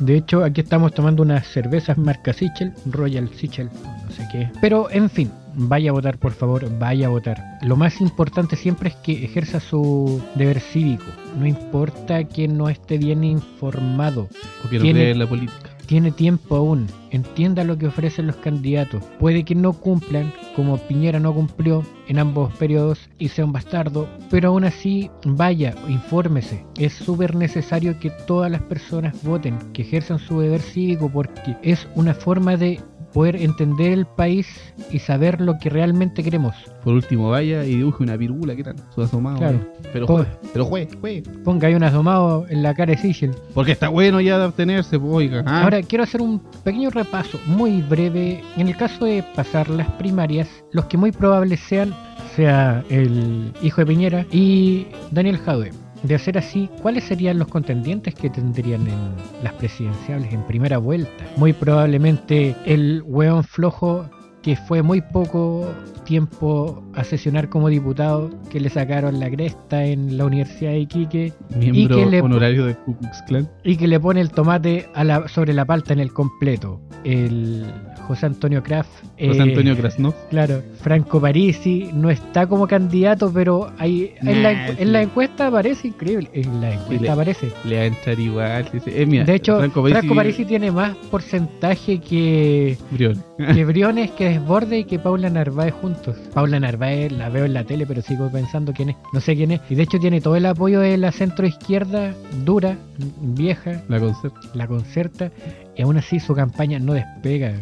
De 0.00 0.16
hecho, 0.16 0.42
aquí 0.42 0.60
estamos 0.62 0.92
tomando 0.92 1.22
unas 1.22 1.46
cervezas 1.46 1.98
marca 1.98 2.32
Sichel, 2.32 2.72
Royal 2.86 3.28
Sichel, 3.28 3.68
no 4.04 4.10
sé 4.10 4.26
qué. 4.32 4.50
Pero, 4.60 4.90
en 4.90 5.10
fin, 5.10 5.30
vaya 5.56 5.90
a 5.90 5.92
votar, 5.92 6.18
por 6.18 6.32
favor, 6.32 6.66
vaya 6.78 7.06
a 7.06 7.10
votar. 7.10 7.42
Lo 7.62 7.76
más 7.76 8.00
importante 8.00 8.56
siempre 8.56 8.90
es 8.90 8.96
que 8.96 9.24
ejerza 9.24 9.60
su 9.60 10.22
deber 10.34 10.60
cívico. 10.60 11.04
No 11.38 11.46
importa 11.46 12.24
que 12.24 12.46
no 12.48 12.68
esté 12.68 12.98
bien 12.98 13.24
informado, 13.24 14.28
O 14.64 14.68
que 14.68 14.76
no 14.76 14.82
Tiene- 14.82 15.00
cree 15.00 15.10
en 15.12 15.18
la 15.18 15.26
política. 15.26 15.70
tiene 15.86 16.10
tiempo 16.12 16.56
aún. 16.56 16.86
Entienda 17.10 17.62
lo 17.64 17.76
que 17.78 17.86
ofrecen 17.86 18.26
los 18.26 18.36
candidatos. 18.36 19.02
Puede 19.20 19.44
que 19.44 19.54
no 19.54 19.72
cumplan, 19.74 20.32
como 20.56 20.78
Piñera 20.78 21.20
no 21.20 21.32
cumplió 21.34 21.84
en 22.08 22.18
ambos 22.18 22.52
periodos 22.54 22.98
y 23.18 23.28
sea 23.28 23.44
un 23.44 23.52
bastardo, 23.52 24.08
pero 24.30 24.48
aún 24.48 24.64
así 24.64 25.10
vaya, 25.24 25.74
infórmese. 25.88 26.64
Es 26.78 26.94
súper 26.94 27.34
necesario 27.34 27.98
que 28.00 28.10
todas 28.10 28.50
las 28.50 28.62
personas 28.62 29.22
voten, 29.22 29.58
que 29.72 29.82
ejerzan 29.82 30.18
su 30.18 30.40
deber 30.40 30.60
cívico, 30.62 31.08
porque 31.10 31.56
es 31.62 31.86
una 31.94 32.14
forma 32.14 32.56
de 32.56 32.80
poder 33.14 33.36
entender 33.36 33.92
el 33.92 34.04
país 34.06 34.46
y 34.90 34.98
saber 34.98 35.40
lo 35.40 35.56
que 35.58 35.70
realmente 35.70 36.22
queremos. 36.22 36.54
Por 36.82 36.92
último, 36.94 37.30
vaya 37.30 37.64
y 37.64 37.76
dibuje 37.76 38.02
una 38.02 38.18
pirula, 38.18 38.54
¿qué 38.56 38.64
tal? 38.64 38.74
Su 38.94 39.02
asomado. 39.02 39.38
Claro. 39.38 39.56
eh. 39.56 39.88
Pero 39.92 40.06
juegue, 40.08 40.28
pero 40.52 40.64
juegue, 40.66 40.88
juegue. 41.00 41.22
Ponga 41.44 41.68
ahí 41.68 41.74
un 41.74 41.84
asomado 41.84 42.44
en 42.50 42.62
la 42.62 42.74
cara 42.74 42.92
de 42.92 42.98
Sichel. 42.98 43.32
Porque 43.54 43.72
está 43.72 43.88
bueno 43.88 44.20
ya 44.20 44.36
de 44.36 44.44
abstenerse, 44.44 44.98
pues, 44.98 45.12
oiga. 45.14 45.44
ah. 45.46 45.62
Ahora 45.62 45.80
quiero 45.82 46.02
hacer 46.04 46.20
un 46.20 46.40
pequeño 46.64 46.90
repaso 46.90 47.38
muy 47.46 47.80
breve. 47.82 48.42
En 48.56 48.66
el 48.68 48.76
caso 48.76 49.04
de 49.04 49.24
pasar 49.34 49.70
las 49.70 49.88
primarias, 49.92 50.48
los 50.72 50.86
que 50.86 50.96
muy 50.96 51.12
probables 51.12 51.60
sean 51.60 51.94
sea 52.34 52.82
el 52.90 53.52
hijo 53.62 53.80
de 53.80 53.86
Piñera 53.86 54.26
y 54.32 54.88
Daniel 55.12 55.38
Jadwe. 55.38 55.70
De 56.04 56.14
hacer 56.14 56.36
así, 56.36 56.68
¿cuáles 56.82 57.04
serían 57.04 57.38
los 57.38 57.48
contendientes 57.48 58.14
que 58.14 58.28
tendrían 58.28 58.86
en 58.86 59.42
las 59.42 59.54
presidenciales 59.54 60.34
en 60.34 60.42
primera 60.42 60.76
vuelta? 60.76 61.24
Muy 61.38 61.54
probablemente 61.54 62.54
el 62.66 63.02
hueón 63.06 63.42
flojo 63.42 64.04
que 64.44 64.56
fue 64.56 64.82
muy 64.82 65.00
poco 65.00 65.72
tiempo 66.04 66.84
a 66.94 67.02
sesionar 67.02 67.48
como 67.48 67.68
diputado, 67.70 68.30
que 68.50 68.60
le 68.60 68.68
sacaron 68.68 69.18
la 69.18 69.30
cresta 69.30 69.84
en 69.86 70.18
la 70.18 70.26
Universidad 70.26 70.72
de 70.72 70.80
Iquique 70.80 71.32
Miembro 71.58 71.98
y 71.98 72.04
que 72.04 72.10
le- 72.10 72.20
honorario 72.20 72.66
de 72.66 72.74
Ku 72.76 72.94
Klux 72.98 73.22
Klan. 73.26 73.48
y 73.64 73.76
que 73.76 73.88
le 73.88 73.98
pone 73.98 74.20
el 74.20 74.30
tomate 74.30 74.86
a 74.94 75.02
la, 75.02 75.26
sobre 75.28 75.54
la 75.54 75.64
palta 75.64 75.94
en 75.94 76.00
el 76.00 76.12
completo. 76.12 76.78
El 77.04 77.64
José 78.06 78.26
Antonio 78.26 78.62
Kraft. 78.62 78.90
José 79.18 79.38
eh, 79.38 79.42
Antonio 79.42 79.74
Krasnov. 79.76 80.14
Claro, 80.28 80.60
Franco 80.82 81.20
Parisi 81.22 81.88
no 81.94 82.10
está 82.10 82.46
como 82.46 82.66
candidato, 82.66 83.30
pero 83.32 83.70
ahí 83.78 84.12
en, 84.20 84.42
la, 84.42 84.68
en 84.68 84.92
la 84.92 85.00
encuesta 85.02 85.46
aparece 85.46 85.88
increíble. 85.88 86.28
En 86.34 86.60
la 86.60 86.74
encuesta 86.74 87.02
le- 87.02 87.10
aparece. 87.10 87.48
Le 87.64 87.76
va 87.76 87.82
a 87.82 87.86
entrar 87.86 88.20
igual. 88.20 88.68
dice, 88.72 89.02
eh, 89.02 89.06
mira, 89.06 89.24
de 89.24 89.34
hecho, 89.36 89.56
Franco 89.58 89.82
Franco, 89.88 90.14
Parisi- 90.14 90.46
tiene 90.46 90.70
más 90.70 90.94
porcentaje 91.10 91.98
que, 91.98 92.76
Brión. 92.90 93.22
que 93.38 93.64
Briones, 93.64 94.10
que 94.10 94.33
Desborde 94.34 94.80
y 94.80 94.84
que 94.84 94.98
Paula 94.98 95.30
Narváez 95.30 95.72
juntos. 95.74 96.16
Paula 96.34 96.58
Narváez 96.58 97.12
la 97.12 97.28
veo 97.28 97.44
en 97.44 97.54
la 97.54 97.62
tele, 97.64 97.86
pero 97.86 98.02
sigo 98.02 98.28
pensando 98.30 98.72
quién 98.72 98.90
es. 98.90 98.96
No 99.12 99.20
sé 99.20 99.36
quién 99.36 99.52
es. 99.52 99.60
Y 99.70 99.76
de 99.76 99.82
hecho 99.84 99.98
tiene 100.00 100.20
todo 100.20 100.34
el 100.34 100.44
apoyo 100.46 100.80
de 100.80 100.96
la 100.96 101.12
centro 101.12 101.46
izquierda, 101.46 102.12
dura, 102.44 102.76
vieja, 103.20 103.82
La 103.88 104.00
concerta. 104.00 104.40
la 104.54 104.66
concerta 104.66 105.30
y 105.76 105.82
aún 105.82 105.98
así 105.98 106.18
su 106.18 106.34
campaña 106.34 106.78
no 106.80 106.94
despega. 106.94 107.52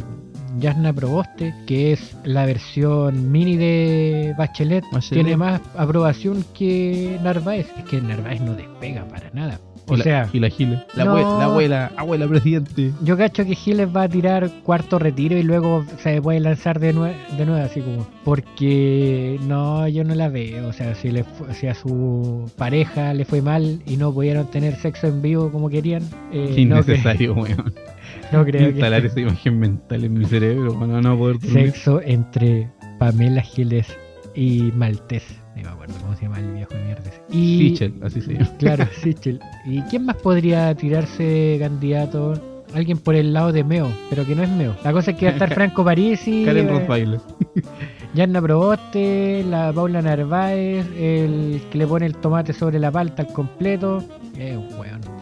Yasna 0.59 0.93
Proboste, 0.93 1.55
que 1.67 1.93
es 1.93 2.17
la 2.25 2.45
versión 2.47 3.31
mini 3.33 3.57
de 3.57 4.35
Bachelet, 4.39 4.85
Bachelet. 4.93 5.25
tiene 5.25 5.37
más 5.37 5.61
aprobación 5.77 6.45
que 6.55 7.19
Narváez. 7.23 7.67
Es 7.79 7.85
que 7.85 8.01
Narváez 8.01 8.41
no 8.41 8.55
despega 8.55 9.05
para 9.07 9.31
nada. 9.33 9.59
O 9.89 9.95
Y 9.95 9.99
la- 9.99 10.05
sea, 10.05 10.29
y 10.33 10.39
la 10.39 10.49
Giles. 10.49 10.79
La, 10.95 11.05
no. 11.05 11.17
abue- 11.17 11.39
la 11.39 11.45
abuela, 11.45 11.93
abuela 11.97 12.29
presidente. 12.29 12.93
yo 13.03 13.17
cacho 13.17 13.45
que 13.45 13.55
Giles 13.57 13.89
va 13.95 14.05
a 14.05 14.09
tirar 14.09 14.49
cuarto 14.63 14.99
retiro 14.99 15.37
y 15.37 15.43
luego 15.43 15.85
se 15.99 16.23
puede 16.23 16.39
lanzar 16.41 16.79
de, 16.79 16.95
nue- 16.95 17.15
de 17.37 17.45
nuevo, 17.47 17.65
así 17.65 17.81
como. 17.81 18.07
Porque 18.25 19.39
no, 19.47 19.89
yo 19.89 20.05
no 20.05 20.15
la 20.15 20.29
veo. 20.29 20.69
O 20.69 20.73
sea, 20.73 20.95
si, 20.95 21.11
le 21.11 21.25
si 21.59 21.67
a 21.67 21.75
su 21.75 22.51
pareja 22.57 23.13
le 23.13 23.25
fue 23.25 23.43
mal 23.43 23.83
y 23.87 23.97
no 23.97 24.13
pudieron 24.13 24.47
tener 24.51 24.77
sexo 24.77 25.09
en 25.09 25.21
vivo 25.21 25.51
como 25.51 25.69
querían, 25.69 26.03
eh, 26.33 26.53
Qué 26.55 26.65
no, 26.65 26.77
innecesario, 26.77 27.35
weón. 27.35 27.75
no 28.33 28.45
creo 28.45 28.61
que. 28.67 28.69
Instalar 28.71 29.05
esa 29.05 29.21
imagen 29.21 29.59
mental 29.59 30.05
en 30.05 30.15
mi 30.15 30.25
cerebro 30.27 30.79
para 30.79 31.01
no 31.01 31.19
poder 31.19 31.39
dormir. 31.41 31.73
Sexo 31.73 32.01
entre 32.03 32.71
Pamela 32.99 33.43
Giles 33.43 33.87
y 34.35 34.71
Maltés. 34.77 35.25
No 35.57 35.63
me 35.63 35.69
acuerdo 35.69 35.95
cómo 36.01 36.15
se 36.17 36.23
llama 36.23 36.39
el 36.39 36.53
viejo 36.53 36.75
de 36.75 36.85
mierda. 36.85 37.03
ese. 37.09 37.21
Y, 37.31 37.59
Sichel, 37.59 37.95
así 38.03 38.21
se 38.21 38.35
llama. 38.35 38.51
Claro, 38.59 38.87
Sichel. 39.03 39.41
¿Y 39.65 39.81
quién 39.83 40.07
más 40.07 40.17
podría 40.17 40.75
tirarse 40.75 41.57
candidato? 41.61 42.35
Alguien 42.75 42.99
por 42.99 43.15
el 43.15 43.35
lado 43.35 43.53
de 43.53 43.65
Meo, 43.65 43.89
pero 44.09 44.25
que 44.25 44.35
no 44.35 44.43
es 44.43 44.49
Meo. 44.49 44.75
La 44.83 44.93
cosa 44.93 45.11
es 45.11 45.19
que 45.19 45.27
va 45.27 45.31
a 45.33 45.35
estar 45.35 45.55
Franco 45.55 45.85
Parisi, 45.85 46.45
Karen 46.45 46.69
eh, 46.69 46.71
Rottweiler. 46.71 47.21
Yanna 48.15 48.41
Proboste, 48.43 49.45
la 49.49 49.73
Paula 49.73 50.03
Narváez, 50.03 50.87
el 50.97 51.63
que 51.71 51.79
le 51.79 51.87
pone 51.87 52.07
el 52.07 52.17
tomate 52.17 52.53
sobre 52.53 52.79
la 52.79 52.91
palta 52.91 53.23
al 53.23 53.33
completo. 53.33 54.05
Es 54.39 54.57
un 54.57 54.69
weón 54.79 55.01
de 55.01 55.22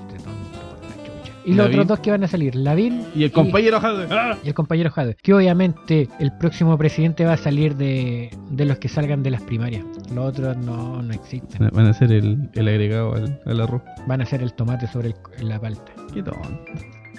Y 1.51 1.55
los 1.55 1.67
Lavín. 1.67 1.81
otros 1.81 1.87
dos 1.89 2.01
que 2.01 2.11
van 2.11 2.25
a 2.25 2.29
salir, 2.29 2.55
Lavín 2.55 3.03
Y 3.15 3.25
el 3.25 3.33
compañero 3.33 3.81
Jade. 3.81 4.07
¡Ah! 4.11 4.37
y 4.43 4.49
el 4.49 4.55
compañero 4.55 4.91
Jade. 4.91 5.17
Que 5.23 5.35
obviamente 5.35 6.09
el 6.19 6.33
próximo 6.39 6.77
presidente 6.79 7.25
va 7.25 7.35
a 7.35 7.37
salir 7.37 7.77
de, 7.77 8.31
de 8.51 8.65
los 8.65 8.79
que 8.79 8.89
salgan 8.89 9.23
de 9.23 9.31
las 9.31 9.43
primarias. 9.43 9.85
Los 10.15 10.27
otros 10.31 10.57
no, 10.57 11.03
no 11.03 11.13
existen. 11.13 11.69
Van 11.73 11.87
a 11.87 11.93
ser 11.93 12.13
el, 12.13 12.49
el 12.55 12.69
agregado 12.69 13.15
al, 13.15 13.41
al 13.47 13.61
arroz. 13.61 13.83
Van 14.07 14.21
a 14.21 14.27
ser 14.27 14.43
el 14.43 14.53
tomate 14.55 14.87
sobre 14.87 15.09
el- 15.39 15.49
la 15.49 15.61
palta. 15.61 15.93
Qué 16.15 16.23
tonto. 16.23 16.41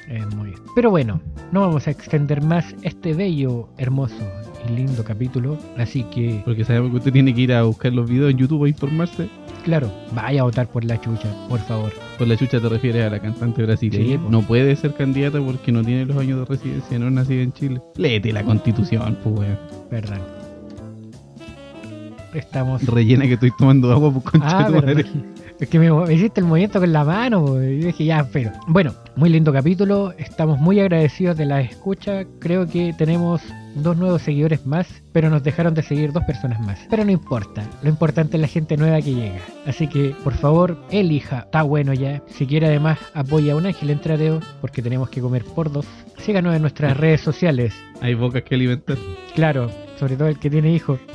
Eh, 0.08 0.20
muy 0.36 0.50
bien. 0.50 0.60
Pero 0.76 0.90
bueno, 0.90 1.22
no 1.52 1.62
vamos 1.62 1.88
a 1.88 1.92
extender 1.92 2.42
más 2.42 2.76
este 2.82 3.14
bello, 3.14 3.70
hermoso 3.78 4.16
y 4.68 4.74
lindo 4.74 5.04
capítulo. 5.04 5.58
Así 5.78 6.04
que, 6.06 6.42
Porque 6.44 6.66
sabemos 6.66 6.92
que 6.92 6.98
usted 6.98 7.12
tiene 7.14 7.34
que 7.34 7.42
ir 7.42 7.54
a 7.54 7.64
buscar 7.64 7.94
los 7.94 8.10
videos 8.10 8.32
en 8.32 8.38
YouTube 8.38 8.66
a 8.66 8.70
informarse. 8.70 9.30
Claro, 9.64 9.92
vaya 10.14 10.42
a 10.42 10.44
votar 10.44 10.68
por 10.68 10.84
la 10.84 11.00
chucha, 11.00 11.28
por 11.50 11.60
favor. 11.62 11.92
Por 12.18 12.28
la 12.28 12.36
chucha 12.38 12.60
te 12.60 12.70
refieres 12.70 13.06
a 13.06 13.10
la 13.10 13.20
cantante 13.20 13.64
brasileña. 13.64 14.18
Sí, 14.18 14.22
no 14.30 14.42
puede 14.42 14.76
ser 14.76 14.94
candidata 14.94 15.40
porque 15.40 15.72
no 15.72 15.84
tiene 15.84 16.06
los 16.06 16.18
años 16.18 16.40
de 16.40 16.46
residencia, 16.46 17.00
no 17.00 17.08
es 17.08 17.12
nacida 17.14 17.42
en 17.42 17.54
Chile. 17.54 17.82
Léete 17.96 18.32
la 18.34 18.44
constitución, 18.44 19.18
pues 19.24 19.36
weón. 19.40 19.60
Verdad. 19.90 20.20
Estamos. 22.34 22.86
Rellena 22.86 23.26
que 23.26 23.34
estoy 23.34 23.52
tomando 23.58 23.92
agua, 23.92 24.12
pues 24.12 24.24
concha 24.24 24.60
Ah, 24.60 24.68
tu 24.68 24.74
madre. 24.74 25.06
Es 25.60 25.68
que 25.70 25.78
me, 25.78 25.92
me 25.92 26.14
hiciste 26.14 26.40
el 26.40 26.48
movimiento 26.48 26.80
con 26.80 26.92
la 26.92 27.04
mano 27.04 27.46
po, 27.46 27.62
y 27.62 27.78
dije 27.80 28.06
ya, 28.06 28.26
pero. 28.32 28.52
Bueno, 28.68 28.94
muy 29.16 29.30
lindo 29.30 29.52
capítulo. 29.52 30.14
Estamos 30.18 30.60
muy 30.60 30.80
agradecidos 30.80 31.38
de 31.38 31.46
la 31.46 31.62
escucha. 31.62 32.24
Creo 32.40 32.68
que 32.68 32.94
tenemos 32.98 33.42
dos 33.76 33.98
nuevos 33.98 34.22
seguidores 34.22 34.66
más, 34.66 34.88
pero 35.12 35.30
nos 35.30 35.44
dejaron 35.44 35.74
de 35.74 35.84
seguir 35.84 36.12
dos 36.12 36.24
personas 36.24 36.60
más. 36.60 36.80
Pero 36.90 37.06
no 37.06 37.12
importa. 37.12 37.64
Lo 37.82 37.90
importante 37.90 38.38
es 38.38 38.42
la 38.42 38.48
gente 38.48 38.78
nueva 38.78 39.02
que 39.02 39.14
llega. 39.14 39.40
Así 39.66 39.88
que, 39.88 40.16
por 40.24 40.34
favor, 40.34 40.78
elija. 40.92 41.40
Está 41.40 41.64
bueno 41.64 41.94
ya. 41.94 42.22
Si 42.28 42.46
quiere, 42.46 42.68
además, 42.68 43.00
apoya 43.14 43.54
a 43.54 43.56
un 43.56 43.66
ángel 43.66 43.90
en 43.90 44.02
tradeo, 44.02 44.40
porque 44.62 44.82
tenemos 44.82 45.10
que 45.10 45.22
comer 45.22 45.44
por 45.46 45.72
dos. 45.72 45.86
Síganos 46.20 46.56
en 46.56 46.62
nuestras 46.62 46.98
redes 46.98 47.22
sociales. 47.22 47.74
Hay 48.02 48.14
bocas 48.14 48.44
que 48.44 48.56
alimentar. 48.56 48.98
Claro, 49.36 49.70
sobre 49.98 50.16
todo 50.16 50.28
el 50.28 50.40
que 50.40 50.50
tiene 50.50 50.74
hijos. 50.74 51.00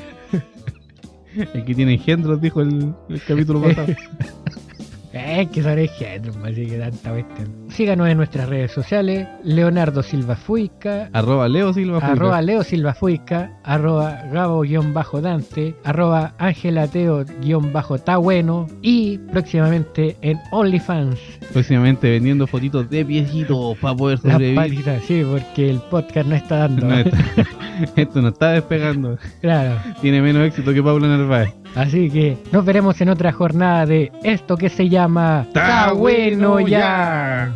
El 1.37 1.67
que 1.67 1.75
tiene 1.75 1.93
engendros, 1.93 2.41
dijo 2.41 2.63
el, 2.63 2.95
el 3.11 3.23
capítulo 3.23 3.61
pasado. 3.61 3.89
Eh, 5.19 5.49
que 5.53 5.61
así 5.61 6.67
que 6.67 6.79
tanta 6.79 7.11
cuestión. 7.11 7.49
Síganos 7.69 8.09
en 8.09 8.17
nuestras 8.17 8.49
redes 8.49 8.71
sociales, 8.73 9.27
Leonardo 9.43 10.03
Silva 10.03 10.37
Fuica, 10.37 11.09
arroba 11.13 11.49
Leo 11.49 11.73
Silva. 11.73 12.01
Fuica. 12.01 12.13
arroba 12.13 12.43
Leo 12.43 12.63
Silva 12.63 12.95
Fuica, 12.95 13.53
arroba 13.65 14.23
Gabo-Dante, 14.33 15.75
arroba 15.85 16.35
Angelateo-Está 16.39 18.17
bueno 18.19 18.67
y 18.83 19.19
próximamente 19.19 20.17
en 20.23 20.39
OnlyFans. 20.53 21.19
Próximamente 21.53 22.11
vendiendo 22.11 22.47
fotitos 22.47 22.89
de 22.91 23.05
piecitos 23.05 23.77
para 23.79 23.97
poder 23.97 24.19
sobrevivir. 24.19 24.55
patitas, 24.57 25.03
sí, 25.05 25.25
porque 25.29 25.71
el 25.71 25.79
podcast 25.81 26.29
no 26.29 26.35
está 26.35 26.57
dando. 26.59 26.87
No 26.87 26.95
está- 26.99 27.19
esto 27.97 28.23
no 28.23 28.29
está 28.29 28.51
despegando. 28.53 29.19
Claro. 29.41 29.77
Tiene 30.01 30.21
menos 30.23 30.47
éxito 30.47 30.73
que 30.73 30.83
Paula 30.83 31.09
Narváez. 31.09 31.53
Así 31.77 32.11
que 32.11 32.39
nos 32.53 32.65
veremos 32.65 32.99
en 33.03 33.11
otra 33.11 33.33
jornada 33.33 33.85
de 33.85 34.11
esto 34.23 34.57
que 34.57 34.71
se 34.71 34.89
llama 34.89 35.43
¡Está 35.49 35.93
bueno 35.93 36.59
ya! 36.61 37.53